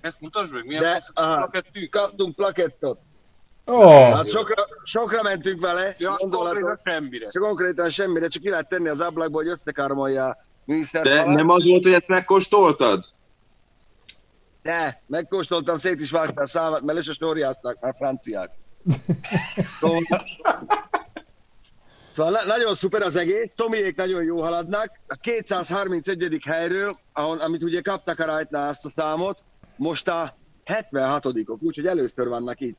Ezt 0.00 0.20
mutasd 0.20 0.52
meg, 0.52 0.64
milyen 0.66 0.82
De, 0.82 1.02
aha, 1.14 1.34
plakettünk? 1.34 1.90
kaptunk 1.90 2.34
plakettot. 2.34 2.98
Oh, 3.64 4.14
Hát 4.14 4.30
sokra, 4.30 4.66
sokra 4.82 5.22
mentünk 5.22 5.60
vele, 5.60 5.94
Ja, 5.98 6.16
konkrétan 6.16 6.80
semmire. 6.84 7.28
Csak 7.28 7.42
konkrétan 7.42 7.88
semmire, 7.88 8.28
csak 8.28 8.42
ki 8.42 8.48
lehet 8.48 8.68
tenni 8.68 8.88
az 8.88 9.00
ablakba, 9.00 9.36
hogy 9.36 9.48
összekármolja 9.48 10.26
a 10.26 10.36
műszert. 10.36 10.53
De 11.02 11.24
nem 11.24 11.48
az 11.48 11.66
volt, 11.66 11.82
hogy 11.82 11.92
ezt 11.92 12.08
megkóstoltad? 12.08 13.04
De, 14.62 15.02
megkóstoltam, 15.06 15.76
szét 15.76 16.00
is 16.00 16.10
vágtam 16.10 16.42
a 16.42 16.46
számat, 16.46 16.82
mert 16.82 16.98
le 16.98 17.04
se 17.04 17.12
sorjázták 17.12 17.80
már 17.80 17.94
franciák. 17.98 18.50
Szóval, 19.80 20.00
szóval 22.12 22.32
na- 22.32 22.44
nagyon 22.46 22.74
szuper 22.74 23.02
az 23.02 23.16
egész, 23.16 23.52
Tomiék 23.56 23.96
nagyon 23.96 24.22
jó 24.24 24.42
haladnak. 24.42 24.90
A 25.06 25.14
231. 25.14 26.42
helyről, 26.44 26.96
ahol, 27.12 27.38
amit 27.38 27.62
ugye 27.62 27.80
kaptak 27.80 28.18
a 28.18 28.24
rajtnál 28.24 28.68
azt 28.68 28.84
a 28.84 28.90
számot, 28.90 29.42
most 29.76 30.08
a 30.08 30.36
76-ok, 30.66 31.58
úgyhogy 31.58 31.86
először 31.86 32.28
vannak 32.28 32.60
itt. 32.60 32.78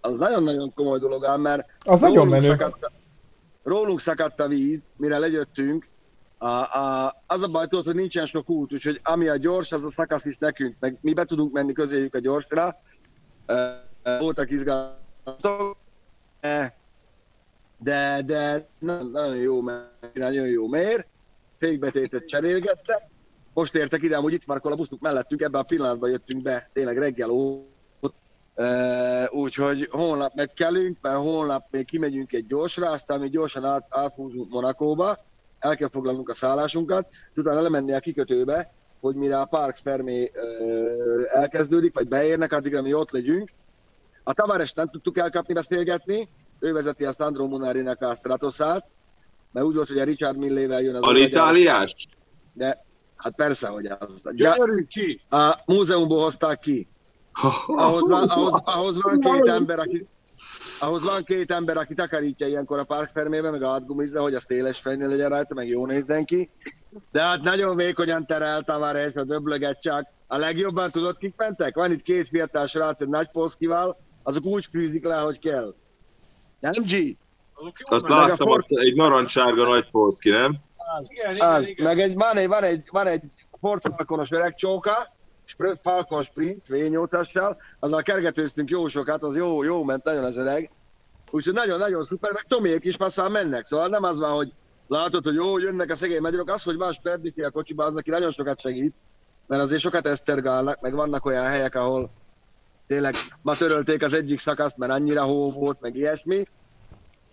Az 0.00 0.18
nagyon-nagyon 0.18 0.72
komoly 0.74 0.98
dolog 0.98 1.24
ám, 1.24 1.40
mert 1.40 1.68
Az 1.84 2.00
nagyon 2.00 2.28
menő. 2.28 2.46
Szakadt, 2.46 2.90
rólunk 3.62 4.00
szakadt 4.00 4.40
a 4.40 4.48
víz, 4.48 4.78
mire 4.96 5.18
lejöttünk, 5.18 5.88
a, 6.42 6.78
a, 6.78 7.22
az 7.26 7.42
a 7.42 7.48
baj, 7.48 7.66
tudod, 7.66 7.84
hogy 7.84 7.94
nincsen 7.94 8.26
sok 8.26 8.50
út, 8.50 8.72
úgyhogy 8.72 9.00
ami 9.02 9.28
a 9.28 9.36
gyors, 9.36 9.72
az 9.72 9.82
a 9.82 9.90
szakasz 9.90 10.24
is 10.24 10.36
nekünk, 10.38 10.76
meg 10.80 10.98
mi 11.00 11.12
be 11.12 11.24
tudunk 11.24 11.52
menni 11.52 11.72
közéjük 11.72 12.14
a 12.14 12.18
gyorsra. 12.18 12.80
Voltak 14.18 14.50
izgalmatok, 14.50 15.76
de- 17.78 18.22
de, 18.26 18.68
nagyon, 18.78 19.36
jó, 19.36 19.60
mér, 19.60 19.88
nagyon 20.12 20.46
jó 20.46 20.68
mér, 20.68 21.06
fékbetétet 21.58 22.28
cserélgettek, 22.28 23.08
most 23.52 23.74
értek 23.74 24.02
ide, 24.02 24.16
hogy 24.16 24.32
itt 24.32 24.46
már 24.46 24.60
a 24.62 24.74
buszuk 24.74 25.00
mellettünk, 25.00 25.40
ebben 25.40 25.60
a 25.60 25.64
pillanatban 25.64 26.10
jöttünk 26.10 26.42
be, 26.42 26.70
tényleg 26.72 26.98
reggel 26.98 27.30
óta, 27.30 27.68
Uh, 28.54 29.34
úgyhogy 29.34 29.88
holnap 29.90 30.34
megkelünk, 30.34 30.98
mert 31.00 31.16
holnap 31.16 31.66
még 31.70 31.84
kimegyünk 31.84 32.32
egy 32.32 32.46
gyorsra, 32.46 32.90
aztán 32.90 33.20
még 33.20 33.30
gyorsan 33.30 33.64
át, 33.64 33.86
áthúzunk 33.88 34.50
Monakóba, 34.50 35.16
el 35.60 35.76
kell 35.76 35.88
foglalnunk 35.88 36.28
a 36.28 36.34
szállásunkat, 36.34 37.08
utána 37.36 37.60
lemenni 37.60 37.92
a 37.92 38.00
kikötőbe, 38.00 38.72
hogy 39.00 39.14
mire 39.14 39.40
a 39.40 39.44
Park 39.44 39.76
Fermé 39.76 40.32
elkezdődik, 41.32 41.94
vagy 41.94 42.08
beérnek, 42.08 42.52
addigra 42.52 42.82
mi 42.82 42.94
ott 42.94 43.10
legyünk. 43.10 43.50
A 44.22 44.32
Tavares 44.32 44.72
nem 44.72 44.90
tudtuk 44.90 45.18
elkapni, 45.18 45.54
beszélgetni, 45.54 46.28
ő 46.58 46.72
vezeti 46.72 47.04
a 47.04 47.12
Sandro 47.12 47.46
Munarinak 47.46 48.02
a 48.02 48.14
Stratosát, 48.14 48.86
mert 49.52 49.66
úgy 49.66 49.74
volt, 49.74 49.88
hogy 49.88 49.98
a 49.98 50.04
Richard 50.04 50.36
Millével 50.36 50.82
jön 50.82 50.94
az 50.94 51.02
Alitáliás? 51.02 52.06
De 52.52 52.84
hát 53.16 53.34
persze, 53.34 53.68
hogy 53.68 53.86
az. 53.86 54.22
Gyerünk 54.32 54.88
ki! 54.88 55.20
a 55.28 55.58
múzeumból 55.66 56.22
hozták 56.22 56.58
ki. 56.58 56.88
Ahhoz 57.66 58.08
van, 58.08 58.28
ahhoz, 58.28 58.60
ahhoz 58.64 59.02
van 59.02 59.20
két 59.20 59.48
ember, 59.48 59.78
aki 59.78 60.06
ahhoz 60.80 61.02
van 61.02 61.24
két 61.24 61.52
ember, 61.52 61.76
aki 61.76 61.94
takarítja 61.94 62.46
ilyenkor 62.46 62.78
a 62.78 62.84
Park 62.84 63.10
Fermébe, 63.10 63.50
meg 63.50 63.62
átgumizza, 63.62 64.20
hogy 64.20 64.34
a 64.34 64.40
széles 64.40 64.78
fejnél 64.78 65.08
legyen 65.08 65.28
rajta, 65.28 65.54
meg 65.54 65.68
jó 65.68 65.86
nézzen 65.86 66.24
ki. 66.24 66.50
De 67.12 67.22
hát 67.22 67.42
nagyon 67.42 67.76
vékonyan 67.76 68.26
terelt 68.26 68.64
Tavares, 68.64 69.14
a 69.14 69.24
döblöget 69.24 69.80
csak. 69.80 70.08
A 70.26 70.36
legjobban 70.36 70.90
tudod, 70.90 71.18
kik 71.18 71.34
mentek? 71.36 71.74
Van 71.74 71.92
itt 71.92 72.02
két 72.02 72.28
fiatal 72.28 72.66
srác, 72.66 73.00
egy 73.00 73.08
nagy 73.08 73.30
polszkival, 73.30 73.96
azok 74.22 74.44
úgy 74.44 74.68
fűzik 74.70 75.04
le, 75.04 75.16
hogy 75.16 75.38
kell. 75.38 75.74
Nem, 76.60 76.72
G? 76.72 77.16
Azt 77.82 78.10
a 78.10 78.26
láttam, 78.26 78.48
ott 78.48 78.68
egy 78.68 78.94
narancssárga 78.94 79.68
nagy 79.68 79.90
polszki, 79.90 80.30
nem? 80.30 80.56
Igen, 81.08 81.34
igen, 81.34 81.48
Az, 81.48 81.66
igen. 81.66 81.86
meg 81.86 82.00
egy, 82.00 82.14
van 82.14 82.36
egy, 82.36 82.48
van 82.48 82.62
egy, 82.62 82.88
van 82.90 83.06
egy 83.06 83.22
Ford 83.60 83.82
Falconos 83.82 84.30
öreg 84.30 84.54
csóka, 84.54 85.14
Falcon 85.82 86.22
Sprint 86.22 86.64
V8-assal, 86.68 87.56
azzal 87.78 88.02
kergetőztünk 88.02 88.70
jó 88.70 88.88
sokat, 88.88 89.22
az 89.22 89.36
jó, 89.36 89.62
jó 89.62 89.84
ment 89.84 90.04
nagyon 90.04 90.24
az 90.24 90.36
öreg. 90.36 90.70
Úgyhogy 91.30 91.54
nagyon-nagyon 91.54 92.02
szuper, 92.02 92.32
meg 92.32 92.44
Tomiék 92.48 92.84
is 92.84 92.96
faszán 92.96 93.30
mennek, 93.30 93.66
szóval 93.66 93.88
nem 93.88 94.02
az 94.02 94.18
van, 94.18 94.34
hogy 94.34 94.52
látod, 94.88 95.24
hogy 95.24 95.34
jó, 95.34 95.58
jönnek 95.58 95.90
a 95.90 95.94
szegény 95.94 96.20
magyarok, 96.20 96.50
az, 96.50 96.62
hogy 96.62 96.76
van 96.76 96.92
Sperdisi 96.92 97.42
a 97.42 97.50
kocsiban, 97.50 97.86
az 97.86 97.92
neki 97.92 98.10
nagyon 98.10 98.30
sokat 98.30 98.60
segít, 98.60 98.94
mert 99.46 99.62
azért 99.62 99.82
sokat 99.82 100.06
esztergálnak, 100.06 100.80
meg 100.80 100.94
vannak 100.94 101.24
olyan 101.24 101.46
helyek, 101.46 101.74
ahol 101.74 102.10
tényleg 102.86 103.14
ma 103.42 103.56
törölték 103.56 104.02
az 104.02 104.12
egyik 104.12 104.38
szakaszt, 104.38 104.76
mert 104.76 104.92
annyira 104.92 105.24
hó 105.24 105.50
volt, 105.50 105.80
meg 105.80 105.96
ilyesmi. 105.96 106.44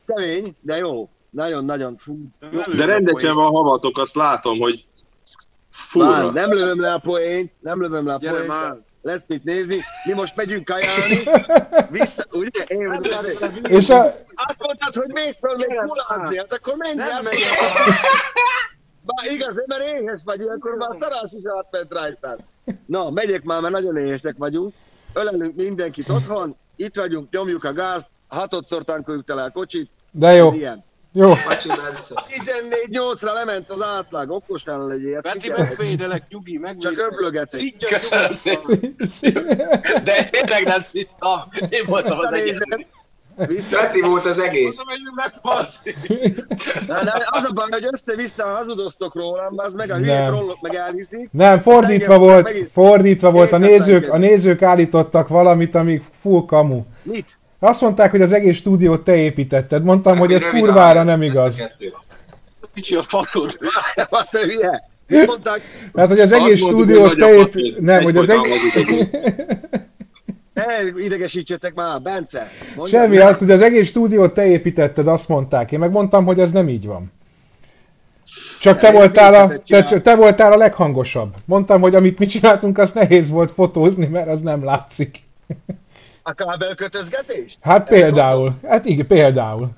Kemény, 0.06 0.56
de 0.62 0.78
jó. 0.78 1.10
Nagyon-nagyon 1.30 1.98
fú. 1.98 2.18
De 2.76 2.86
rendesen 2.86 3.36
van 3.36 3.52
havatok, 3.52 3.98
azt 3.98 4.16
látom, 4.16 4.60
hogy 4.60 4.86
Már, 5.94 6.32
nem 6.32 6.54
lövöm 6.54 6.80
le 6.80 6.94
a 6.94 6.98
poént, 6.98 7.52
nem 7.60 7.82
lövöm 7.82 8.06
le 8.06 8.14
a 8.14 8.18
Gyere 8.18 8.34
poént. 8.34 8.48
már. 8.48 8.78
Lesz 9.02 9.26
mit 9.28 9.44
nézni. 9.44 9.78
Mi 10.06 10.14
most 10.14 10.36
megyünk 10.36 10.66
kajálni. 10.66 11.24
Vissza, 12.00 12.26
ugye? 12.32 12.64
Én 12.68 12.88
vagyok 12.88 13.42
a 13.42 13.46
és 13.68 13.90
a, 13.90 14.16
Azt 14.36 14.62
mondtad, 14.66 14.96
hogy 14.96 15.12
mész 15.14 15.38
föl 15.38 15.56
még 15.56 15.80
kulázni, 15.88 16.38
hát 16.38 16.54
akkor 16.54 16.76
menj, 16.78 16.96
megyek. 16.96 17.24
Bár 19.08 19.32
igaz, 19.32 19.64
mert 19.66 19.84
éhes 19.84 20.20
vagy, 20.24 20.40
ilyenkor 20.40 20.76
már 20.76 20.96
szarás 21.00 21.32
is 21.32 21.44
átment 21.58 21.94
rajtad. 21.94 22.40
Na, 22.86 23.10
megyek 23.10 23.44
már, 23.44 23.62
mert 23.62 23.74
nagyon 23.74 23.98
éhesek 23.98 24.36
vagyunk. 24.38 24.74
Ölelünk 25.14 25.56
mindenkit 25.56 26.10
otthon, 26.10 26.56
itt 26.76 26.96
vagyunk, 26.96 27.30
nyomjuk 27.32 27.64
a 27.64 27.74
gázt, 27.74 28.10
hatodszor 28.28 28.84
tankoljuk 28.84 29.26
tele 29.26 29.44
a 29.44 29.50
kocsit. 29.50 29.90
de 30.12 30.34
jó, 30.34 30.54
ilyen. 30.54 30.84
Jó. 31.18 31.28
Bacsi 31.48 31.68
Bence. 31.68 32.26
14-8-ra 32.92 33.34
lement 33.34 33.70
az 33.70 33.82
átlag, 33.82 34.32
okosán 34.32 34.86
legyél. 34.86 35.22
Peti, 35.22 35.50
megvédelek, 35.58 36.24
nyugi, 36.30 36.58
megvédelek. 36.58 36.98
Csak 36.98 37.12
öblögetek. 37.12 37.62
Köszönöm 37.90 38.32
szépen. 38.32 38.96
De 40.04 40.24
tényleg 40.24 40.64
nem 40.64 40.82
szittam. 40.82 41.40
Én 41.70 41.84
voltam 41.86 42.18
az 42.20 42.34
egyetlen. 42.34 42.86
Peti 43.70 44.02
volt 44.02 44.26
az 44.26 44.40
egész. 44.40 44.80
Meghalszni. 45.16 45.96
Na, 46.88 47.04
de 47.04 47.26
az 47.30 47.44
a 47.44 47.52
baj, 47.54 47.68
hogy 47.70 47.88
össze-vissza 47.92 48.44
hazudoztok 48.44 49.16
rólam, 49.16 49.54
az 49.56 49.74
meg 49.74 49.92
a 49.92 49.96
hülyék 49.96 50.30
rollok 50.30 50.62
meg 50.62 50.76
elviszik. 50.76 51.30
Nem, 51.32 51.62
fordítva 51.62 52.14
Engem 52.14 52.28
volt, 52.30 52.44
megint- 52.44 52.72
fordítva 52.72 53.32
volt. 53.32 53.52
A 53.52 53.58
nézők, 53.58 54.14
a 54.14 54.18
nézők 54.18 54.62
állítottak 54.62 55.28
valamit, 55.28 55.76
amíg 55.76 56.04
full 56.12 56.46
kamu. 56.46 56.84
Mit? 57.04 57.38
Azt 57.60 57.82
mondták, 57.82 58.12
hogy 58.12 58.22
az 58.22 58.32
egész 58.32 58.58
stúdiót 58.58 59.04
te 59.04 59.16
építetted. 59.16 59.84
Mondtam, 59.84 60.18
hogy 60.18 60.34
ez 60.34 60.50
kurvára 60.50 61.04
nem 61.04 61.22
igaz. 61.22 61.70
Kicsi 62.74 62.96
a 62.96 63.04
fakod. 63.04 63.58
Hát 64.12 64.30
te 64.32 64.40
hülye. 64.40 64.90
Mondták? 65.26 65.62
Tehát, 65.94 66.10
hogy 66.10 66.20
az 66.20 66.32
Azt 66.32 66.42
egész 66.42 66.60
stúdiót 66.60 67.18
te 67.18 67.36
építetted. 67.36 67.84
Nem, 67.84 68.04
hogy 68.04 68.18
az 68.18 68.30
egész... 68.30 69.08
Idegesítsetek 71.06 71.74
már, 71.74 72.02
Bence. 72.02 72.52
Mondjad 72.76 73.02
Semmi, 73.02 73.18
meg. 73.18 73.28
az, 73.28 73.38
hogy 73.38 73.52
az 73.52 73.62
egész 73.62 73.88
stúdiót 73.88 74.34
te 74.34 74.46
építetted, 74.46 75.08
azt 75.08 75.28
mondták. 75.28 75.72
Én 75.72 75.80
megmondtam, 75.80 76.26
hogy 76.26 76.40
ez 76.40 76.52
nem 76.52 76.70
így 76.70 76.86
van. 76.86 77.12
Csak 78.60 78.80
te 78.80 78.92
voltál, 78.92 79.34
a, 79.34 79.62
te, 79.68 80.02
te 80.02 80.16
voltál 80.16 80.54
a 80.54 80.58
leghangosabb. 80.58 81.34
Mondtam, 81.46 81.82
hogy 81.82 81.96
amit 81.96 82.20
mi 82.20 82.26
csináltunk, 82.26 82.78
az 82.78 82.92
nehéz 82.92 83.30
volt 83.30 83.52
fotózni, 83.52 84.06
mert 84.06 84.28
az 84.28 84.42
nem 84.42 84.64
látszik. 84.64 85.20
A 86.28 86.34
kábelkötözgetés? 86.34 87.58
Hát 87.62 87.88
például. 87.88 88.54
Hát 88.64 88.86
igen, 88.86 89.08
például. 89.08 89.70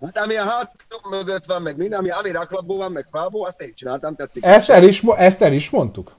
Hát 0.00 0.18
ami 0.18 0.36
a 0.36 0.44
hátunk 0.44 1.10
mögött 1.10 1.44
van, 1.44 1.62
meg 1.62 1.76
minden, 1.76 1.98
ami, 1.98 2.10
ami 2.10 2.30
raklapból 2.30 2.76
van, 2.76 2.92
meg 2.92 3.06
fából, 3.10 3.46
azt 3.46 3.60
én 3.60 3.72
csináltam, 3.74 4.14
tetszik. 4.14 4.44
Ezt 4.44 4.70
el 4.70 4.82
is, 4.82 5.02
ezt 5.02 5.42
el 5.42 5.52
is 5.52 5.70
mondtuk. 5.70 6.12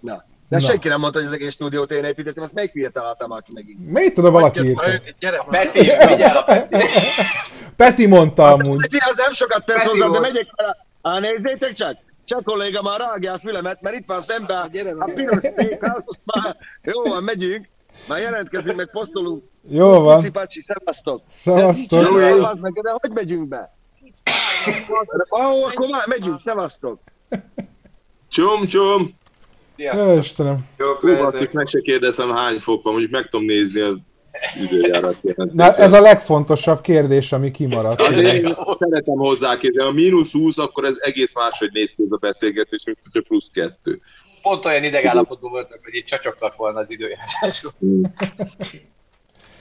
Na. 0.00 0.24
De 0.48 0.56
Na. 0.56 0.60
senki 0.60 0.88
nem 0.88 1.00
mondta, 1.00 1.18
hogy 1.18 1.26
az 1.26 1.32
egész 1.34 1.52
stúdiót 1.52 1.90
én 1.90 2.04
építettem, 2.04 2.42
azt 2.42 2.54
melyik 2.54 2.72
hülye 2.72 2.88
találtam 2.88 3.30
aki 3.30 3.50
megint. 3.54 3.90
Miért 3.90 4.14
tudom, 4.14 4.32
valaki 4.32 4.60
írta? 4.60 4.90
Gyere 5.18 5.42
már. 5.46 5.64
Peti, 5.64 5.78
vigyál 5.80 6.36
a 6.36 6.42
Peti. 6.52 6.76
Peti 7.76 8.06
mondta 8.06 8.44
amúgy. 8.44 8.80
Peti, 8.80 8.98
az 9.10 9.16
nem 9.16 9.32
sokat 9.32 9.64
Peti 9.64 9.88
hozzá, 9.88 10.08
de 10.08 10.20
megyek 10.20 10.48
vele. 10.56 10.76
Á, 11.02 11.18
nézzétek 11.18 11.72
csak! 11.72 11.96
Csak 12.24 12.44
kolléga 12.44 12.82
már 12.82 13.00
rágja 13.00 13.32
a 13.32 13.38
fülemet, 13.38 13.80
mert 13.80 13.96
itt 13.96 14.06
van 14.06 14.20
szemben 14.20 14.56
a, 14.56 15.04
a 15.04 15.10
piros 15.14 15.44
azt 16.06 16.20
már 16.24 16.56
jó 16.82 17.02
van, 17.02 17.22
megyünk. 17.22 17.68
Már 18.08 18.20
jelentkezünk, 18.20 18.76
meg 18.76 18.90
posztolunk. 18.90 19.44
Jó 19.68 19.88
van. 19.88 20.16
Puszi 20.16 20.30
pacsi, 20.30 20.60
szevasztok. 20.60 21.22
Szevasztok. 21.34 22.02
Jó, 22.02 22.18
jó. 22.18 22.46
Meg, 22.60 22.72
de 22.72 22.90
hogy 23.00 23.10
megyünk 23.10 23.48
be? 23.48 23.76
Ó, 25.30 25.64
akkor 25.64 25.88
már 25.88 26.06
megyünk, 26.06 26.38
szevasztok. 26.38 27.00
Csom, 28.28 28.66
csom! 28.66 29.14
Jó, 29.76 30.16
Istenem. 30.16 30.66
Jó, 30.78 31.16
basszus, 31.16 31.50
meg 31.50 31.68
se 31.68 31.80
kérdezem 31.80 32.30
hány 32.30 32.58
fok 32.58 32.82
van, 32.82 32.92
mondjuk 32.92 33.12
meg 33.12 33.28
tudom 33.28 33.46
nézni 33.46 33.80
időjárat 34.62 35.20
jelentést. 35.22 35.52
Na, 35.52 35.76
ez 35.76 35.92
a 35.92 36.00
legfontosabb 36.00 36.80
kérdés, 36.80 37.32
ami 37.32 37.50
kimaradt. 37.50 38.00
Én 38.00 38.56
szeretem 38.74 39.16
hozzá 39.16 39.56
kérdezni, 39.56 39.90
a 39.90 39.92
mínusz 39.92 40.32
20, 40.32 40.58
akkor 40.58 40.84
ez 40.84 40.96
egész 41.00 41.34
máshogy 41.34 41.70
néz 41.72 41.94
ki 41.94 42.02
ez 42.02 42.10
a 42.10 42.16
beszélgetés, 42.16 42.84
mint 42.84 42.98
hogyha 43.02 43.28
plusz 43.28 43.50
kettő. 43.50 44.00
Pont 44.42 44.64
olyan 44.64 44.84
idegállapotban 44.84 45.50
voltak, 45.50 45.78
hogy 45.84 45.94
itt 45.94 46.06
csacsogtak 46.06 46.56
volna 46.56 46.78
az 46.78 46.90
időjárásról. 46.90 47.72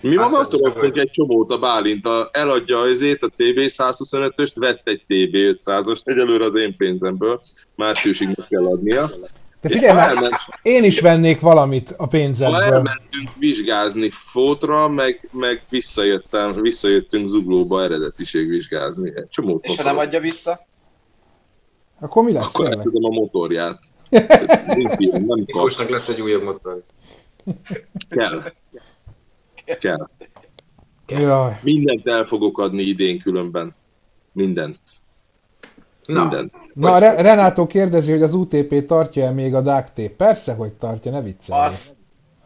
Mi 0.01 0.15
Azt 0.15 0.31
magatól 0.31 0.69
mondjuk, 0.69 0.97
egy 0.97 1.11
csomót 1.11 1.51
a 1.51 1.57
Bálint, 1.57 2.05
a, 2.05 2.29
eladja 2.33 2.79
azért 2.79 3.23
a 3.23 3.27
CB 3.27 3.57
125-öst, 3.57 4.53
vett 4.55 4.81
egy 4.87 5.03
CB 5.03 5.33
500-ost, 5.33 6.01
egyelőre 6.03 6.45
az 6.45 6.55
én 6.55 6.77
pénzemből, 6.77 7.41
márciusig 7.75 8.27
meg 8.27 8.47
kell 8.47 8.65
adnia. 8.65 9.11
De 9.61 9.69
figyelj 9.69 9.95
már, 9.95 10.31
én 10.61 10.83
is 10.83 10.99
vennék 10.99 11.39
valamit 11.39 11.91
a 11.91 12.03
Ha 12.03 12.07
pénzedből. 12.07 12.61
elmentünk 12.61 13.29
vizsgázni 13.37 14.09
fótra, 14.09 14.87
meg, 14.87 15.29
meg 15.31 15.61
visszajöttem, 15.69 16.51
visszajöttünk 16.51 17.27
zuglóba 17.27 17.83
eredetiség 17.83 18.49
vizsgázni. 18.49 19.11
Egy 19.15 19.27
csomó 19.29 19.59
És 19.61 19.77
ha 19.77 19.83
nem 19.83 19.97
adja 19.97 20.19
vissza? 20.19 20.67
Akkor 21.99 22.23
mi 22.23 22.31
lesz? 22.31 22.55
Akkor 22.55 22.77
a 22.91 23.09
motorját. 23.09 23.79
Miklósnak 25.35 25.89
lesz 25.89 26.09
egy 26.09 26.21
újabb 26.21 26.43
motor. 26.43 26.83
Kell. 28.09 28.51
Kell. 29.77 30.07
Jaj. 31.07 31.59
Mindent 31.61 32.07
el 32.07 32.23
fogok 32.23 32.59
adni 32.59 32.81
idén 32.81 33.19
különben. 33.19 33.75
Mindent. 34.31 34.79
Na, 36.05 36.21
Mindent. 36.21 36.53
Na, 36.73 36.97
Re- 36.97 37.21
Renátó 37.21 37.67
kérdezi, 37.67 38.11
hogy 38.11 38.21
az 38.21 38.33
UTP 38.33 38.85
tartja-e 38.85 39.31
még 39.31 39.55
a 39.55 39.61
duct 39.61 40.09
Persze, 40.09 40.53
hogy 40.53 40.71
tartja, 40.71 41.11
ne 41.11 41.21
viccelj. 41.21 41.67
Az, 41.67 41.97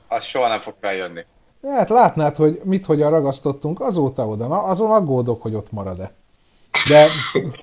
az 0.08 0.26
soha 0.26 0.48
nem 0.48 0.60
fog 0.60 0.74
feljönni. 0.80 1.26
Hát 1.62 1.90
látnád, 1.90 2.36
hogy 2.36 2.62
mit 2.64 2.86
hogyan 2.86 3.10
ragasztottunk 3.10 3.80
azóta 3.80 4.28
oda. 4.28 4.48
Na, 4.48 4.64
azon 4.64 4.92
aggódok, 4.92 5.42
hogy 5.42 5.54
ott 5.54 5.72
marad-e. 5.72 6.14
De 6.88 7.06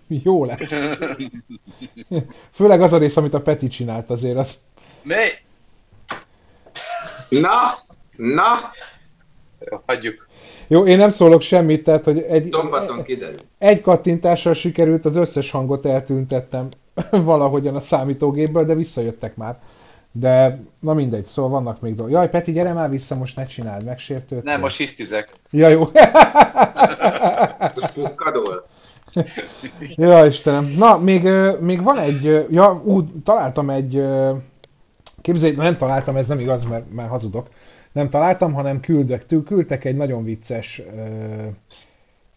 jó 0.09 0.45
lesz. 0.45 0.85
Főleg 2.53 2.83
az 2.83 2.93
a 2.93 2.99
rész, 2.99 3.17
amit 3.17 3.35
a 3.35 3.41
Peti 3.43 3.69
csinált 3.69 4.11
azért, 4.11 4.37
az 4.37 4.59
Mi? 5.03 5.15
na, 7.29 7.51
na, 8.17 8.45
Jó, 9.71 9.81
hagyjuk. 9.87 10.29
Jó, 10.67 10.87
én 10.87 10.97
nem 10.97 11.11
szólok 11.11 11.41
semmit, 11.41 11.85
tehát, 11.85 12.05
hogy 12.05 12.19
egy, 12.19 12.49
Dombaton 12.49 13.03
kiderül. 13.03 13.39
egy 13.59 13.81
kattintással 13.81 14.55
sikerült, 14.55 15.05
az 15.05 15.17
összes 15.17 15.51
hangot 15.51 15.87
eltüntettem 15.87 16.69
valahogyan 17.11 17.77
a 17.77 17.81
számítógépből, 17.81 18.65
de 18.65 18.75
visszajöttek 18.75 19.37
már. 19.37 19.59
De, 20.13 20.61
na 20.81 20.95
mindegy, 20.95 21.27
szóval 21.27 21.51
vannak 21.51 21.81
még 21.81 21.95
dolgok. 21.95 22.15
Jaj, 22.15 22.31
Peti, 22.31 22.53
gyere 22.53 22.73
már 22.73 22.91
vissza, 22.91 23.15
most 23.15 23.37
ne 23.37 23.47
csináld, 23.47 23.85
megsértődtél. 23.85 24.53
Nem, 24.53 24.61
most 24.61 24.77
hisztizek. 24.77 25.29
Ja, 25.51 25.69
jó. 25.69 25.85
Pukkadol. 27.95 28.67
Ja, 29.97 30.27
Istenem. 30.27 30.65
Na, 30.65 30.99
még, 30.99 31.29
még 31.61 31.83
van 31.83 31.99
egy, 31.99 32.47
ja, 32.51 32.83
ú, 32.85 33.23
találtam 33.23 33.71
egy, 33.71 33.97
ö, 33.97 34.37
képzeljék, 35.21 35.59
nem 35.59 35.77
találtam, 35.77 36.17
ez 36.17 36.27
nem 36.27 36.39
igaz, 36.39 36.65
mert 36.65 36.93
már 36.93 37.09
hazudok. 37.09 37.49
Nem 37.93 38.09
találtam, 38.09 38.53
hanem 38.53 38.81
küldök, 38.81 39.27
küldtek 39.45 39.85
egy 39.85 39.97
nagyon 39.97 40.25
vicces 40.25 40.83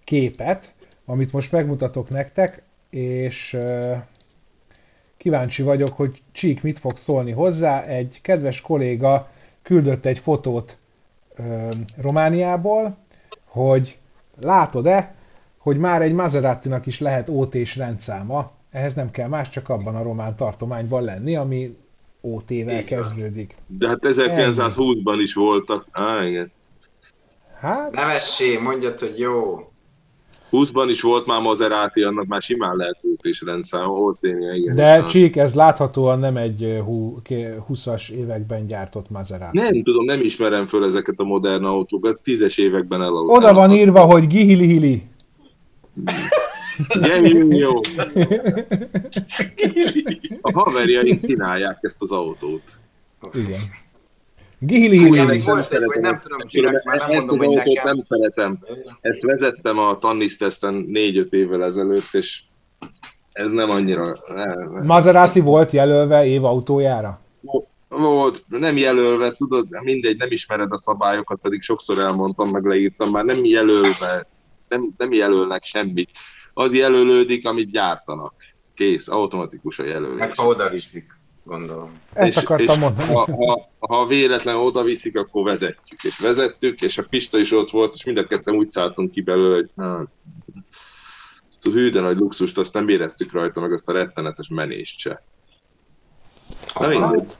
képet, 0.03 0.73
amit 1.05 1.31
most 1.31 1.51
megmutatok 1.51 2.09
nektek, 2.09 2.61
és 2.89 3.57
kíváncsi 5.17 5.63
vagyok, 5.63 5.93
hogy 5.93 6.21
Csík 6.31 6.63
mit 6.63 6.79
fog 6.79 6.97
szólni 6.97 7.31
hozzá. 7.31 7.83
Egy 7.83 8.19
kedves 8.21 8.61
kolléga 8.61 9.29
küldött 9.61 10.05
egy 10.05 10.19
fotót 10.19 10.77
Romániából, 12.01 12.97
hogy 13.45 13.97
látod-e, 14.41 15.14
hogy 15.65 15.77
már 15.77 16.01
egy 16.01 16.13
Maserati-nak 16.13 16.85
is 16.85 16.99
lehet 16.99 17.29
OT-s 17.29 17.75
rendszáma, 17.75 18.51
ehhez 18.71 18.93
nem 18.93 19.11
kell 19.11 19.27
más, 19.27 19.49
csak 19.49 19.69
abban 19.69 19.95
a 19.95 20.03
román 20.03 20.35
tartományban 20.35 21.03
lenni, 21.03 21.35
ami 21.35 21.77
OT-vel 22.21 22.65
van. 22.65 22.83
kezdődik. 22.83 23.55
De 23.67 23.87
hát 23.87 23.99
1920-ban 24.01 25.17
is 25.17 25.33
voltak. 25.33 25.85
Á, 25.91 26.25
igen. 26.25 26.51
Hát, 27.59 27.91
Nevessé, 27.91 28.57
mondjad, 28.57 28.99
hogy 28.99 29.19
jó. 29.19 29.69
20-ban 30.51 30.85
is 30.89 31.01
volt 31.01 31.25
már 31.25 31.41
Maserati, 31.41 32.01
annak 32.01 32.25
már 32.25 32.41
simán 32.41 32.75
lehet 32.75 32.97
út 33.01 33.25
és 33.25 33.41
rendszám, 33.41 33.83
ahol 33.83 34.15
tényleg, 34.19 34.57
igen. 34.57 34.75
de 34.75 35.03
Csík, 35.03 35.35
ez 35.35 35.53
láthatóan 35.53 36.19
nem 36.19 36.37
egy 36.37 36.63
ö, 36.63 36.79
hú- 36.79 37.21
ké- 37.21 37.55
20-as 37.69 38.09
években 38.09 38.67
gyártott 38.67 39.09
Maserati. 39.09 39.57
Nem 39.57 39.83
tudom, 39.83 40.05
nem 40.05 40.21
ismerem 40.21 40.67
föl 40.67 40.85
ezeket 40.85 41.19
a 41.19 41.23
modern 41.23 41.63
autókat, 41.63 42.19
tízes 42.23 42.57
években 42.57 43.01
elaludtam. 43.01 43.35
Oda 43.35 43.53
van 43.53 43.71
írva, 43.71 44.01
hogy 44.01 44.27
gihili-hili. 44.27 45.13
Gyerünk, 47.01 47.57
jó. 47.57 47.79
A 50.41 50.51
haverjaink 50.51 51.25
csinálják 51.25 51.77
ezt 51.81 52.01
az 52.01 52.11
autót. 52.11 52.63
Igen. 53.33 53.59
Nekem 54.59 54.79
Gihili-hili. 54.79 55.25
még 55.25 55.43
volt 55.43 55.73
egy, 55.73 55.83
hogy 55.83 56.01
nem 56.01 56.19
tudom, 56.19 56.71
már 56.83 56.97
nem 56.97 57.09
Ezt 57.11 57.25
mondom, 57.25 57.39
az 57.39 57.45
hogy 57.45 57.57
autót 57.57 57.73
nekem. 57.75 57.95
nem 57.95 58.03
szeretem. 58.05 58.59
Ezt 59.01 59.21
vezettem 59.21 59.77
a 59.77 59.97
tannisztesten 59.97 60.85
4-5 60.93 61.31
évvel 61.31 61.63
ezelőtt, 61.63 62.09
és 62.11 62.43
ez 63.31 63.51
nem 63.51 63.69
annyira... 63.69 64.13
Nem, 64.27 64.69
nem. 64.73 64.85
Maserati 64.85 65.39
volt 65.39 65.71
jelölve 65.71 66.25
év 66.25 66.43
autójára? 66.43 67.19
Volt, 67.89 68.43
nem 68.47 68.77
jelölve, 68.77 69.31
tudod, 69.31 69.67
mindegy, 69.83 70.17
nem 70.17 70.31
ismered 70.31 70.71
a 70.71 70.77
szabályokat, 70.77 71.39
pedig 71.41 71.61
sokszor 71.61 71.99
elmondtam, 71.99 72.49
meg 72.49 72.65
leírtam, 72.65 73.09
már 73.09 73.23
nem 73.25 73.45
jelölve, 73.45 74.27
nem, 74.67 74.93
nem 74.97 75.13
jelölnek 75.13 75.63
semmit. 75.63 76.09
Az 76.53 76.73
jelölődik, 76.73 77.45
amit 77.45 77.71
gyártanak. 77.71 78.33
Kész, 78.73 79.07
automatikus 79.07 79.79
a 79.79 79.85
jelölés. 79.85 80.19
Meg 80.19 80.35
ha 80.35 80.47
oda 80.47 80.69
viszik, 80.69 81.19
gondolom. 81.43 81.91
Ezt 82.13 82.37
akartam 82.37 82.79
mondani. 82.79 83.13
Ha, 83.13 83.35
ha, 83.35 83.69
ha 83.79 84.05
véletlen 84.05 84.55
oda 84.55 84.83
viszik, 84.83 85.17
akkor 85.17 85.43
vezetjük. 85.43 86.03
És 86.03 86.19
vezettük, 86.19 86.81
és 86.81 86.97
a 86.97 87.03
Pista 87.09 87.37
is 87.37 87.51
ott 87.51 87.71
volt, 87.71 87.93
és 87.95 88.03
mind 88.03 88.17
a 88.17 88.27
ketten 88.27 88.55
úgy 88.55 88.67
szálltunk 88.67 89.11
ki 89.11 89.21
belőle, 89.21 89.55
hogy 89.55 89.69
hát, 89.77 90.09
hű, 91.61 91.89
de 91.89 91.99
nagy 91.99 92.17
luxust, 92.17 92.57
azt 92.57 92.73
nem 92.73 92.89
éreztük 92.89 93.31
rajta, 93.31 93.61
meg 93.61 93.71
azt 93.73 93.89
a 93.89 93.93
rettenetes 93.93 94.47
menést 94.47 94.99
se. 94.99 95.23
Na 96.79 96.87
mindegy. 96.87 97.35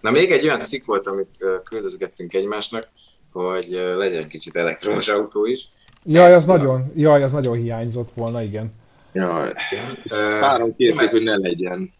Na 0.00 0.10
még 0.10 0.30
egy 0.30 0.44
olyan 0.44 0.64
cikk 0.64 0.84
volt, 0.84 1.06
amit 1.06 1.38
küldözgettünk 1.64 2.34
egymásnak, 2.34 2.88
hogy 3.32 3.82
legyen 3.96 4.28
kicsit 4.28 4.56
elektromos 4.56 5.08
autó 5.08 5.46
is. 5.46 5.68
Jaj, 6.04 6.32
az 6.32 6.44
nagyon, 6.44 6.92
jaj, 6.96 7.22
az 7.22 7.32
nagyon 7.32 7.56
hiányzott 7.56 8.10
volna, 8.14 8.42
igen. 8.42 8.72
Jaj, 9.12 9.52
Ö, 10.08 10.38
három 10.40 10.76
kérték, 10.76 10.96
német- 10.96 11.10
hogy 11.10 11.22
ne 11.22 11.36
legyen. 11.36 11.92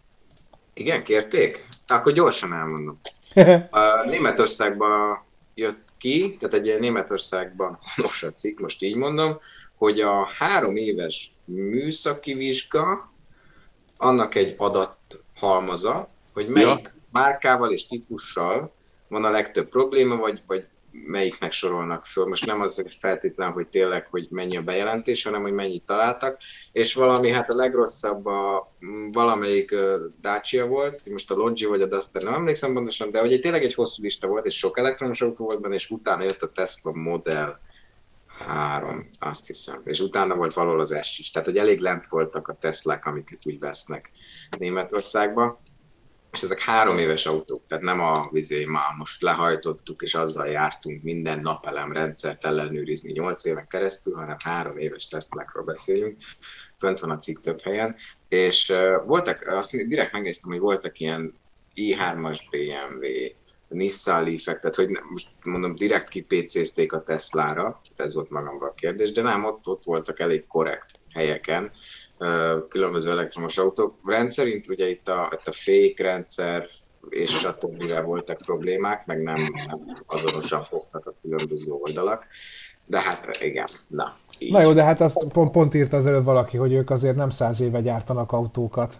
Igen, 0.73 1.03
kérték? 1.03 1.67
Akkor 1.87 2.11
gyorsan 2.13 2.53
elmondom. 2.53 2.99
A 3.71 4.05
Németországban 4.05 5.23
jött 5.55 5.87
ki, 5.97 6.35
tehát 6.39 6.67
egy 6.67 6.79
Németországban 6.79 7.79
honos 7.95 8.23
a 8.23 8.31
cikk, 8.31 8.59
most 8.59 8.81
így 8.81 8.95
mondom, 8.95 9.37
hogy 9.75 9.99
a 9.99 10.25
három 10.39 10.75
éves 10.75 11.35
műszaki 11.45 12.33
vizsga, 12.33 13.11
annak 13.97 14.35
egy 14.35 14.55
adathalmaza, 14.57 16.09
hogy 16.33 16.47
melyik 16.47 16.67
Ja. 16.67 16.91
márkával 17.11 17.71
és 17.71 17.87
típussal 17.87 18.73
van 19.07 19.23
a 19.25 19.29
legtöbb 19.29 19.69
probléma, 19.69 20.15
vagy, 20.15 20.41
vagy 20.47 20.65
melyiknek 20.91 21.51
sorolnak 21.51 22.05
föl. 22.05 22.25
Most 22.25 22.45
nem 22.45 22.61
az 22.61 22.85
feltétlen, 22.99 23.51
hogy 23.51 23.67
tényleg, 23.67 24.07
hogy 24.07 24.27
mennyi 24.29 24.57
a 24.57 24.61
bejelentés, 24.61 25.23
hanem 25.23 25.41
hogy 25.41 25.53
mennyit 25.53 25.85
találtak. 25.85 26.37
És 26.71 26.93
valami, 26.93 27.29
hát 27.29 27.49
a 27.49 27.55
legrosszabb 27.55 28.25
a 28.25 28.73
valamelyik 29.11 29.75
Dacia 30.21 30.67
volt, 30.67 31.05
most 31.09 31.31
a 31.31 31.35
Logi 31.35 31.65
vagy 31.65 31.81
a 31.81 31.85
Duster, 31.85 32.23
nem 32.23 32.33
emlékszem 32.33 32.73
pontosan, 32.73 33.11
de 33.11 33.19
hogy 33.19 33.33
egy, 33.33 33.41
tényleg 33.41 33.63
egy 33.63 33.73
hosszú 33.73 34.03
lista 34.03 34.27
volt, 34.27 34.45
és 34.45 34.57
sok 34.57 34.77
elektromos 34.77 35.21
autó 35.21 35.45
volt 35.45 35.61
benne, 35.61 35.75
és 35.75 35.89
utána 35.89 36.23
jött 36.23 36.41
a 36.41 36.51
Tesla 36.51 36.93
Model 36.93 37.59
3, 38.47 39.09
azt 39.19 39.47
hiszem. 39.47 39.81
És 39.85 39.99
utána 39.99 40.35
volt 40.35 40.53
valahol 40.53 40.79
az 40.79 40.97
S 41.01 41.19
is. 41.19 41.31
Tehát, 41.31 41.47
hogy 41.47 41.57
elég 41.57 41.79
lent 41.79 42.07
voltak 42.07 42.47
a 42.47 42.53
Teslák, 42.53 43.05
amiket 43.05 43.45
úgy 43.45 43.59
vesznek 43.59 44.11
Németországba. 44.57 45.59
És 46.31 46.43
ezek 46.43 46.59
három 46.59 46.97
éves 46.97 47.25
autók, 47.25 47.65
tehát 47.65 47.83
nem 47.83 47.99
a 47.99 48.29
vizé 48.31 48.65
már 48.65 48.93
most 48.97 49.21
lehajtottuk, 49.21 50.01
és 50.01 50.15
azzal 50.15 50.47
jártunk 50.47 51.03
minden 51.03 51.39
napelemrendszert 51.39 52.45
ellenőrizni 52.45 53.11
8 53.11 53.45
éven 53.45 53.67
keresztül, 53.67 54.15
hanem 54.15 54.37
három 54.43 54.77
éves 54.77 55.05
Teslákról 55.05 55.63
beszélünk. 55.63 56.17
Fönt 56.77 56.99
van 56.99 57.09
a 57.09 57.17
cikk 57.17 57.39
több 57.39 57.61
helyen. 57.61 57.95
És 58.27 58.73
voltak, 59.05 59.47
azt 59.47 59.71
direkt 59.71 60.11
megnéztem, 60.11 60.51
hogy 60.51 60.59
voltak 60.59 60.99
ilyen 60.99 61.39
i3-as 61.75 62.39
BMW, 62.49 63.07
Nissan 63.71 64.23
leaf 64.23 64.43
tehát 64.43 64.75
hogy 64.75 64.89
most 65.09 65.27
mondom, 65.43 65.75
direkt 65.75 66.09
kipécézték 66.09 66.93
a 66.93 67.03
Teslára, 67.03 67.63
tehát 67.63 67.99
ez 67.99 68.13
volt 68.13 68.29
magamban 68.29 68.69
a 68.69 68.73
kérdés, 68.73 69.11
de 69.11 69.21
nem, 69.21 69.45
ott, 69.45 69.67
ott 69.67 69.83
voltak 69.83 70.19
elég 70.19 70.47
korrekt 70.47 70.99
helyeken, 71.13 71.71
különböző 72.69 73.09
elektromos 73.09 73.57
autók. 73.57 73.95
Rendszerint 74.05 74.67
ugye 74.69 74.89
itt 74.89 75.07
a, 75.07 75.29
itt 75.33 75.47
a 75.47 75.51
fékrendszer 75.51 76.65
és 77.09 77.31
stb. 77.31 78.03
voltak 78.05 78.37
problémák, 78.45 79.05
meg 79.05 79.21
nem, 79.23 79.35
nem 79.35 80.03
azonosan 80.05 80.63
fogtak 80.63 81.07
a 81.07 81.13
különböző 81.21 81.71
oldalak. 81.71 82.27
De 82.85 82.99
hát 82.99 83.37
igen, 83.41 83.65
na. 83.87 84.15
Így. 84.39 84.51
Na 84.51 84.61
jó, 84.61 84.73
de 84.73 84.83
hát 84.83 85.01
azt 85.01 85.25
pont, 85.33 85.51
pont 85.51 85.73
írta 85.73 85.97
az 85.97 86.05
előbb 86.05 86.23
valaki, 86.23 86.57
hogy 86.57 86.73
ők 86.73 86.89
azért 86.89 87.15
nem 87.15 87.29
száz 87.29 87.61
éve 87.61 87.81
gyártanak 87.81 88.31
autókat. 88.31 88.99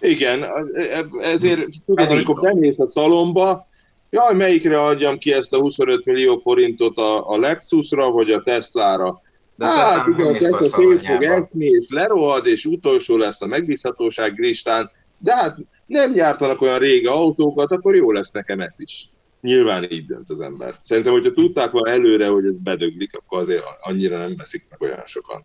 Igen, 0.00 0.42
e- 0.42 1.06
ezért 1.20 1.60
tudod, 1.86 2.04
Ez 2.04 2.10
amikor 2.10 2.40
bemész 2.40 2.78
a 2.78 2.86
szalomba, 2.86 3.66
jaj, 4.10 4.34
melyikre 4.34 4.82
adjam 4.82 5.18
ki 5.18 5.32
ezt 5.32 5.52
a 5.52 5.58
25 5.58 6.04
millió 6.04 6.36
forintot 6.36 6.96
a, 6.96 7.30
a 7.30 7.38
Lexusra, 7.38 8.10
vagy 8.10 8.30
a 8.30 8.42
Teslára? 8.42 9.20
De 9.56 9.66
hát, 9.66 10.04
Tesla 10.04 10.08
igen, 10.08 10.36
nem 10.40 10.52
a 10.52 10.62
szét 10.62 11.06
fog 11.06 11.22
esni, 11.22 11.66
és 11.66 11.86
lerohad, 11.88 12.46
és 12.46 12.64
utolsó 12.64 13.16
lesz 13.16 13.42
a 13.42 13.46
megbízhatóság 13.46 14.38
listán. 14.38 14.90
de 15.18 15.34
hát 15.34 15.56
nem 15.86 16.12
gyártanak 16.12 16.60
olyan 16.60 16.78
régi 16.78 17.06
autókat, 17.06 17.72
akkor 17.72 17.96
jó 17.96 18.12
lesz 18.12 18.30
nekem 18.30 18.60
ez 18.60 18.80
is. 18.80 19.08
Nyilván 19.40 19.90
így 19.90 20.06
dönt 20.06 20.30
az 20.30 20.40
ember. 20.40 20.74
Szerintem, 20.80 21.12
hogyha 21.12 21.32
tudták 21.32 21.70
volna 21.70 21.90
előre, 21.90 22.26
hogy 22.26 22.46
ez 22.46 22.58
bedöglik, 22.58 23.16
akkor 23.16 23.38
azért 23.38 23.64
annyira 23.80 24.18
nem 24.18 24.36
veszik 24.36 24.66
meg 24.70 24.80
olyan 24.80 25.02
sokan. 25.04 25.44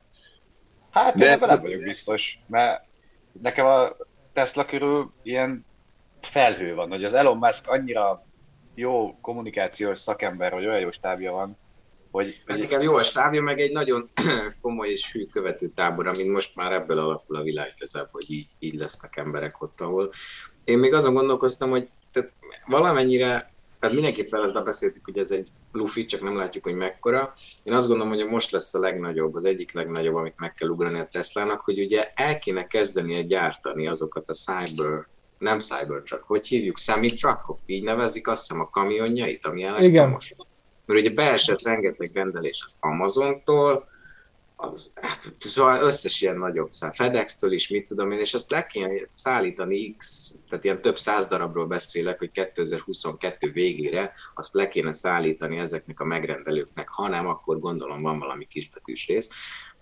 Hát 0.91 1.15
de, 1.15 1.25
én 1.25 1.31
ebben 1.31 1.49
nem 1.49 1.61
vagyok 1.61 1.83
biztos, 1.83 2.39
mert 2.47 2.83
nekem 3.41 3.65
a 3.65 3.95
Tesla 4.33 4.65
körül 4.65 5.11
ilyen 5.23 5.65
felhő 6.21 6.75
van, 6.75 6.89
hogy 6.89 7.03
az 7.03 7.13
Elon 7.13 7.37
Musk 7.37 7.69
annyira 7.69 8.25
jó 8.75 9.17
kommunikációs 9.21 9.99
szakember, 9.99 10.51
hogy 10.51 10.65
olyan 10.65 10.79
jó 10.79 10.91
stábja 10.91 11.31
van, 11.31 11.57
hogy... 12.11 12.41
Hát 12.45 12.63
igen, 12.63 12.81
jó 12.81 12.95
a 12.95 13.01
stábja, 13.01 13.41
meg 13.41 13.59
egy 13.59 13.71
nagyon 13.71 14.09
komoly 14.61 14.89
és 14.89 15.11
hű 15.11 15.25
követő 15.25 15.67
tábor, 15.67 16.05
mint 16.05 16.31
most 16.31 16.55
már 16.55 16.71
ebből 16.71 16.99
alakul 16.99 17.35
a 17.35 17.43
világ 17.43 17.73
igazából, 17.75 18.11
hogy 18.11 18.31
így, 18.31 18.47
így 18.59 18.75
lesznek 18.75 19.17
emberek 19.17 19.61
ott, 19.61 19.81
ahol. 19.81 20.11
Én 20.63 20.79
még 20.79 20.93
azon 20.93 21.13
gondolkoztam, 21.13 21.69
hogy 21.69 21.89
tehát 22.11 22.33
valamennyire 22.65 23.51
tehát 23.81 23.95
mindenképpen 23.95 24.43
ezt 24.43 24.63
beszéltük, 24.63 25.05
hogy 25.05 25.17
ez 25.17 25.31
egy 25.31 25.49
lufi, 25.71 26.05
csak 26.05 26.21
nem 26.21 26.35
látjuk, 26.35 26.63
hogy 26.63 26.75
mekkora. 26.75 27.33
Én 27.63 27.73
azt 27.73 27.87
gondolom, 27.87 28.13
hogy 28.13 28.29
most 28.29 28.51
lesz 28.51 28.73
a 28.73 28.79
legnagyobb, 28.79 29.35
az 29.35 29.45
egyik 29.45 29.73
legnagyobb, 29.73 30.15
amit 30.15 30.39
meg 30.39 30.53
kell 30.53 30.69
ugrani 30.69 30.99
a 30.99 31.07
Teslának, 31.07 31.61
hogy 31.61 31.79
ugye 31.79 32.11
el 32.15 32.35
kéne 32.35 32.67
kezdeni 32.67 33.25
gyártani 33.25 33.87
azokat 33.87 34.29
a 34.29 34.33
Cyber, 34.33 35.07
nem 35.37 35.59
Cybertruck, 35.59 36.23
hogy 36.23 36.47
hívjuk, 36.47 36.77
semi-truckok, 36.77 37.59
így 37.65 37.83
nevezik 37.83 38.27
azt 38.27 38.41
hiszem 38.41 38.61
a 38.61 38.69
kamionjait, 38.69 39.45
ami 39.45 39.63
elektromos. 39.63 40.29
Igen. 40.29 40.49
Mert 40.91 41.05
ugye 41.05 41.15
beesett 41.15 41.61
rengeteg 41.61 42.07
rendelés 42.13 42.63
az 42.65 42.75
Amazontól, 42.79 43.89
az, 44.61 44.93
szóval 45.39 45.81
összes 45.81 46.21
ilyen 46.21 46.37
nagyobb 46.37 46.71
szám, 46.71 46.91
FedEx-től 46.91 47.51
is, 47.51 47.67
mit 47.67 47.85
tudom 47.85 48.11
én, 48.11 48.19
és 48.19 48.33
azt 48.33 48.51
le 48.51 48.65
kéne 48.65 48.91
szállítani 49.13 49.95
X, 49.95 50.31
tehát 50.49 50.63
ilyen 50.63 50.81
több 50.81 50.97
száz 50.97 51.27
darabról 51.27 51.65
beszélek, 51.65 52.17
hogy 52.19 52.31
2022 52.31 53.51
végére 53.51 54.11
azt 54.35 54.53
le 54.53 54.67
kéne 54.67 54.91
szállítani 54.91 55.57
ezeknek 55.57 55.99
a 55.99 56.05
megrendelőknek, 56.05 56.89
ha 56.89 57.07
nem, 57.07 57.27
akkor 57.27 57.59
gondolom 57.59 58.01
van 58.01 58.19
valami 58.19 58.47
kisbetűs 58.47 59.07
rész. 59.07 59.29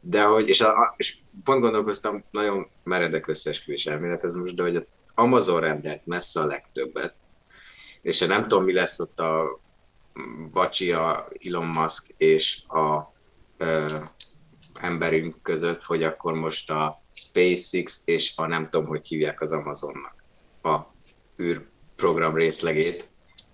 De 0.01 0.23
hogy, 0.23 0.47
és, 0.47 0.61
a, 0.61 0.93
és 0.97 1.17
pont 1.43 1.61
gondolkoztam, 1.61 2.23
nagyon 2.31 2.67
meredek 2.83 3.27
összeesküvés 3.27 3.85
elmélet 3.85 4.23
ez 4.23 4.33
most, 4.33 4.55
de 4.55 4.63
hogy 4.63 4.75
az 4.75 4.85
Amazon 5.13 5.59
rendelt 5.59 6.05
messze 6.05 6.39
a 6.39 6.45
legtöbbet, 6.45 7.13
és 8.01 8.19
nem 8.19 8.41
tudom, 8.41 8.63
mi 8.63 8.73
lesz 8.73 8.99
ott 8.99 9.19
a 9.19 9.59
Vacsi, 10.51 10.91
a 10.91 11.27
Elon 11.45 11.65
Musk 11.65 12.05
és 12.17 12.61
a 12.67 13.13
emberünk 14.81 15.35
között, 15.41 15.83
hogy 15.83 16.03
akkor 16.03 16.33
most 16.33 16.69
a 16.69 17.03
SpaceX 17.11 18.01
és 18.05 18.33
a 18.35 18.47
nem 18.47 18.63
tudom, 18.63 18.87
hogy 18.87 19.07
hívják 19.07 19.41
az 19.41 19.51
Amazonnak 19.51 20.23
a 20.61 20.79
űrprogram 21.41 22.35
részlegét, 22.35 23.09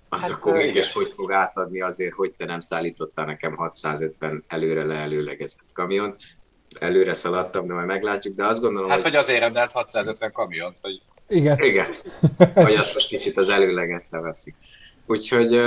az 0.10 0.22
hát, 0.22 0.32
akkor 0.32 0.54
mégis 0.54 0.92
hogy 0.92 1.14
fog 1.16 1.32
átadni 1.32 1.82
azért, 1.82 2.14
hogy 2.14 2.32
te 2.32 2.46
nem 2.46 2.60
szállítottál 2.60 3.26
nekem 3.26 3.56
650 3.56 4.44
előre 4.48 4.84
leelőlegezett 4.84 5.72
kamiont. 5.74 6.16
Előre 6.80 7.14
szaladtam, 7.14 7.68
de 7.68 7.74
majd 7.74 7.88
meglátjuk, 7.88 8.36
de 8.36 8.46
azt 8.46 8.62
gondolom, 8.62 8.90
hát, 8.90 9.02
hogy... 9.02 9.12
hogy 9.12 9.20
azért 9.20 9.40
rendelt 9.40 9.72
650 9.72 10.32
kamiont, 10.32 10.78
hogy... 10.82 11.02
Igen. 11.28 11.60
Igen. 11.60 11.96
Vagy 12.54 12.74
azt 12.74 12.94
most 12.94 13.08
kicsit 13.08 13.38
az 13.38 13.50
előleget 13.50 14.06
leveszik. 14.10 14.56
Úgyhogy 15.06 15.60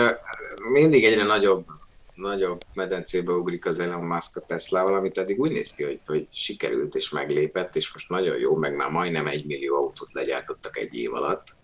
mindig 0.72 1.05
egyre 1.05 1.22
nagyobb 1.22 1.64
nagyobb 2.18 2.61
medencébe 2.74 3.32
ugrik 3.32 3.66
az 3.66 3.78
Elon 3.78 4.05
Musk 4.05 4.36
a 4.36 4.41
Tesla-val, 4.41 4.95
amit 4.95 5.18
eddig 5.18 5.41
úgy 5.41 5.51
néz 5.51 5.72
ki, 5.72 5.84
hogy, 5.84 6.01
hogy 6.07 6.26
sikerült 6.30 6.95
és 6.95 7.11
meglépett, 7.11 7.76
és 7.76 7.93
most 7.93 8.09
nagyon 8.09 8.39
jó, 8.39 8.57
meg 8.57 8.76
már 8.76 8.91
majdnem 8.91 9.26
egy 9.26 9.47
millió 9.47 9.76
autót 9.76 10.12
legyártottak 10.12 10.76
egy 10.76 10.95
év 10.95 11.14
alatt, 11.14 11.57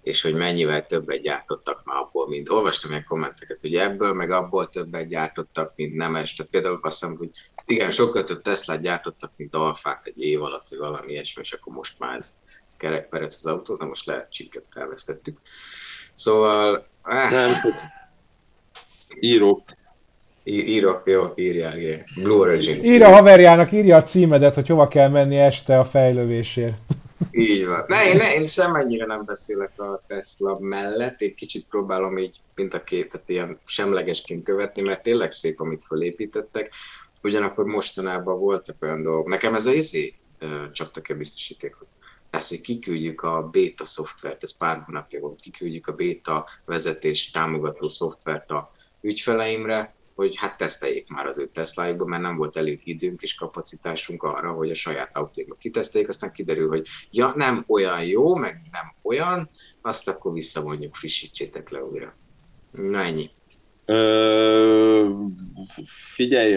és 0.00 0.22
hogy 0.22 0.34
mennyivel 0.34 0.86
többet 0.86 1.22
gyártottak 1.22 1.84
már 1.84 1.96
abból, 1.96 2.28
mint 2.28 2.48
olvastam 2.48 2.90
ilyen 2.90 3.04
kommenteket, 3.04 3.60
hogy 3.60 3.74
ebből 3.74 4.12
meg 4.12 4.30
abból 4.30 4.68
többet 4.68 5.08
gyártottak, 5.08 5.76
mint 5.76 5.94
nemes. 5.94 6.34
Tehát 6.34 6.52
például 6.52 6.78
azt 6.82 7.00
hiszem, 7.00 7.16
hogy 7.16 7.30
igen, 7.66 7.90
sokkal 7.90 8.24
több 8.24 8.42
Tesla 8.42 8.76
gyártottak, 8.76 9.32
mint 9.36 9.54
Alfát 9.54 10.06
egy 10.06 10.20
év 10.20 10.42
alatt, 10.42 10.68
vagy 10.68 10.78
valami 10.78 11.12
ilyesmi, 11.12 11.42
és 11.42 11.52
akkor 11.52 11.74
most 11.74 11.98
már 11.98 12.16
ez, 12.16 12.34
ez 12.66 12.76
kerekperec 12.76 13.34
az 13.34 13.46
autó, 13.46 13.76
de 13.76 13.84
most 13.84 14.06
lehet 14.06 14.32
csikket 14.32 14.66
elvesztettük. 14.74 15.40
Szóval... 16.14 16.86
Eh, 17.04 17.30
nem, 17.30 17.54
Írok. 19.20 19.62
Írok, 20.44 21.02
jó, 21.04 21.24
írjál, 21.34 21.78
írjál. 21.78 22.04
Blue 22.22 22.36
Origin. 22.36 22.84
Írja 22.84 23.08
a 23.08 23.12
haverjának, 23.12 23.72
írja 23.72 23.96
a 23.96 24.02
címedet, 24.02 24.54
hogy 24.54 24.68
hova 24.68 24.88
kell 24.88 25.08
menni 25.08 25.36
este 25.36 25.78
a 25.78 25.84
fejlővésért. 25.84 26.74
Így 27.30 27.66
van. 27.66 27.84
Ne, 27.86 28.08
én, 28.08 28.16
ne, 28.16 28.34
én 28.34 28.44
semennyire 28.44 29.06
nem 29.06 29.24
beszélek 29.24 29.80
a 29.80 30.02
Tesla 30.06 30.58
mellett, 30.60 31.20
én 31.20 31.34
kicsit 31.34 31.66
próbálom 31.68 32.18
így 32.18 32.36
mind 32.54 32.74
a 32.74 32.84
két, 32.84 33.10
tehát 33.10 33.28
ilyen 33.28 33.58
semlegesként 33.64 34.44
követni, 34.44 34.82
mert 34.82 35.02
tényleg 35.02 35.30
szép, 35.30 35.60
amit 35.60 35.84
felépítettek. 35.84 36.72
Ugyanakkor 37.22 37.64
mostanában 37.64 38.38
voltak 38.38 38.76
olyan 38.80 39.02
dolgok. 39.02 39.28
Nekem 39.28 39.54
ez 39.54 39.66
a 39.66 39.72
izé 39.72 40.14
csaptak 40.72 41.06
a 41.08 41.14
biztosítékot. 41.14 41.86
Ezt, 42.32 42.48
hogy 42.48 42.60
kiküldjük 42.60 43.20
a 43.20 43.48
beta 43.48 43.84
szoftvert, 43.84 44.42
ez 44.42 44.56
pár 44.56 44.82
hónapja 44.86 45.20
volt, 45.20 45.40
kiküldjük 45.40 45.86
a 45.86 45.92
beta 45.92 46.46
vezetés 46.64 47.30
támogató 47.30 47.88
szoftvert 47.88 48.50
a 48.50 48.68
ügyfeleimre, 49.00 49.94
hogy 50.14 50.36
hát 50.36 50.56
teszteljék 50.56 51.08
már 51.08 51.26
az 51.26 51.38
ő 51.38 51.48
Teslájukban, 51.48 52.08
mert 52.08 52.22
nem 52.22 52.36
volt 52.36 52.56
elég 52.56 52.80
időnk 52.84 53.22
és 53.22 53.34
kapacitásunk 53.34 54.22
arra, 54.22 54.52
hogy 54.52 54.70
a 54.70 54.74
saját 54.74 55.16
autójukba 55.16 55.54
kiteszteljék, 55.54 56.10
aztán 56.10 56.32
kiderül, 56.32 56.68
hogy 56.68 56.88
ja, 57.10 57.32
nem 57.36 57.64
olyan 57.66 58.04
jó, 58.04 58.34
meg 58.34 58.60
nem 58.70 58.94
olyan, 59.02 59.50
azt 59.80 60.08
akkor 60.08 60.32
visszamondjuk, 60.32 60.94
frissítsétek 60.94 61.70
le 61.70 61.84
újra. 61.84 62.16
Na 62.70 62.98
ennyi. 62.98 63.30
Ö, 63.84 65.10
figyelj, 66.14 66.56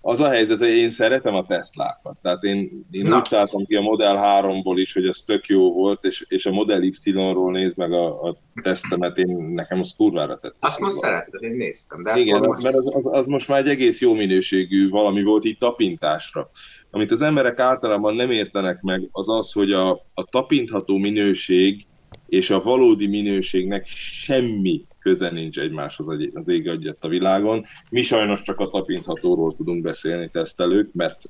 az 0.00 0.20
a 0.20 0.28
helyzet, 0.28 0.58
hogy 0.58 0.68
én 0.68 0.90
szeretem 0.90 1.34
a 1.34 1.44
Teslákat. 1.44 2.16
Tehát 2.22 2.42
én, 2.42 2.86
én 2.90 3.14
úgy 3.14 3.24
szálltam 3.24 3.66
ki 3.66 3.74
a 3.74 3.80
Model 3.80 4.42
3-ból 4.42 4.74
is, 4.74 4.92
hogy 4.92 5.04
az 5.04 5.22
tök 5.26 5.46
jó 5.46 5.72
volt, 5.72 6.04
és, 6.04 6.24
és 6.28 6.46
a 6.46 6.52
Model 6.52 6.82
Y-ról 6.82 7.52
néz 7.52 7.74
meg 7.74 7.92
a, 7.92 8.28
a 8.28 8.36
tesztemet, 8.62 9.18
én, 9.18 9.36
nekem 9.54 9.80
az 9.80 9.94
kurvára 9.96 10.38
tetszett. 10.38 10.68
Azt 10.68 10.80
most 10.80 10.94
szeretted, 10.94 11.42
én 11.42 11.56
néztem. 11.56 12.02
De 12.02 12.16
Igen, 12.16 12.40
most... 12.40 12.62
mert 12.62 12.76
az, 12.76 12.94
az, 12.94 13.02
az, 13.04 13.26
most 13.26 13.48
már 13.48 13.58
egy 13.58 13.68
egész 13.68 14.00
jó 14.00 14.14
minőségű 14.14 14.88
valami 14.88 15.22
volt 15.22 15.44
így 15.44 15.58
tapintásra. 15.58 16.48
Amit 16.90 17.12
az 17.12 17.22
emberek 17.22 17.58
általában 17.58 18.14
nem 18.14 18.30
értenek 18.30 18.80
meg, 18.80 19.08
az 19.12 19.28
az, 19.28 19.52
hogy 19.52 19.72
a, 19.72 19.90
a 20.14 20.24
tapintható 20.30 20.96
minőség 20.96 21.86
és 22.26 22.50
a 22.50 22.60
valódi 22.60 23.06
minőségnek 23.06 23.86
semmi 23.86 24.84
köze 25.08 25.30
nincs 25.30 25.58
egymáshoz 25.58 26.08
az 26.32 26.48
ég 26.48 26.68
adjat 26.68 27.04
a 27.04 27.08
világon. 27.08 27.64
Mi 27.90 28.02
sajnos 28.02 28.42
csak 28.42 28.60
a 28.60 28.68
tapinthatóról 28.68 29.54
tudunk 29.56 29.82
beszélni 29.82 30.28
tesztelők, 30.32 30.92
mert 30.92 31.22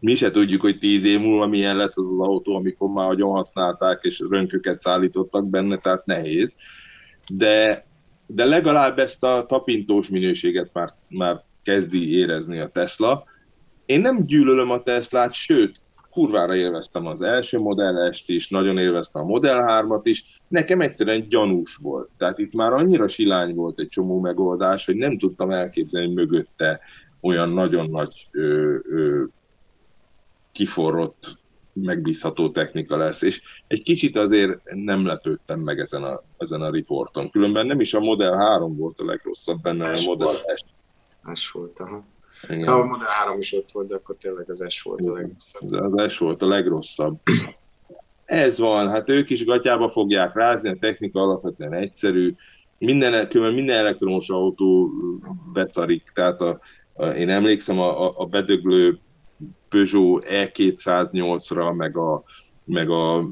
mi 0.00 0.14
se 0.14 0.30
tudjuk, 0.30 0.60
hogy 0.60 0.78
tíz 0.78 1.04
év 1.04 1.20
múlva 1.20 1.46
milyen 1.46 1.76
lesz 1.76 1.98
az 1.98 2.06
az 2.06 2.20
autó, 2.20 2.56
amikor 2.56 2.88
már 2.88 3.08
nagyon 3.08 3.30
használták, 3.30 3.98
és 4.02 4.24
rönköket 4.30 4.80
szállítottak 4.80 5.48
benne, 5.48 5.76
tehát 5.78 6.06
nehéz. 6.06 6.54
De, 7.28 7.86
de 8.26 8.44
legalább 8.44 8.98
ezt 8.98 9.24
a 9.24 9.44
tapintós 9.46 10.08
minőséget 10.08 10.70
már, 10.72 10.94
már 11.08 11.40
kezdi 11.62 12.16
érezni 12.16 12.58
a 12.58 12.68
Tesla. 12.68 13.24
Én 13.86 14.00
nem 14.00 14.26
gyűlölöm 14.26 14.70
a 14.70 14.82
Teslát, 14.82 15.32
sőt, 15.32 15.80
kurvára 16.18 16.56
élveztem 16.56 17.06
az 17.06 17.22
első 17.22 17.58
modellest 17.58 18.30
is, 18.30 18.48
nagyon 18.48 18.78
élveztem 18.78 19.22
a 19.22 19.24
Model 19.24 19.84
3-at 19.86 20.00
is, 20.02 20.40
nekem 20.48 20.80
egyszerűen 20.80 21.28
gyanús 21.28 21.76
volt. 21.76 22.08
Tehát 22.16 22.38
itt 22.38 22.52
már 22.52 22.72
annyira 22.72 23.08
silány 23.08 23.54
volt 23.54 23.78
egy 23.78 23.88
csomó 23.88 24.20
megoldás, 24.20 24.86
hogy 24.86 24.96
nem 24.96 25.18
tudtam 25.18 25.50
elképzelni, 25.50 26.14
mögötte 26.14 26.80
olyan 27.20 27.48
nagyon 27.54 27.90
nagy 27.90 28.28
ö, 28.30 28.76
ö, 28.90 29.24
kiforrott, 30.52 31.40
megbízható 31.72 32.50
technika 32.50 32.96
lesz, 32.96 33.22
és 33.22 33.42
egy 33.66 33.82
kicsit 33.82 34.16
azért 34.16 34.74
nem 34.74 35.06
lepődtem 35.06 35.60
meg 35.60 35.78
ezen 35.78 36.02
a, 36.02 36.22
ezen 36.38 36.62
a 36.62 36.70
riporton. 36.70 37.30
Különben 37.30 37.66
nem 37.66 37.80
is 37.80 37.94
a 37.94 38.00
Model 38.00 38.36
3 38.36 38.76
volt 38.76 39.00
a 39.00 39.04
legrosszabb 39.04 39.60
benne, 39.60 39.92
a 39.92 40.02
Model 40.04 40.36
S. 40.56 40.64
S 41.34 41.50
volt, 41.50 41.78
aha. 41.78 42.04
Igen. 42.48 42.68
A 42.68 42.84
Model 42.84 43.08
3 43.08 43.38
is 43.38 43.52
ott 43.52 43.72
volt, 43.72 43.88
de 43.88 43.94
akkor 43.94 44.16
tényleg 44.16 44.50
az 44.50 44.64
S 44.68 44.82
volt 44.82 45.06
a 45.06 45.12
legrosszabb. 45.12 45.92
Az 45.94 46.12
S 46.12 46.18
volt 46.18 46.42
a 46.42 46.46
legrosszabb. 46.46 47.18
Ez 48.24 48.58
van, 48.58 48.88
hát 48.88 49.08
ők 49.08 49.30
is 49.30 49.44
gatyába 49.44 49.90
fogják 49.90 50.34
rázni, 50.34 50.70
a 50.70 50.76
technika 50.80 51.20
alapvetően 51.20 51.72
egyszerű, 51.72 52.34
minden, 52.78 53.28
minden 53.32 53.76
elektromos 53.76 54.28
autó 54.28 54.90
beszarik, 55.52 56.10
tehát 56.14 56.40
a, 56.40 56.60
a, 56.94 57.06
én 57.06 57.28
emlékszem 57.28 57.78
a, 57.78 58.06
a, 58.06 58.12
a 58.16 58.26
bedöglő 58.26 58.98
Peugeot 59.68 60.24
E208-ra, 60.28 61.76
meg 61.76 61.96
a, 61.96 62.22
meg 62.68 62.90
a 62.90 63.28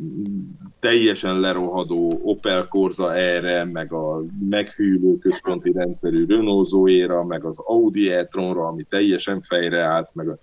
teljesen 0.80 1.40
lerohadó 1.40 2.20
Opel 2.22 2.66
Corsa 2.68 3.14
erre, 3.14 3.64
meg 3.64 3.92
a 3.92 4.24
meghűlő 4.48 5.18
központi 5.18 5.72
rendszerű 5.72 6.26
Renault 6.26 6.68
Zoe-ra, 6.68 7.24
meg 7.24 7.44
az 7.44 7.58
Audi 7.58 8.10
e-tronra, 8.10 8.66
ami 8.66 8.82
teljesen 8.88 9.40
fejre 9.40 9.82
állt, 9.82 10.14
meg 10.14 10.28
a, 10.28 10.38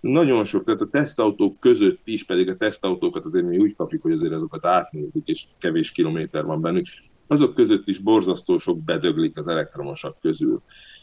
nagyon 0.00 0.44
sok, 0.44 0.64
tehát 0.64 0.80
a 0.80 0.88
tesztautók 0.88 1.60
között 1.60 2.00
is, 2.04 2.24
pedig 2.24 2.48
a 2.48 2.56
tesztautókat 2.56 3.24
azért 3.24 3.46
mi 3.46 3.58
úgy 3.58 3.74
kapjuk, 3.74 4.02
hogy 4.02 4.12
azért 4.12 4.32
azokat 4.32 4.66
átnézik, 4.66 5.26
és 5.26 5.44
kevés 5.58 5.92
kilométer 5.92 6.44
van 6.44 6.60
bennük, 6.60 6.86
azok 7.26 7.54
között 7.54 7.88
is 7.88 7.98
borzasztó 7.98 8.58
sok 8.58 8.84
bedöglik 8.84 9.38
az 9.38 9.48
elektromosak 9.48 10.16
közül. 10.20 10.62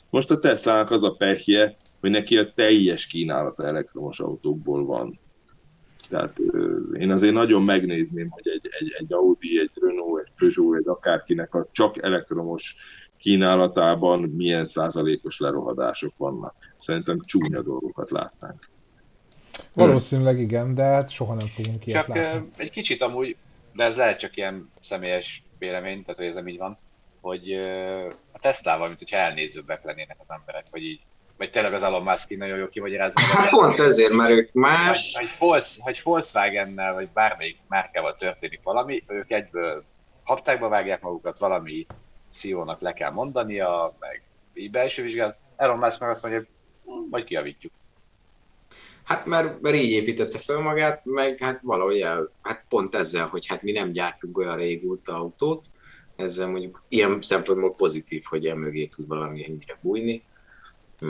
Most 0.10 0.32
a 0.32 0.40
Tesla-nak 0.40 0.92
az 0.92 1.04
a 1.04 1.12
pehje, 1.12 1.76
hogy 2.00 2.10
neki 2.10 2.38
a 2.38 2.54
teljes 2.54 3.08
kínálata 3.08 3.66
elektromos 3.66 4.20
autókból 4.20 4.86
van. 4.86 5.20
Tehát 6.08 6.40
én 7.00 7.12
azért 7.12 7.34
nagyon 7.34 7.64
megnézném, 7.64 8.30
hogy 8.30 8.48
egy, 8.48 8.70
egy, 8.80 8.96
egy 8.98 9.14
Audi, 9.14 9.60
egy 9.60 9.72
Renault, 9.82 10.24
egy 10.26 10.32
Peugeot, 10.38 10.78
egy 10.78 10.88
akárkinek 10.88 11.54
a 11.54 11.68
csak 11.72 12.04
elektromos 12.04 12.76
kínálatában 13.18 14.20
milyen 14.20 14.66
százalékos 14.66 15.40
lerohadások 15.40 16.14
vannak. 16.18 16.54
Szerintem 16.78 17.20
csúnya 17.22 17.62
dolgokat 17.62 18.12
látnánk. 18.12 18.70
Valószínűleg 19.74 20.40
igen, 20.40 20.76
de 20.76 20.84
hát 20.84 21.10
soha 21.10 21.34
nem 21.34 21.48
fogunk 21.48 21.86
ilyet 21.86 22.06
Csak 22.06 22.16
látni. 22.16 22.50
egy 22.58 22.72
kicsit 22.72 23.02
amúgy, 23.02 23.36
de 23.74 23.84
ez 23.84 23.96
lehet 23.96 24.20
csak 24.20 24.38
ilyen 24.38 24.72
személyes 24.82 25.44
vélemény, 25.60 26.02
tehát 26.02 26.20
hogy 26.20 26.28
ez 26.30 26.36
nem 26.36 26.48
így 26.48 26.58
van, 26.58 26.78
hogy 27.22 27.54
a 28.32 28.40
Tesla-val, 28.42 28.88
mint 28.88 29.00
hogyha 29.00 29.18
elnézőbbek 29.18 29.84
lennének 29.84 30.18
az 30.20 30.32
emberek, 30.32 30.66
hogy 30.72 30.84
így 30.84 31.00
vagy 31.38 31.52
tényleg 31.52 31.74
az 31.74 31.84
Elon 31.84 32.04
Musk 32.04 32.32
így 32.32 32.38
nagyon 32.38 32.58
jó 32.58 32.68
kimagyarázza. 32.68 33.20
Hát 33.20 33.50
pont 33.50 33.80
ezért, 33.80 34.12
mert 34.12 34.32
ők 34.32 34.54
más. 34.54 35.16
Hogy, 35.18 35.30
hogy, 35.38 35.64
hogy 35.80 36.02
Volkswagen-nel, 36.04 36.94
vagy 36.94 37.10
bármelyik 37.10 37.58
márkával 37.68 38.16
történik 38.16 38.60
valami, 38.64 39.04
ők 39.08 39.32
egyből 39.32 39.84
haptákba 40.24 40.70
vágják 40.70 41.02
magukat, 41.02 41.40
valami 41.40 41.86
CEO-nak 42.32 42.82
le 42.82 42.94
kell 42.94 43.12
mondania, 43.12 43.96
meg 44.00 44.24
így 44.54 44.72
belső 44.72 45.04
vizsgálat. 45.04 45.38
Elon 45.56 45.78
Musk 45.78 46.00
meg 46.00 46.10
azt 46.10 46.24
mondja, 46.24 46.42
hogy 46.42 46.50
hm, 46.94 47.10
majd 47.10 47.24
kiavítjuk. 47.24 47.72
Hát 49.04 49.26
mert, 49.26 49.62
mert 49.62 49.76
így 49.76 49.92
építette 49.92 50.38
fel 50.38 50.60
magát, 50.60 51.02
meg 51.04 51.38
hát 51.38 51.62
valahogy 51.62 52.00
el, 52.00 52.32
hát 52.42 52.66
pont 52.70 52.96
ezzel, 52.96 53.28
hogy 53.28 53.48
hát 53.48 53.62
mi 53.62 53.72
nem 53.72 53.92
gyártunk 53.92 54.38
olyan 54.38 54.56
régóta 54.56 55.16
autót, 55.16 55.66
ezzel 56.16 56.50
mondjuk 56.50 56.84
ilyen 56.88 57.22
szempontból 57.22 57.74
pozitív, 57.74 58.24
hogy 58.30 58.46
emögé 58.46 58.86
tud 58.86 59.08
valami 59.08 59.46
ennyire 59.46 59.78
bújni. 59.82 60.24
Hm. 61.00 61.08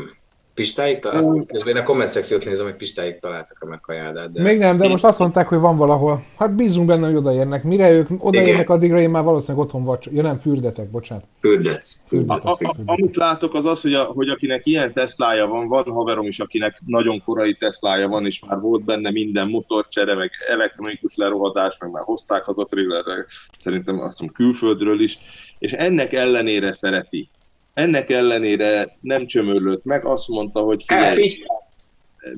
Pistáig 0.55 0.99
találtak? 0.99 1.47
Közben 1.47 1.75
én 1.75 1.81
a 1.81 1.85
komment 1.85 2.09
szekciót 2.09 2.45
nézem, 2.45 2.65
hogy 2.65 2.75
Pistáig 2.75 3.19
találtak 3.19 3.57
a 3.59 3.65
megkajádát. 3.65 4.31
De... 4.31 4.41
Még 4.41 4.57
nem, 4.57 4.77
de 4.77 4.87
most 4.87 5.03
azt 5.03 5.19
mondták, 5.19 5.47
hogy 5.47 5.57
van 5.57 5.77
valahol. 5.77 6.23
Hát 6.37 6.55
bízunk 6.55 6.87
benne, 6.87 7.05
hogy 7.05 7.15
odaérnek. 7.15 7.63
Mire 7.63 7.91
ők 7.91 8.09
odaérnek, 8.17 8.69
addigra 8.69 8.99
én 8.99 9.09
már 9.09 9.23
valószínűleg 9.23 9.65
otthon 9.65 9.83
vagy. 9.83 10.07
Ja 10.11 10.21
nem, 10.21 10.37
fürdetek, 10.37 10.89
bocsánat. 10.89 11.23
Fürdetsz. 11.39 12.03
Fürdetsz. 12.07 12.63
A, 12.63 12.67
a, 12.67 12.75
amit 12.85 13.15
látok 13.15 13.53
az 13.53 13.65
az, 13.65 13.81
hogy, 13.81 13.93
a, 13.93 14.03
hogy 14.03 14.29
akinek 14.29 14.65
ilyen 14.65 14.93
Teslája 14.93 15.47
van, 15.47 15.67
van 15.67 15.83
haverom 15.83 16.25
is, 16.25 16.39
akinek 16.39 16.81
nagyon 16.85 17.21
korai 17.21 17.55
Teslája 17.55 18.07
van, 18.07 18.25
és 18.25 18.39
már 18.47 18.59
volt 18.59 18.83
benne 18.83 19.11
minden 19.11 19.47
motorcsere, 19.47 20.15
meg 20.15 20.31
elektronikus 20.47 21.15
lerohadás, 21.15 21.77
meg 21.79 21.91
már 21.91 22.03
hozták 22.03 22.43
haza 22.43 22.65
trailerre, 22.65 23.25
szerintem 23.57 23.99
azt 23.99 24.19
mondom 24.19 24.37
külföldről 24.37 25.01
is, 25.01 25.19
és 25.59 25.71
ennek 25.71 26.13
ellenére 26.13 26.73
szereti 26.73 27.29
ennek 27.75 28.09
ellenére 28.09 28.97
nem 29.01 29.25
csömörlött 29.25 29.83
meg, 29.83 30.05
azt 30.05 30.27
mondta, 30.27 30.59
hogy 30.59 30.83
figyelj, 30.87 31.43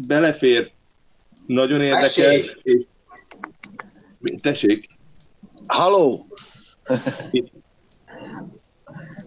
belefért, 0.07 0.73
nagyon 1.45 1.81
érdekes, 1.81 2.17
és 2.63 2.85
tessék. 4.41 4.89
Halló! 5.67 6.27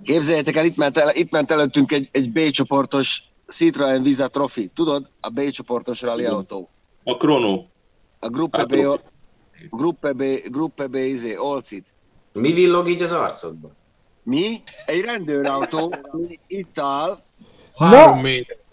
Képzeljétek 0.03 0.57
el, 0.57 0.65
itt 0.65 0.77
ment, 0.77 0.97
el, 0.97 1.15
itt 1.15 1.31
ment 1.31 1.51
előttünk 1.51 1.93
egy, 1.93 2.09
egy 2.13 2.33
B-csoportos 2.33 3.23
Citroen 3.47 4.03
Visa 4.03 4.29
Trophy. 4.29 4.71
Tudod? 4.75 5.11
A 5.21 5.29
B-csoportos 5.29 6.01
rally 6.01 6.25
autó. 6.25 6.69
A 7.05 7.17
Chrono. 7.17 7.65
A 8.19 8.29
Gruppe 8.29 8.65
B, 8.65 8.77
Gruppe 9.71 10.13
B, 10.13 10.23
Gruppe 10.45 10.87
B, 10.87 10.95
izé, 10.95 11.37
Olcit. 11.37 11.87
Mi 12.33 12.53
villog 12.53 12.89
így 12.89 13.03
az 13.03 13.13
arcodban? 13.13 13.79
Mi? 14.23 14.63
Egy 14.87 15.01
rendőrautó 15.01 15.95
itt 16.47 16.79
áll. 16.79 17.19
Na, 17.79 18.21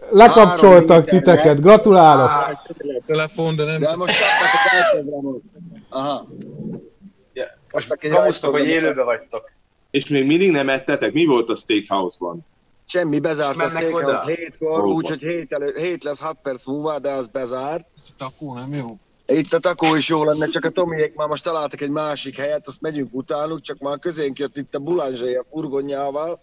lekapcsoltak 0.09 1.05
titeket, 1.05 1.61
gratulálok! 1.61 2.61
telefon, 3.05 3.55
de 3.55 3.63
nem... 3.63 3.79
De 3.79 3.95
most 3.95 4.17
kaptak 4.19 5.13
a 5.13 5.97
Aha. 5.97 6.27
Yeah. 7.33 7.49
Most 7.71 7.97
kamusztok, 8.11 8.51
hogy 8.51 8.67
élőbe 8.67 9.03
vagytok. 9.03 9.51
És 9.91 10.07
még 10.07 10.25
mindig 10.25 10.51
nem 10.51 10.69
ettetek? 10.69 11.13
Mi 11.13 11.25
volt 11.25 11.49
a 11.49 11.55
steakhouse-ban? 11.55 12.45
Semmi, 12.85 13.19
bezárt 13.19 13.61
a 13.61 13.67
steakhouse 13.67 14.23
hétkor, 14.25 14.85
úgyhogy 14.85 15.19
hét, 15.19 15.51
elő, 15.51 15.73
hét 15.77 16.03
lesz 16.03 16.21
6 16.21 16.37
perc 16.41 16.65
múlva, 16.65 16.99
de 16.99 17.09
az 17.09 17.27
bezárt. 17.27 17.85
Takó 18.17 18.53
nem 18.53 18.73
jó. 18.73 18.97
Itt 19.27 19.53
a 19.53 19.59
takó 19.59 19.95
is 19.95 20.09
jó 20.09 20.23
lenne, 20.23 20.47
csak 20.47 20.65
a 20.65 20.69
Tomiék 20.69 21.15
már 21.15 21.27
most 21.27 21.43
találtak 21.43 21.81
egy 21.81 21.89
másik 21.89 22.37
helyet, 22.37 22.67
azt 22.67 22.81
megyünk 22.81 23.13
utánuk, 23.13 23.61
csak 23.61 23.77
már 23.79 23.99
közénk 23.99 24.39
jött 24.39 24.57
itt 24.57 24.75
a 24.75 24.79
Boulanger 24.79 25.37
a 25.37 25.45
furgonjával. 25.51 26.39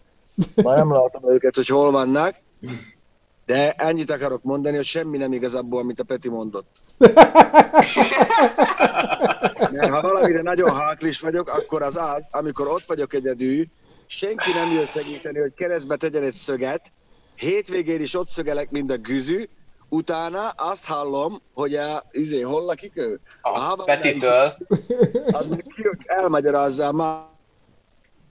Már 0.55 0.76
nem 0.76 0.93
látom 0.93 1.30
őket, 1.30 1.55
hogy 1.55 1.66
hol 1.66 1.91
vannak. 1.91 2.35
De 3.47 3.72
ennyit 3.72 4.11
akarok 4.11 4.43
mondani, 4.43 4.76
hogy 4.76 4.85
semmi 4.85 5.18
nem 5.18 5.32
igazából, 5.32 5.80
amit 5.80 6.01
a 6.01 6.05
Peti 6.05 6.28
mondott. 6.28 6.82
Mert 9.70 9.91
ha 9.91 10.01
valamire 10.01 10.43
nagyon 10.43 10.74
háklis 10.76 11.20
vagyok, 11.20 11.49
akkor 11.49 11.82
az 11.82 11.97
az, 11.97 12.22
amikor 12.30 12.68
ott 12.68 12.85
vagyok 12.87 13.14
egyedül, 13.14 13.64
senki 14.07 14.53
nem 14.53 14.72
jött 14.72 14.93
segíteni, 14.93 15.39
hogy 15.39 15.55
keresztbe 15.55 15.97
tegyen 15.97 16.22
egy 16.22 16.35
szöget, 16.35 16.93
hétvégén 17.37 18.01
is 18.01 18.14
ott 18.14 18.28
szögelek, 18.28 18.70
mint 18.70 18.91
a 18.91 18.97
güzű, 18.97 19.49
utána 19.95 20.49
azt 20.49 20.86
hallom, 20.86 21.40
hogy 21.55 21.74
a, 21.74 22.03
izé, 22.11 22.40
hol 22.40 22.64
lakik 22.64 22.97
ő? 22.97 23.20
A, 23.42 23.59
a 23.59 23.82
Petitől. 23.84 24.57
Az 25.32 25.47
még 25.47 25.74
kijött, 25.74 26.01
elmagyarázza 26.05 26.88
a 26.88 27.32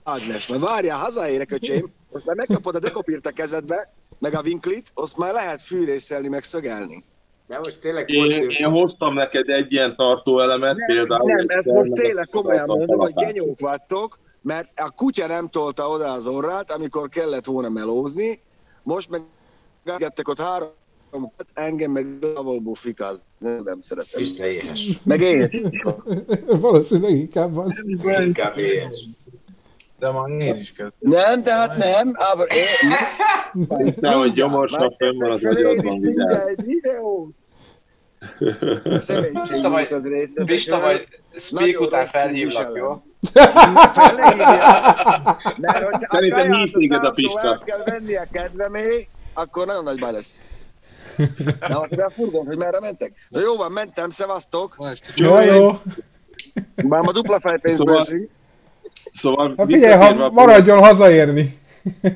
Ágnes. 0.04 0.46
Mert 0.46 0.62
várjál, 0.62 0.98
hazaérek, 0.98 1.50
öcsém, 1.50 1.92
most 2.12 2.24
már 2.24 2.36
megkapod 2.36 2.74
a 2.74 2.78
dekopírt 2.78 3.26
a 3.26 3.30
kezedbe, 3.30 3.92
meg 4.18 4.34
a 4.34 4.42
vinklit, 4.42 4.90
azt 4.94 5.16
már 5.16 5.32
lehet 5.32 5.62
fűrészelni, 5.62 6.28
meg 6.28 6.42
szögelni. 6.42 7.04
De 7.46 7.56
most 7.56 7.80
tényleg 7.80 8.08
én, 8.08 8.30
én 8.48 8.68
hoztam 8.68 9.14
neked 9.14 9.48
egy 9.48 9.72
ilyen 9.72 9.96
tartóelemet 9.96 10.76
nem, 10.76 10.86
például. 10.86 11.34
Nem, 11.34 11.46
ezt 11.48 11.66
most 11.66 11.92
tényleg 11.92 12.28
komolyan 12.30 12.66
mondom, 12.66 12.98
hogy 12.98 13.14
genyók 13.14 13.60
vagytok, 13.60 14.18
mert 14.40 14.80
a 14.80 14.90
kutya 14.90 15.26
nem 15.26 15.48
tolta 15.48 15.88
oda 15.88 16.12
az 16.12 16.26
orrát, 16.26 16.72
amikor 16.72 17.08
kellett 17.08 17.44
volna 17.44 17.68
melózni, 17.68 18.40
most 18.82 19.10
meg 19.10 19.22
ott 20.28 20.40
három 20.40 20.68
engem 21.54 21.90
meg 21.90 22.18
davalból 22.18 22.74
fikáz, 22.74 23.22
nem 23.38 23.80
szeretem. 23.80 24.20
Isten 24.20 24.46
éhes. 24.46 24.98
Meg 25.02 25.20
éhes. 25.20 25.50
Valószínűleg 26.46 27.16
inkább 27.16 27.54
van. 27.54 27.74
Inkább 28.20 28.56
éhes. 28.56 29.08
De 29.98 30.12
már 30.12 30.28
én 30.28 30.56
is 30.56 30.72
kezdtem. 30.72 31.10
Nem, 31.10 31.42
tehát 31.42 31.76
nem, 31.76 32.12
aber 32.32 32.46
én... 32.50 33.94
Nehogy 34.00 34.32
gyomorsnak 34.32 34.94
fönn 34.98 35.18
van 35.18 35.30
az 35.30 35.44
agyadban, 35.44 36.00
vigyázz. 36.00 36.60
Pista 39.42 39.68
majd, 39.68 39.88
Pista 40.44 40.78
majd 40.78 41.08
speak 41.36 41.80
után 41.80 42.06
felhívlak, 42.06 42.76
jó? 42.76 43.02
Szerintem 46.06 46.52
hív 46.52 46.72
téged 46.72 47.04
a 47.04 47.10
Pista. 47.10 47.62
kell 47.64 47.82
venni 47.84 48.16
a 48.16 48.26
kedvemé, 48.32 49.08
akkor 49.34 49.66
nagyon 49.66 49.84
nagy 49.84 49.98
baj 49.98 50.12
lesz. 50.12 50.44
De 51.68 51.76
azt 51.76 51.92
a 51.92 52.10
furgon, 52.10 52.46
hogy 52.46 52.56
merre 52.56 52.80
mentek? 52.80 53.12
Na 53.28 53.40
jó 53.40 53.56
van, 53.56 53.72
mentem, 53.72 54.10
szevasztok. 54.10 54.76
Jó, 55.16 55.40
jó. 55.40 55.70
Már 56.88 57.02
ma 57.02 57.12
dupla 57.12 57.40
fejpénzből 57.40 58.02
szóval, 58.02 58.28
szóval 59.12 59.54
hát 59.56 59.66
figyelj, 59.66 60.14
ha 60.14 60.30
maradjon 60.30 60.78
hazaérni. 60.78 61.58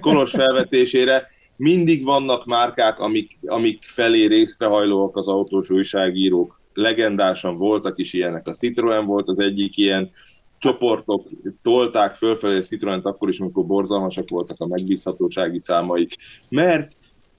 Kolos 0.01 0.31
felvetésére, 0.31 1.27
mindig 1.57 2.05
vannak 2.05 2.47
márkák, 2.47 3.01
amik, 3.01 3.37
amik 3.47 3.85
felé 3.85 4.25
részrehajlóak 4.25 5.17
az 5.17 5.29
autós 5.29 5.71
újságírók. 5.71 6.61
Legendásan 6.75 7.57
voltak 7.57 7.99
is 7.99 8.13
ilyenek. 8.13 8.47
A 8.47 8.53
Citroen 8.53 9.07
volt 9.07 9.29
az 9.29 9.39
egyik 9.39 9.77
ilyen, 9.77 10.11
csoportok 10.59 11.27
tolták 11.63 12.15
fölfelé 12.15 12.57
a 12.57 12.63
Citroent 12.63 13.05
akkor 13.05 13.29
is, 13.29 13.41
amikor 13.41 13.67
borzalmasak 13.67 14.29
voltak 14.29 14.61
a 14.61 14.67
megbízhatósági 14.67 15.59
számaik, 15.59 16.17
mert 16.49 16.93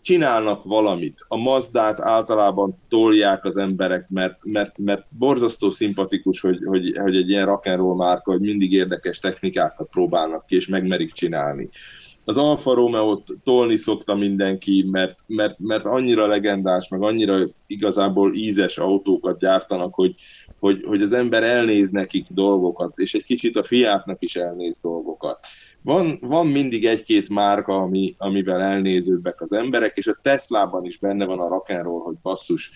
csinálnak 0.10 0.64
valamit. 0.64 1.26
A 1.28 1.38
Mazdát 1.38 2.00
általában 2.00 2.78
tolják 2.88 3.46
az 3.46 3.58
emberek, 3.58 4.10
mert, 4.10 4.38
mert, 4.44 4.78
mert 4.78 5.06
borzasztó 5.10 5.70
szimpatikus, 5.70 6.42
hogy, 6.42 6.60
hogy, 6.66 6.98
hogy 6.98 7.16
egy 7.16 7.30
ilyen 7.30 7.48
rock'n'roll 7.48 7.96
márka, 7.96 8.32
hogy 8.32 8.40
mindig 8.40 8.72
érdekes 8.72 9.20
technikákat 9.20 9.90
próbálnak 9.90 10.46
ki, 10.46 10.56
és 10.56 10.68
megmerik 10.68 11.12
csinálni. 11.12 11.70
Az 12.24 12.38
Alfa 12.38 12.74
Romeo-t 12.74 13.24
tolni 13.44 13.78
szokta 13.78 14.16
mindenki, 14.16 14.86
mert, 14.92 15.20
mert, 15.28 15.60
mert 15.60 15.86
annyira 15.86 16.28
legendás, 16.28 16.88
meg 16.88 17.02
annyira 17.02 17.48
igazából 17.68 18.34
ízes 18.34 18.78
autókat 18.78 19.40
gyártanak, 19.40 19.94
hogy, 19.94 20.14
hogy, 20.60 20.84
hogy 20.86 21.02
az 21.02 21.14
ember 21.14 21.44
elnéz 21.44 21.90
nekik 21.90 22.28
dolgokat, 22.30 22.98
és 22.98 23.14
egy 23.14 23.26
kicsit 23.26 23.58
a 23.58 23.64
fiáknak 23.64 24.24
is 24.24 24.36
elnéz 24.36 24.80
dolgokat 24.82 25.40
van, 25.82 26.18
van 26.22 26.48
mindig 26.48 26.86
egy-két 26.86 27.30
márka, 27.30 27.76
ami, 27.76 28.16
amivel 28.18 28.62
elnézőbbek 28.62 29.42
az 29.42 29.54
emberek, 29.54 29.98
és 29.98 30.08
a 30.08 30.20
Teslában 30.22 30.86
is 30.86 30.98
benne 30.98 31.26
van 31.26 31.40
a 31.40 31.48
rock'n'roll, 31.48 32.02
hogy 32.04 32.16
basszus, 32.22 32.72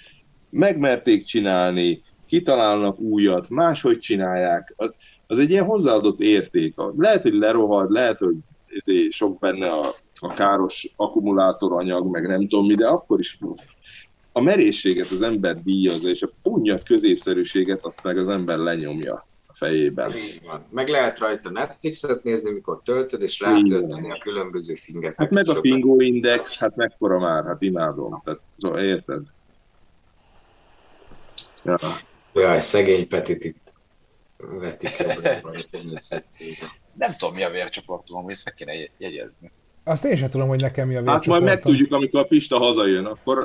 megmerték 0.50 1.24
csinálni, 1.24 2.02
kitalálnak 2.28 3.00
újat, 3.00 3.50
máshogy 3.50 4.00
csinálják, 4.00 4.74
az, 4.76 4.98
az 5.28 5.40
egy 5.40 5.50
ilyen 5.50 5.66
hozzáadott 5.66 6.20
érték. 6.20 6.76
Lehet, 6.98 7.22
hogy 7.22 7.34
lerohad, 7.34 7.92
lehet, 7.92 8.20
hogy 8.20 8.36
ezért 8.78 9.12
sok 9.12 9.40
benne 9.40 9.72
a, 9.72 9.86
a 10.20 10.34
káros 10.34 10.94
akkumulátoranyag, 10.96 12.12
meg 12.12 12.28
nem 12.28 12.48
tudom 12.48 12.66
mi, 12.66 12.76
de 12.76 12.88
akkor 12.88 13.20
is 13.20 13.40
a 14.32 14.42
merészséget 14.42 15.10
az 15.10 15.22
ember 15.22 15.64
díjazza, 15.64 16.10
és 16.10 16.22
a 16.22 16.30
punyat 16.44 16.84
középszerűséget 16.84 17.86
azt 17.86 18.04
meg 18.04 18.18
az 18.18 18.30
ember 18.30 18.58
lenyomja 18.58 19.26
a 19.54 19.66
fejében. 19.66 20.12
Van. 20.46 20.66
Meg 20.70 20.88
lehet 20.88 21.20
rajta 21.20 21.50
Netflixet 21.50 22.24
nézni, 22.24 22.52
mikor 22.52 22.82
töltöd, 22.84 23.22
és 23.22 23.40
rátölteni 23.40 24.12
a 24.12 24.18
különböző 24.18 24.74
fingefeket. 24.74 25.18
Hát 25.18 25.30
meg 25.30 25.58
a 25.58 25.60
Pingo 25.60 26.00
Index, 26.00 26.60
hát 26.60 26.76
mekkora 26.76 27.20
már, 27.20 27.46
hát 27.46 27.62
imádom. 27.62 28.22
Tehát, 28.24 28.40
szóval 28.58 28.80
érted? 28.80 29.26
Ja. 31.64 31.78
Jaj, 32.34 32.60
szegény 32.60 33.08
Petit 33.08 33.44
itt 33.44 33.64
vetik 34.38 35.06
Nem 36.94 37.16
tudom, 37.18 37.36
mi 37.36 37.44
a 37.44 37.50
vércsoportom, 37.50 38.24
hogy 38.24 38.32
ezt 38.32 38.46
meg 38.46 38.54
kéne 38.54 38.90
jegyezni. 38.98 39.52
Azt 39.84 40.06
én 40.06 40.16
sem 40.16 40.30
tudom, 40.30 40.48
hogy 40.48 40.62
nekem 40.62 40.88
mi 40.88 40.96
a 40.96 41.12
Hát 41.12 41.26
majd 41.26 41.44
megtudjuk, 41.44 41.94
amikor 41.94 42.20
a 42.20 42.24
Pista 42.24 42.58
hazajön, 42.58 43.06
akkor... 43.06 43.44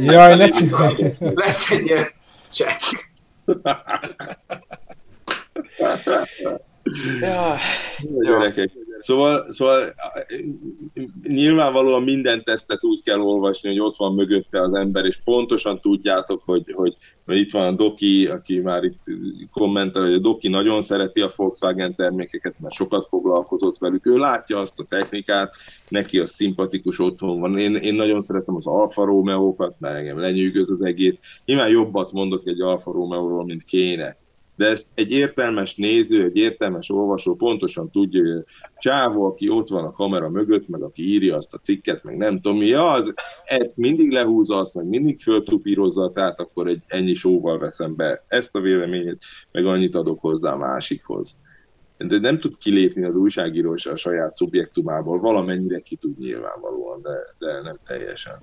Jaj, 0.00 0.36
ne 0.36 0.48
csinálj! 0.48 1.14
Lesz 1.18 1.70
egy 1.70 1.86
ilyen 1.86 2.04
csekk. 2.50 2.80
ja. 7.20 7.56
Gyerekek. 8.20 8.70
Szóval, 8.98 9.50
szóval 9.50 9.94
nyilvánvalóan 11.22 12.02
minden 12.02 12.44
tesztet 12.44 12.84
úgy 12.84 13.02
kell 13.02 13.20
olvasni, 13.20 13.68
hogy 13.68 13.80
ott 13.80 13.96
van 13.96 14.14
mögötte 14.14 14.60
az 14.62 14.74
ember, 14.74 15.04
és 15.04 15.18
pontosan 15.24 15.80
tudjátok, 15.80 16.42
hogy, 16.44 16.72
hogy 16.72 16.96
mert 17.24 17.40
itt 17.40 17.50
van 17.50 17.66
a 17.66 17.76
Doki, 17.76 18.26
aki 18.26 18.58
már 18.58 18.82
itt 18.82 18.98
kommentel, 19.50 20.02
hogy 20.02 20.14
a 20.14 20.18
Doki 20.18 20.48
nagyon 20.48 20.82
szereti 20.82 21.20
a 21.20 21.32
Volkswagen 21.36 21.94
termékeket, 21.96 22.54
mert 22.60 22.74
sokat 22.74 23.06
foglalkozott 23.06 23.78
velük. 23.78 24.06
Ő 24.06 24.16
látja 24.16 24.58
azt 24.58 24.78
a 24.78 24.86
technikát, 24.88 25.54
neki 25.88 26.18
az 26.18 26.30
szimpatikus 26.30 26.98
otthon 26.98 27.40
van. 27.40 27.58
Én, 27.58 27.74
én 27.74 27.94
nagyon 27.94 28.20
szeretem 28.20 28.54
az 28.54 28.66
Alfa 28.66 29.04
Romeo-kat, 29.04 29.74
mert 29.78 29.96
engem 29.96 30.18
lenyűgöz 30.18 30.70
az 30.70 30.82
egész. 30.82 31.20
Nyilván 31.44 31.68
jobbat 31.68 32.12
mondok 32.12 32.46
egy 32.46 32.60
Alfa 32.60 32.92
Romeo-ról, 32.92 33.44
mint 33.44 33.64
kéne 33.64 34.16
de 34.62 34.68
ezt 34.68 34.86
egy 34.94 35.12
értelmes 35.12 35.74
néző, 35.74 36.24
egy 36.24 36.36
értelmes 36.36 36.90
olvasó 36.90 37.34
pontosan 37.34 37.90
tudja, 37.90 38.34
hogy 38.34 38.44
csávó, 38.78 39.24
aki 39.24 39.48
ott 39.48 39.68
van 39.68 39.84
a 39.84 39.90
kamera 39.90 40.28
mögött, 40.28 40.68
meg 40.68 40.82
aki 40.82 41.08
írja 41.08 41.36
azt 41.36 41.54
a 41.54 41.58
cikket, 41.58 42.04
meg 42.04 42.16
nem 42.16 42.40
tudom 42.40 42.58
mi, 42.58 42.66
ja, 42.66 42.90
az, 42.90 43.14
ezt 43.44 43.76
mindig 43.76 44.10
lehúzza, 44.10 44.58
azt 44.58 44.74
meg 44.74 44.84
mindig 44.84 45.20
föltupírozza, 45.20 46.12
tehát 46.12 46.40
akkor 46.40 46.66
egy 46.66 46.82
ennyi 46.86 47.14
sóval 47.14 47.58
veszem 47.58 47.96
be 47.96 48.24
ezt 48.28 48.54
a 48.54 48.60
véleményét, 48.60 49.24
meg 49.52 49.66
annyit 49.66 49.94
adok 49.94 50.20
hozzá 50.20 50.52
a 50.52 50.56
másikhoz. 50.56 51.38
De 51.96 52.18
nem 52.18 52.40
tud 52.40 52.58
kilépni 52.58 53.04
az 53.04 53.16
újságíró 53.16 53.76
a 53.90 53.96
saját 53.96 54.36
szubjektumából, 54.36 55.18
valamennyire 55.18 55.80
ki 55.80 55.96
tud 55.96 56.18
nyilvánvalóan, 56.18 57.02
de, 57.02 57.16
de 57.38 57.60
nem 57.60 57.76
teljesen. 57.86 58.38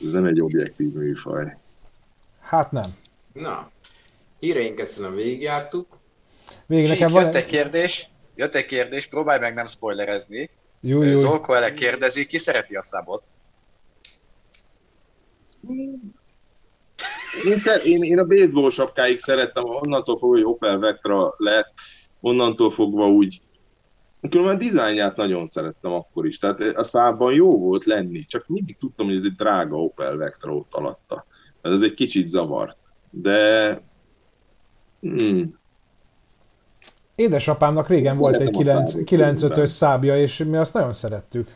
Ez 0.00 0.10
nem 0.10 0.24
egy 0.24 0.40
objektív 0.40 0.92
műfaj. 0.92 1.56
Hát 2.40 2.72
nem. 2.72 2.90
Na, 3.32 3.70
Híreinket 4.38 4.86
szerintem 4.86 5.16
végigjártuk. 5.16 5.86
Végig 6.66 6.88
nekem 6.88 7.10
van... 7.10 7.22
Jött 7.22 7.34
egy 7.34 7.46
kérdés, 7.46 8.10
jött 8.34 8.54
egy 8.54 8.66
kérdés, 8.66 9.06
próbálj 9.06 9.38
meg 9.38 9.54
nem 9.54 9.66
spoilerezni. 9.66 10.50
Jó, 10.80 11.02
jó. 11.02 11.16
Zolko 11.16 11.52
ele 11.52 11.74
kérdezi, 11.74 12.26
ki 12.26 12.38
szereti 12.38 12.74
a 12.74 12.82
szabot? 12.82 13.22
Én, 17.44 17.62
én, 17.84 18.02
én 18.02 18.18
a 18.18 18.24
baseball 18.24 18.70
sapkáig 18.70 19.18
szerettem, 19.18 19.64
onnantól 19.64 20.18
fogva, 20.18 20.34
hogy 20.34 20.44
Opel 20.44 20.78
Vectra 20.78 21.34
lett, 21.36 21.72
onnantól 22.20 22.70
fogva 22.70 23.08
úgy 23.08 23.40
Különben 24.20 24.54
a 24.54 24.58
dizájnját 24.58 25.16
nagyon 25.16 25.46
szerettem 25.46 25.92
akkor 25.92 26.26
is, 26.26 26.38
tehát 26.38 26.60
a 26.60 26.84
szában 26.84 27.32
jó 27.32 27.58
volt 27.58 27.84
lenni, 27.84 28.24
csak 28.24 28.44
mindig 28.46 28.76
tudtam, 28.76 29.06
hogy 29.06 29.16
ez 29.16 29.24
egy 29.24 29.34
drága 29.34 29.76
Opel 29.76 30.16
Vectra 30.16 30.54
ott 30.54 30.74
alatta. 30.74 31.26
Ez 31.62 31.82
egy 31.82 31.94
kicsit 31.94 32.28
zavart. 32.28 32.78
De 33.10 33.80
Hmm. 35.00 35.58
Édesapámnak 37.14 37.88
régen 37.88 38.16
volt 38.16 38.40
egy 38.40 38.56
9-5-ös 38.58 39.66
szábja, 39.66 40.20
és 40.20 40.44
mi 40.44 40.56
azt 40.56 40.74
nagyon 40.74 40.92
szerettük. 40.92 41.48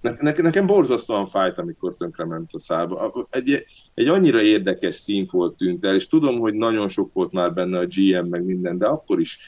Ne, 0.00 0.12
ne, 0.18 0.32
nekem 0.32 0.66
borzasztóan 0.66 1.28
fájt, 1.28 1.58
amikor 1.58 1.94
tönkrement 1.98 2.50
a 2.52 2.58
szába. 2.58 3.26
Egy, 3.30 3.66
egy 3.94 4.08
annyira 4.08 4.42
érdekes 4.42 4.96
színfolt 4.96 5.56
tűnt 5.56 5.84
el, 5.84 5.94
és 5.94 6.06
tudom, 6.06 6.38
hogy 6.38 6.54
nagyon 6.54 6.88
sok 6.88 7.12
volt 7.12 7.32
már 7.32 7.54
benne 7.54 7.78
a 7.78 7.86
GM, 7.86 8.26
meg 8.28 8.44
minden, 8.44 8.78
de 8.78 8.86
akkor 8.86 9.20
is 9.20 9.38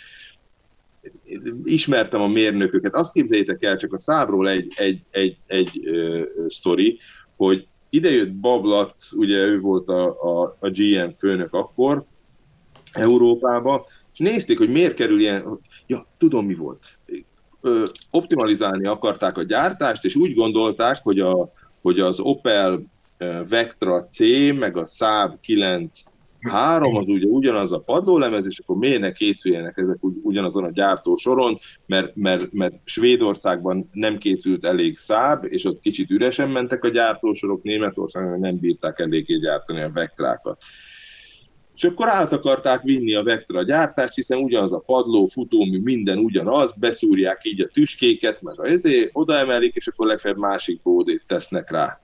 ismertem 1.65 2.21
a 2.21 2.29
mérnököket. 2.29 2.95
Azt 2.95 3.13
képzeljétek 3.13 3.63
el, 3.63 3.77
csak 3.77 3.93
a 3.93 3.99
szábról 3.99 4.49
egy, 4.49 4.73
egy, 4.77 5.03
egy, 5.11 5.39
egy 5.47 5.81
ö, 5.85 6.23
sztori, 6.49 6.99
hogy 7.37 7.67
idejött 7.91 8.33
Bablac, 8.33 9.13
ugye 9.13 9.37
ő 9.37 9.61
volt 9.61 9.89
a, 9.89 10.07
a, 10.23 10.57
a 10.61 10.71
GM 10.71 11.11
főnök 11.19 11.55
akkor, 11.55 12.05
Európába, 12.93 13.87
és 14.13 14.19
nézték, 14.19 14.59
hogy 14.59 14.71
miért 14.71 14.95
kerül 14.95 15.21
ilyen, 15.21 15.59
ja, 15.87 16.07
tudom 16.19 16.47
mi 16.47 16.55
volt. 16.55 16.85
Ö, 17.61 17.85
optimalizálni 18.11 18.87
akarták 18.87 19.39
a 19.39 19.43
gyártást, 19.43 20.05
és 20.05 20.17
úgy 20.17 20.35
gondolták, 20.35 21.01
hogy, 21.03 21.21
a, 21.21 21.53
hogy 21.83 22.01
az 22.01 22.21
Opel 22.21 22.83
Vectra 23.49 24.05
C, 24.05 24.19
meg 24.59 24.77
a 24.77 24.85
Saab 24.85 25.41
9 25.41 26.03
három 26.41 26.97
az 26.97 27.07
ugye 27.07 27.27
ugyanaz 27.27 27.73
a 27.73 27.79
padlólemez, 27.79 28.47
és 28.47 28.59
akkor 28.59 28.77
miért 28.77 29.01
ne 29.01 29.13
készüljenek 29.13 29.79
ezek 29.79 29.97
ugyanazon 30.23 30.65
a 30.65 30.71
gyártó 30.71 31.17
soron, 31.17 31.59
mert, 31.87 32.17
mert, 32.17 32.53
mert 32.53 32.75
Svédországban 32.85 33.89
nem 33.93 34.19
készült 34.19 34.65
elég 34.65 34.97
száb, 34.97 35.45
és 35.49 35.65
ott 35.65 35.81
kicsit 35.81 36.11
üresen 36.11 36.51
mentek 36.51 36.85
a 36.85 36.89
gyártósorok, 36.89 37.63
Németországban 37.63 38.41
nem 38.41 38.59
bírták 38.59 38.99
eléggé 38.99 39.39
gyártani 39.39 39.81
a 39.81 39.91
vektrákat 39.93 40.63
és 41.81 41.87
akkor 41.87 42.09
át 42.09 42.33
akarták 42.33 42.83
vinni 42.83 43.15
a 43.15 43.23
Vectra 43.23 43.63
gyártást, 43.63 44.15
hiszen 44.15 44.39
ugyanaz 44.39 44.73
a 44.73 44.83
padló, 44.87 45.27
futómű, 45.27 45.81
minden 45.83 46.19
ugyanaz, 46.19 46.75
beszúrják 46.79 47.45
így 47.45 47.61
a 47.61 47.67
tüskéket, 47.67 48.43
meg 48.43 48.61
a 48.61 48.67
ezé, 48.67 49.11
odaemelik, 49.13 49.75
és 49.75 49.87
akkor 49.87 50.07
legfeljebb 50.07 50.41
másik 50.41 50.83
bódét 50.83 51.23
tesznek 51.27 51.71
rá. 51.71 52.01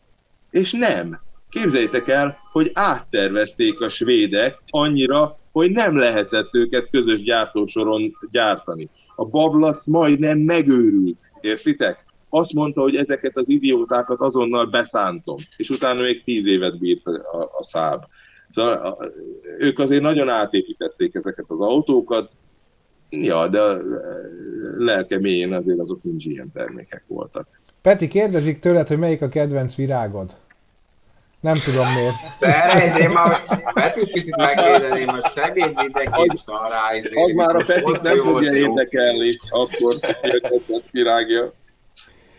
És 0.50 0.72
nem. 0.72 1.20
Képzeljétek 1.48 2.08
el, 2.08 2.38
hogy 2.52 2.70
áttervezték 2.74 3.80
a 3.80 3.88
svédek 3.88 4.58
annyira, 4.70 5.38
hogy 5.52 5.70
nem 5.70 5.98
lehetett 5.98 6.54
őket 6.54 6.90
közös 6.90 7.22
gyártósoron 7.22 8.16
gyártani. 8.30 8.88
A 9.16 9.24
bablac 9.24 9.86
majdnem 9.86 10.38
megőrült, 10.38 11.30
értitek? 11.40 12.04
Azt 12.28 12.52
mondta, 12.52 12.80
hogy 12.80 12.96
ezeket 12.96 13.36
az 13.36 13.48
idiótákat 13.48 14.20
azonnal 14.20 14.66
beszántom, 14.66 15.36
és 15.56 15.70
utána 15.70 16.00
még 16.00 16.22
tíz 16.22 16.46
évet 16.46 16.78
bírt 16.78 17.06
a, 17.06 17.50
a 17.58 17.62
száb. 17.62 18.04
Szóval 18.50 19.12
ők 19.58 19.78
azért 19.78 20.02
nagyon 20.02 20.28
átépítették 20.28 21.14
ezeket 21.14 21.44
az 21.48 21.60
autókat, 21.60 22.30
ja, 23.10 23.48
de 23.48 23.60
lelke 24.78 25.18
mélyén 25.18 25.52
azért 25.52 25.78
azok 25.78 26.02
nincs 26.02 26.24
ilyen 26.24 26.50
termékek 26.52 27.04
voltak. 27.06 27.48
Peti, 27.82 28.08
kérdezik 28.08 28.58
tőled, 28.58 28.88
hogy 28.88 28.98
melyik 28.98 29.22
a 29.22 29.28
kedvenc 29.28 29.74
virágod? 29.74 30.34
Nem 31.40 31.54
tudom 31.54 31.86
miért. 31.94 32.14
De 32.38 32.98
én 32.98 33.10
már 33.10 33.44
Petit 33.72 34.12
kicsit 34.12 34.36
megvédeném, 34.36 35.08
hogy 35.08 35.32
szegény 35.34 35.72
mindenki 35.76 36.36
szará. 36.36 36.80
Az 37.24 37.32
már 37.34 37.54
a 37.54 37.64
Petit 37.66 38.00
nem 38.02 38.18
fogja 38.18 38.58
érdekelni, 38.58 39.30
akkor 39.48 39.94
a 40.72 40.80
virágja. 40.90 41.52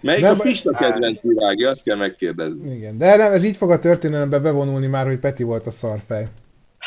Melyik 0.01 0.21
nem, 0.21 0.39
a 0.39 0.41
Pista 0.41 0.71
kedvenc 0.71 1.21
virágja, 1.21 1.69
azt 1.69 1.83
kell 1.83 1.95
megkérdezni. 1.95 2.75
Igen, 2.75 2.97
de 2.97 3.15
nem, 3.15 3.31
ez 3.31 3.43
így 3.43 3.57
fog 3.57 3.71
a 3.71 3.79
történelembe 3.79 4.39
bevonulni 4.39 4.87
már, 4.87 5.05
hogy 5.05 5.19
Peti 5.19 5.43
volt 5.43 5.67
a 5.67 5.71
szarfej. 5.71 6.27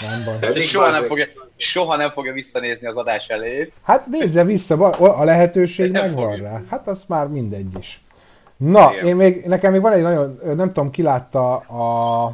Nem 0.01 0.25
baj. 0.25 0.61
Soha 0.61 0.91
nem, 0.91 1.03
fogja, 1.03 1.27
soha 1.57 1.97
nem 1.97 2.11
fogja 2.11 2.33
visszanézni 2.33 2.87
az 2.87 2.97
adás 2.97 3.29
elejét. 3.29 3.73
Hát 3.83 4.07
nézze 4.07 4.45
vissza, 4.45 4.91
a 4.91 5.25
lehetőség 5.25 5.91
megvan 5.93 6.37
rá. 6.37 6.61
Hát 6.69 6.89
az 6.89 7.05
már 7.07 7.29
mindegy 7.29 7.79
is. 7.79 8.01
Na, 8.57 8.93
Igen. 8.93 9.07
én 9.07 9.17
még, 9.17 9.45
nekem 9.45 9.73
még 9.73 9.81
van 9.81 9.93
egy 9.93 10.03
nagyon, 10.03 10.39
nem 10.45 10.73
tudom, 10.73 10.91
ki 10.91 11.03
látta 11.03 11.57
a, 11.57 12.25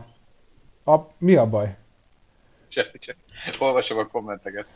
a 0.85 1.09
mi 1.18 1.35
a 1.35 1.47
baj? 1.47 1.77
Csak, 2.68 2.99
csak. 2.99 3.16
Olvasom 3.59 3.99
a 3.99 4.07
kommenteket. 4.07 4.66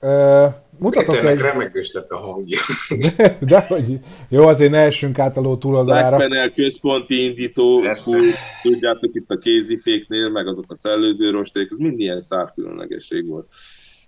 Uh, 0.00 0.54
mutatok 0.78 1.14
Péternek 1.14 1.32
egy... 1.32 1.40
remegős 1.40 1.92
lett 1.92 2.10
a 2.10 2.16
hangja. 2.16 2.58
De, 2.98 3.38
de 3.50 3.60
hogy 3.60 3.98
jó, 4.28 4.46
azért 4.46 4.70
ne 4.70 4.78
essünk 4.78 5.18
át 5.18 5.36
a 5.36 5.40
ló 5.40 5.56
túloldalára. 5.56 6.50
Központi 6.54 7.24
indító, 7.24 7.82
fú, 7.92 8.12
tudjátok 8.62 9.14
itt 9.14 9.30
a 9.30 9.38
kéziféknél, 9.38 10.28
meg 10.28 10.46
azok 10.46 10.64
a 10.68 10.74
szellőző 10.74 11.30
rosték, 11.30 11.68
ez 11.70 11.76
mind 11.76 12.00
ilyen 12.00 12.22
különlegesség 12.54 13.26
volt. 13.26 13.48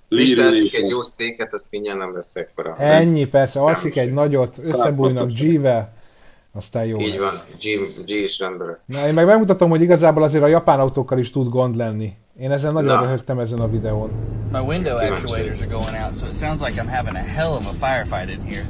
Lista 0.09 0.43
eszik 0.43 0.75
egy 0.75 0.89
jó 0.89 1.03
sztéket, 1.03 1.55
azt 1.55 1.67
mindjárt 1.71 1.99
nem 1.99 2.15
lesz 2.15 2.37
ekkora. 2.37 2.77
Ennyi, 2.77 3.25
persze, 3.27 3.61
alszik 3.61 3.97
egy 3.97 4.13
nagyot, 4.13 4.59
összebújnak 4.63 5.31
G-vel, 5.31 5.93
Aztán 6.53 6.85
jó 6.85 6.99
Így 6.99 7.17
lesz. 7.19 7.45
van, 7.47 7.59
G, 7.61 8.05
G 8.05 8.11
is 8.11 8.39
rendben. 8.39 8.79
Na, 8.87 9.07
én 9.07 9.15
meg 9.15 9.27
megmutatom, 9.27 9.71
hogy 9.71 9.83
igazából 9.83 10.23
azért 10.23 10.43
a 10.43 10.47
japán 10.47 10.81
autókkal 10.81 11.19
is 11.19 11.31
tud 11.31 11.49
gond 11.49 11.77
lenni. 11.77 12.13
Én 12.41 12.51
ezen 12.51 12.73
nagyon 12.73 12.95
Na. 12.95 13.01
röhögtem 13.01 13.39
ezen 13.39 13.61
a 13.61 13.69
videón. 13.69 14.11
My 14.53 14.59
window 14.59 14.97
actuators 14.97 15.61
are 15.61 15.67
going 15.67 16.05
out, 16.05 16.15
so 16.15 16.27
it 16.27 16.35
sounds 16.35 16.61
like 16.63 16.81
I'm 16.83 16.89
having 16.89 17.17
a 17.17 17.19
hell 17.37 17.53
of 17.53 17.67
a 17.67 17.73
firefight 17.87 18.29
in 18.31 18.41
here. 18.41 18.65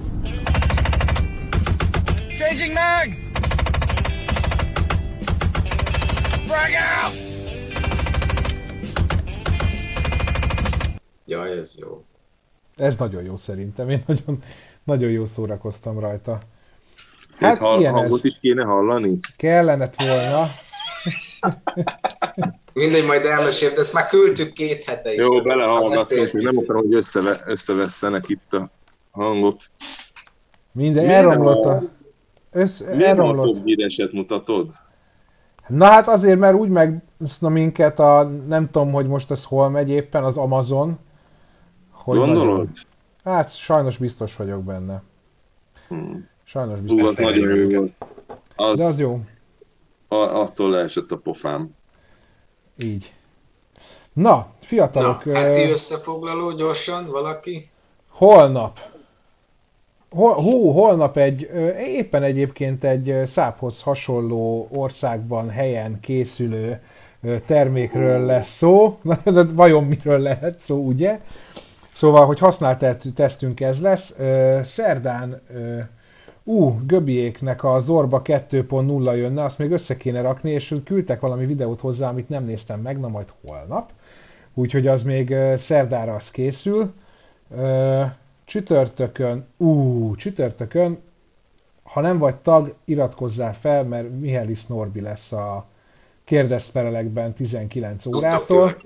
Changing 2.38 2.72
mags! 2.72 3.28
Frag 6.46 6.72
out! 7.04 7.14
Jaj, 11.26 11.58
ez 11.58 11.74
jó. 11.78 12.04
Ez 12.76 12.96
nagyon 12.96 13.22
jó 13.24 13.36
szerintem. 13.36 13.88
Én 13.90 14.02
nagyon, 14.06 14.42
nagyon 14.84 15.10
jó 15.10 15.24
szórakoztam 15.24 15.98
rajta. 15.98 16.32
Hát 16.32 16.40
Hát 17.48 17.58
hall, 17.58 17.80
ilyen 17.80 17.94
ez. 17.94 18.00
hangot 18.00 18.24
is 18.24 18.38
kéne 18.40 18.64
hallani? 18.64 19.18
Kellenet 19.36 19.94
volna. 20.02 20.46
Mindegy, 22.72 23.06
majd 23.06 23.24
elmesél, 23.24 23.70
de 23.70 23.78
ezt 23.78 23.92
már 23.92 24.06
küldtük 24.06 24.52
két 24.52 24.84
hete 24.84 25.12
is. 25.12 25.16
Jó, 25.18 25.42
belehallgatunk, 25.42 26.30
hogy 26.30 26.42
nem 26.42 26.56
akarom, 26.58 26.82
hogy 26.82 26.94
összeve, 26.94 27.40
összevesszenek 27.46 28.28
itt 28.28 28.52
a 28.52 28.70
hangok. 29.10 29.60
Minden 30.72 31.08
elromlott 31.08 31.64
a-. 31.64 31.82
Össz, 32.52 32.80
Miért 32.80 32.96
nem 32.98 33.04
a 33.04 33.08
elromlott. 33.08 33.54
top 33.54 33.64
híreset 33.64 34.12
mutatod? 34.12 34.70
Na 35.66 35.84
hát 35.86 36.08
azért, 36.08 36.38
mert 36.38 36.54
úgy 36.56 36.68
megszna 36.68 37.48
minket 37.48 37.98
a, 37.98 38.22
nem 38.46 38.70
tudom, 38.70 38.92
hogy 38.92 39.06
most 39.06 39.30
ez 39.30 39.44
hol 39.44 39.68
megy 39.70 39.90
éppen, 39.90 40.24
az 40.24 40.36
Amazon. 40.36 40.98
Hogy 41.90 42.18
Gondolod? 42.18 42.46
nagyon- 42.46 42.68
Hát 43.24 43.56
sajnos 43.56 43.96
biztos 43.96 44.36
vagyok 44.36 44.64
benne. 44.64 45.02
Hmm. 45.88 46.28
Sajnos 46.44 46.78
Hú, 46.78 46.84
biztos 46.84 47.08
az 47.08 47.16
vagyok. 47.16 47.44
nagyon 47.46 47.70
jó. 47.70 47.84
Az, 48.56 48.78
De 48.78 48.84
az 48.84 48.98
jó. 48.98 49.20
A, 50.12 50.16
attól 50.16 50.70
leesett 50.70 51.10
a 51.10 51.16
pofám. 51.16 51.74
Így. 52.78 53.12
Na, 54.12 54.30
Na, 54.30 54.52
fiatalok, 54.60 55.22
hát 55.22 55.44
ö, 55.44 55.68
összefoglaló 55.68 56.52
gyorsan, 56.52 57.06
valaki? 57.06 57.64
holnap. 58.08 58.78
Hol, 60.10 60.34
hú, 60.34 60.70
holnap 60.70 61.16
egy, 61.16 61.50
éppen 61.78 62.22
egyébként 62.22 62.84
egy 62.84 63.22
száphoz 63.26 63.82
hasonló 63.82 64.68
országban, 64.72 65.50
helyen 65.50 66.00
készülő 66.00 66.80
termékről 67.46 68.26
lesz 68.26 68.48
szó. 68.48 68.98
Na, 69.02 69.30
de 69.30 69.42
vajon 69.52 69.84
miről 69.84 70.18
lehet 70.18 70.58
szó, 70.58 70.76
ugye? 70.86 71.18
Szóval, 71.92 72.26
hogy 72.26 72.38
használt 72.38 72.78
te- 72.78 72.96
tesztünk 73.14 73.60
ez 73.60 73.80
lesz. 73.80 74.16
Szerdán 74.62 75.42
ú, 76.50 76.80
Göbiéknek 76.86 77.64
a 77.64 77.78
Zorba 77.80 78.22
2.0 78.24 79.16
jönne, 79.16 79.44
azt 79.44 79.58
még 79.58 79.70
össze 79.70 79.96
kéne 79.96 80.20
rakni, 80.20 80.50
és 80.50 80.74
küldtek 80.84 81.20
valami 81.20 81.46
videót 81.46 81.80
hozzá, 81.80 82.08
amit 82.08 82.28
nem 82.28 82.44
néztem 82.44 82.80
meg, 82.80 83.00
na 83.00 83.08
majd 83.08 83.32
holnap. 83.46 83.92
Úgyhogy 84.54 84.86
az 84.86 85.02
még 85.02 85.34
szerdára 85.56 86.14
az 86.14 86.30
készül. 86.30 86.92
Csütörtökön, 88.44 89.46
ú, 89.56 90.14
csütörtökön, 90.16 90.98
ha 91.82 92.00
nem 92.00 92.18
vagy 92.18 92.36
tag, 92.36 92.74
iratkozzál 92.84 93.54
fel, 93.54 93.84
mert 93.84 94.18
Mihelis 94.20 94.66
Norbi 94.66 95.00
lesz 95.00 95.32
a 95.32 95.66
kérdezfelelekben 96.24 97.32
19 97.32 98.02
Tudtok 98.02 98.20
órától. 98.20 98.76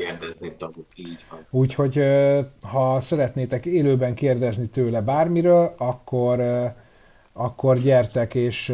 Úgyhogy 1.51 2.03
ha 2.62 3.01
szeretnétek 3.01 3.67
élőben 3.67 4.15
kérdezni 4.15 4.67
tőle 4.67 5.01
bármiről, 5.01 5.75
akkor, 5.79 6.41
akkor 7.37 7.78
gyertek 7.78 8.35
és, 8.35 8.72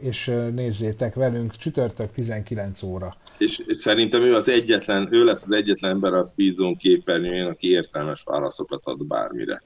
és 0.00 0.26
nézzétek 0.54 1.14
velünk 1.14 1.56
csütörtök 1.56 2.12
19 2.12 2.82
óra. 2.82 3.16
És 3.38 3.58
és 3.66 3.76
szerintem 3.76 4.22
ő 4.22 4.34
az 4.34 4.48
egyetlen, 4.48 5.08
ő 5.10 5.24
lesz 5.24 5.42
az 5.42 5.52
egyetlen 5.52 5.90
ember 5.90 6.12
a 6.12 6.24
Speedzone 6.24 6.76
képernyőjén, 6.76 7.46
aki 7.46 7.70
értelmes 7.70 8.22
válaszokat 8.24 8.80
ad 8.84 9.06
bármire. 9.06 9.62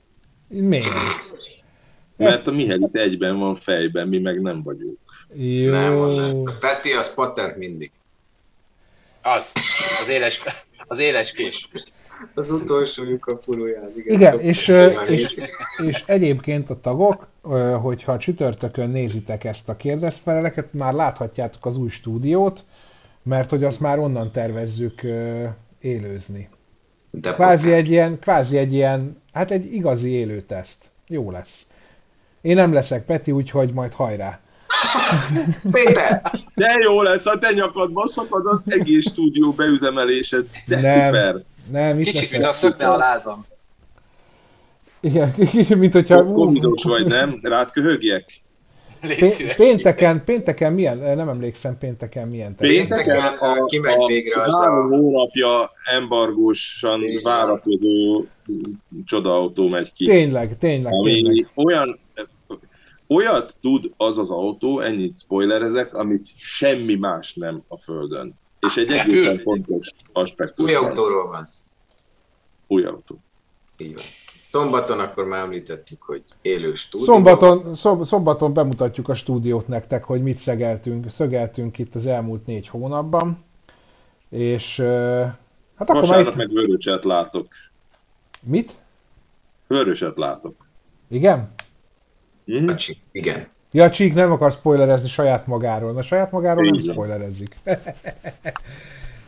Miért? 0.49 0.87
Mert 2.17 2.33
Ezt- 2.33 2.47
a 2.47 2.51
Mihelit 2.51 2.97
egyben 2.97 3.39
van 3.39 3.55
fejben, 3.55 4.09
mi 4.09 4.19
meg 4.19 4.41
nem 4.41 4.63
vagyunk. 4.63 4.99
Jó. 5.35 5.71
Nem 5.71 5.97
van. 5.97 6.31
A 6.47 6.53
Peti 6.61 6.93
az 6.93 7.15
patent 7.15 7.57
mindig. 7.57 7.91
Az, 9.23 9.53
az 10.03 10.09
éles, 10.09 10.43
az 10.87 10.99
éles 10.99 11.33
kés. 11.33 11.69
Az 12.35 12.51
utolsó 12.51 13.05
lyuk 13.05 13.27
a 13.27 13.37
pulóján. 13.37 13.91
Igen, 13.97 14.15
Igen, 14.15 14.41
és, 14.41 14.73
és, 15.07 15.37
és 15.87 16.05
egyébként 16.07 16.71
a 16.71 16.81
tagok, 16.81 17.27
hogyha 17.81 18.19
csütörtökön 18.19 18.91
nézitek 18.91 19.45
ezt 19.45 19.69
a 19.69 19.77
kérdezfeleleket, 19.77 20.73
már 20.73 20.93
láthatjátok 20.93 21.67
az 21.67 21.77
új 21.77 21.89
stúdiót, 21.89 22.65
mert 23.23 23.51
hogy 23.51 23.65
azt 23.65 23.81
már 23.81 23.99
onnan 23.99 24.33
tervezzük 24.33 25.01
élőzni. 25.81 26.49
De 27.11 27.33
Kvázi 27.33 27.73
egy 27.73 27.91
ilyen, 27.91 28.19
kvázi 28.19 28.57
egy 28.57 28.73
ilyen, 28.73 29.23
hát 29.33 29.51
egy 29.51 29.75
igazi 29.75 30.11
élőteszt. 30.11 30.91
Jó 31.09 31.31
lesz. 31.31 31.67
Én 32.41 32.55
nem 32.55 32.73
leszek 32.73 33.05
Peti, 33.05 33.33
úgyhogy 33.33 33.73
majd 33.73 33.93
hajrá. 33.93 34.41
Péter! 35.73 36.23
De 36.55 36.77
jó 36.83 37.03
lesz, 37.03 37.27
a 37.27 37.39
te 37.39 37.53
nyakadban 37.53 38.07
szakad 38.07 38.47
az 38.47 38.73
egész 38.73 39.11
stúdió 39.11 39.53
beüzemelése. 39.53 40.37
De 40.67 40.81
Nem. 40.81 41.05
szuper! 41.05 41.45
Nem, 41.71 41.99
itt 41.99 42.05
Kicsit, 42.05 42.31
mint 42.31 42.43
leszek. 42.43 42.49
a 42.49 42.53
szökne 42.53 42.89
a 42.89 42.97
lázam. 42.97 43.45
Igen, 45.01 45.35
kicsit, 45.35 45.77
mint 45.79 45.93
hogyha... 45.93 46.25
Covidos 46.25 46.83
vagy, 46.83 47.07
nem? 47.07 47.39
Rád 47.43 47.71
köhögjek? 47.71 48.25
Pénteken, 49.57 50.25
pénteken 50.25 50.73
milyen, 50.73 50.99
nem 50.99 51.29
emlékszem 51.29 51.79
pénteken 51.79 52.29
milyen. 52.29 52.55
Pénteken 52.55 53.19
a- 53.39 53.65
kimegy 53.65 54.07
végre 54.07 54.43
az 54.43 54.55
a- 54.55 54.87
hónapja 54.89 55.71
embargósan 55.85 57.01
van. 57.01 57.21
várakozó 57.23 58.25
csodaautó 59.05 59.69
megy 59.69 59.93
ki. 59.93 60.05
Tényleg, 60.05 60.59
tényleg, 60.59 60.93
tényleg. 61.03 61.25
ami 61.33 61.47
olyan, 61.55 61.99
olyat 63.09 63.57
tud 63.61 63.93
az 63.97 64.19
az 64.19 64.31
autó, 64.31 64.81
ennyit 64.81 65.19
spoilerezek, 65.19 65.95
amit 65.95 66.27
semmi 66.37 66.95
más 66.95 67.35
nem 67.35 67.63
a 67.69 67.77
Földön. 67.79 68.35
És 68.67 68.77
egy 68.77 68.91
Repül. 68.91 69.13
egészen 69.13 69.39
fontos 69.39 69.93
aspektus. 70.13 70.65
Új 70.65 70.75
van. 70.75 70.85
autóról 70.85 71.29
van 71.29 71.45
szó. 71.45 71.65
Új 72.67 72.85
autó. 72.85 73.19
Így 73.77 73.95
van. 73.95 74.05
Szombaton 74.49 75.01
akkor 75.01 75.25
már 75.27 75.45
említettük, 75.45 76.03
hogy 76.03 76.23
élő 76.43 76.75
stúdió. 76.75 77.07
Szombaton, 77.07 77.75
szom, 77.75 78.05
szombaton 78.05 78.53
bemutatjuk 78.55 79.09
a 79.09 79.15
stúdiót 79.15 79.69
nektek, 79.69 80.05
hogy 80.05 80.23
mit 80.23 80.39
szegeltünk, 80.39 81.11
szögeltünk 81.11 81.79
itt 81.79 81.95
az 81.95 82.07
elmúlt 82.07 82.47
négy 82.47 82.69
hónapban. 82.69 83.45
És 84.29 84.81
hát 85.77 85.91
akkor 85.91 86.01
Vasárnap 86.01 86.35
majd... 86.35 86.37
meg 86.37 86.57
vöröset 86.57 87.05
látok. 87.05 87.49
Mit? 88.41 88.73
Vöröset 89.67 90.19
látok. 90.19 90.67
Igen? 91.09 91.53
Hm? 92.45 92.67
Bacsi, 92.67 92.99
Igen. 93.13 93.49
Ja, 93.73 93.91
Csík 93.91 94.15
nem 94.15 94.33
akar 94.33 94.53
spoilerezni 94.53 95.09
saját 95.09 95.47
magáról. 95.47 95.93
Na 95.93 96.03
saját 96.03 96.31
magáról 96.31 96.65
nem 96.65 96.75
Így 96.75 96.87
van. 96.87 96.95
spoilerezik. 96.95 97.55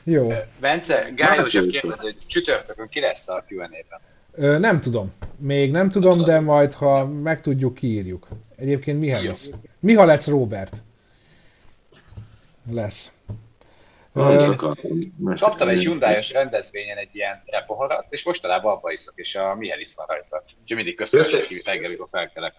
Jó. 0.04 0.32
Bence, 0.60 1.08
Gály 1.16 1.38
József 1.38 1.64
kérdezi, 1.64 2.02
hogy 2.02 2.16
csütörtökön 2.26 2.88
ki 2.88 3.00
lesz 3.00 3.28
a 3.28 3.44
Q&A-ben? 3.48 4.60
Nem 4.60 4.80
tudom. 4.80 5.12
Még 5.36 5.70
nem 5.70 5.90
tudom, 5.90 6.24
de 6.24 6.40
majd, 6.40 6.72
ha 6.72 7.06
megtudjuk, 7.06 7.74
kiírjuk. 7.74 8.28
Egyébként 8.56 9.00
Miha 9.00 9.22
lesz. 9.22 9.50
Miha 9.80 10.04
lesz 10.04 10.26
Robert. 10.26 10.82
Lesz. 12.70 13.12
Kaptam 15.36 15.68
egy 15.68 15.80
hyundai 15.80 16.22
rendezvényen 16.32 16.96
egy 16.96 17.08
ilyen 17.12 17.42
tepoharat, 17.46 18.06
és 18.08 18.24
mostanában 18.24 18.72
abba 18.72 18.92
iszok, 18.92 19.14
és 19.16 19.34
a 19.34 19.54
Mihelis 19.54 19.94
van 19.96 20.06
rajta. 20.08 20.42
Úgyhogy 20.62 20.76
mindig 20.76 20.96
köszönöm, 20.96 21.30
hogy 21.30 21.84
amikor 21.84 22.08
felkelek. 22.10 22.54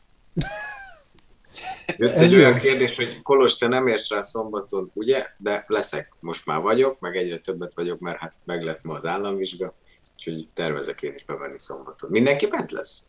Jött 1.98 2.12
Ez 2.12 2.22
egy 2.22 2.32
jó. 2.32 2.38
olyan 2.40 2.60
kérdés, 2.60 2.96
hogy 2.96 3.22
Kolos, 3.22 3.58
te 3.58 3.68
nem 3.68 3.88
érsz 3.88 4.10
rá 4.10 4.22
szombaton, 4.22 4.92
ugye? 4.94 5.26
De 5.38 5.64
leszek. 5.68 6.14
Most 6.20 6.46
már 6.46 6.62
vagyok, 6.62 7.00
meg 7.00 7.16
egyre 7.16 7.38
többet 7.38 7.74
vagyok, 7.76 8.00
mert 8.00 8.18
hát 8.18 8.34
meg 8.46 8.64
lett 8.64 8.84
ma 8.84 8.94
az 8.94 9.06
államvizsga, 9.06 9.74
úgyhogy 10.14 10.48
tervezek 10.54 11.02
én 11.02 11.14
is 11.16 11.26
bevenni 11.26 11.60
szombaton. 11.60 12.10
Mindenki 12.10 12.48
bent 12.48 12.72
lesz? 12.72 13.04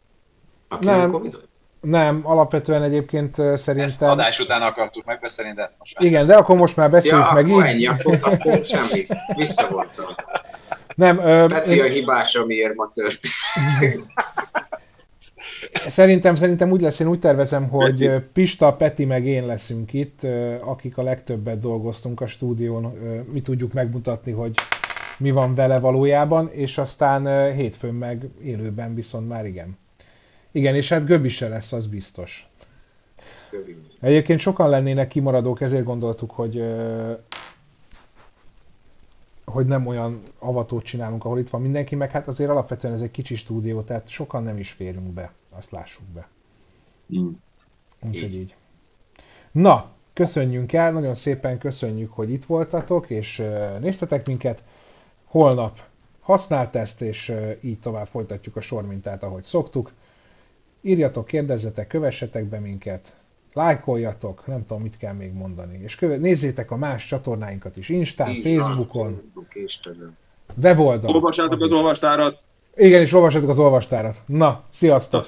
Aki 0.68 0.85
nem, 0.87 0.99
Nem. 0.99 1.11
Covid? 1.11 1.41
nem, 1.81 2.20
alapvetően 2.24 2.83
egyébként 2.83 3.39
ö, 3.39 3.53
Ezt 3.53 3.62
szerintem... 3.62 4.09
adás 4.11 4.41
után 4.41 4.62
akartuk 4.62 5.05
megbeszélni, 5.05 5.53
de 5.55 5.74
most 5.79 5.99
már. 5.99 6.09
Igen, 6.09 6.27
de 6.27 6.37
akkor 6.37 6.57
most 6.57 6.77
már 6.77 6.91
beszéljük 6.91 7.20
Ja, 7.27 7.33
meg 7.33 7.51
akkor 7.51 7.64
így. 7.66 7.70
ennyi, 7.70 7.87
akkor, 7.87 8.18
akkor 8.22 8.64
semmi. 8.64 9.07
Visszavontam. 9.37 10.07
Nem, 10.95 11.18
ö, 11.18 11.47
Peti 11.49 11.81
a 11.81 11.85
én, 11.85 11.93
hibás, 11.93 12.35
amiért 12.35 12.74
ma 12.74 12.87
történt. 12.91 13.33
szerintem, 15.87 16.35
szerintem 16.35 16.71
úgy 16.71 16.81
lesz, 16.81 17.01
én 17.01 17.07
úgy 17.07 17.19
tervezem, 17.19 17.69
hogy 17.69 18.11
Pista, 18.33 18.73
Peti 18.73 19.05
meg 19.05 19.27
én 19.27 19.47
leszünk 19.47 19.93
itt, 19.93 20.23
akik 20.61 20.99
a 20.99 21.03
legtöbbet 21.03 21.59
dolgoztunk 21.59 22.21
a 22.21 22.27
stúdión, 22.27 22.83
mi 23.33 23.41
tudjuk 23.41 23.73
megmutatni, 23.73 24.33
hogy 24.33 24.55
mi 25.19 25.31
van 25.31 25.55
vele 25.55 25.79
valójában, 25.79 26.51
és 26.53 26.79
aztán 26.79 27.53
hétfőn 27.53 27.95
meg 27.95 28.29
élőben 28.43 28.95
viszont 28.95 29.29
már 29.29 29.47
igen. 29.47 29.79
Igen, 30.51 30.75
és 30.75 30.89
hát 30.89 31.05
Göbi 31.05 31.29
se 31.29 31.49
lesz, 31.49 31.73
az 31.73 31.87
biztos. 31.87 32.51
Egyébként 34.01 34.41
sokan 34.41 34.69
lennének 34.69 35.09
kimaradók, 35.09 35.61
ezért 35.61 35.85
gondoltuk, 35.85 36.31
hogy 36.31 36.62
hogy 39.45 39.67
nem 39.67 39.87
olyan 39.87 40.23
avatót 40.39 40.85
csinálunk, 40.85 41.25
ahol 41.25 41.39
itt 41.39 41.49
van 41.49 41.61
mindenki, 41.61 41.95
meg 41.95 42.11
hát 42.11 42.29
azért 42.29 42.51
alapvetően 42.51 42.95
ez 42.95 43.01
egy 43.01 43.11
kicsi 43.11 43.35
stúdió, 43.35 43.83
tehát 43.83 44.09
sokan 44.09 44.43
nem 44.43 44.59
is 44.59 44.71
férünk 44.71 45.07
be, 45.07 45.33
azt 45.57 45.70
lássuk 45.70 46.07
be. 46.07 46.28
Mm. 47.18 47.28
Úgyhogy 48.04 48.34
így. 48.34 48.54
Na, 49.52 49.90
köszönjünk 50.12 50.72
el, 50.72 50.92
nagyon 50.92 51.14
szépen 51.14 51.59
köszönjük, 51.59 52.12
hogy 52.12 52.30
itt 52.30 52.44
voltatok, 52.44 53.11
és 53.11 53.42
néztetek 53.80 54.26
minket. 54.26 54.62
Holnap 55.24 55.80
használt 56.20 56.76
ezt, 56.76 57.00
és 57.00 57.32
így 57.61 57.78
tovább 57.80 58.07
folytatjuk 58.07 58.57
a 58.57 58.61
sormintát, 58.61 59.22
ahogy 59.22 59.42
szoktuk. 59.42 59.92
Írjatok, 60.80 61.26
kérdezzetek, 61.26 61.86
kövessetek 61.86 62.44
be 62.44 62.59
minket, 62.59 63.16
lájkoljatok, 63.52 64.46
nem 64.46 64.66
tudom, 64.66 64.82
mit 64.82 64.96
kell 64.96 65.12
még 65.12 65.32
mondani. 65.32 65.78
És 65.82 65.94
követ, 65.94 66.20
nézzétek 66.20 66.70
a 66.70 66.76
más 66.76 67.07
csatornáinkat 67.07 67.76
is, 67.76 67.88
Instán, 67.88 68.28
Így 68.28 68.42
Facebookon, 68.42 69.20
weboldal. 70.62 71.14
Olvassátok 71.14 71.52
az, 71.52 71.62
az 71.62 71.72
olvastárat. 71.72 72.42
Igen, 72.76 73.00
és 73.00 73.12
olvassátok 73.12 73.48
az 73.48 73.59
olvastárat. 73.59 74.16
Na, 74.26 74.64
sziasztok! 74.70 75.26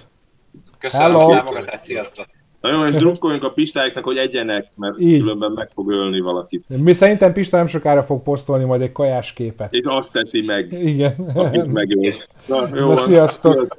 Köszönöm 0.79 1.07
Hello. 1.11 1.31
a 1.31 1.35
támogatást, 1.35 1.85
sziasztok! 1.85 2.27
Na 2.61 2.71
jó, 2.73 2.85
és 2.85 2.95
drukkoljunk 2.95 3.45
a 3.45 3.51
Pistáiknak, 3.51 4.05
hogy 4.05 4.17
egyenek, 4.17 4.67
mert 4.77 5.01
Így. 5.01 5.21
különben 5.21 5.53
meg 5.53 5.71
fog 5.75 5.91
ölni 5.91 6.21
valakit. 6.21 6.83
Mi 6.83 6.93
szerintem 6.93 7.33
Pista 7.33 7.57
nem 7.57 7.67
sokára 7.67 8.03
fog 8.03 8.23
posztolni 8.23 8.65
majd 8.65 8.81
egy 8.81 8.93
kajás 8.93 9.33
képet. 9.33 9.73
És 9.73 9.81
azt 9.85 10.13
teszi 10.13 10.41
meg. 10.41 10.73
Igen. 10.73 11.15
Akit 11.35 11.73
megöl. 11.73 12.15
Na, 12.47 12.69
jó 12.75 12.81
Na, 12.81 12.87
van. 12.87 12.97
sziasztok! 12.97 13.77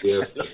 sziasztok. 0.00 0.46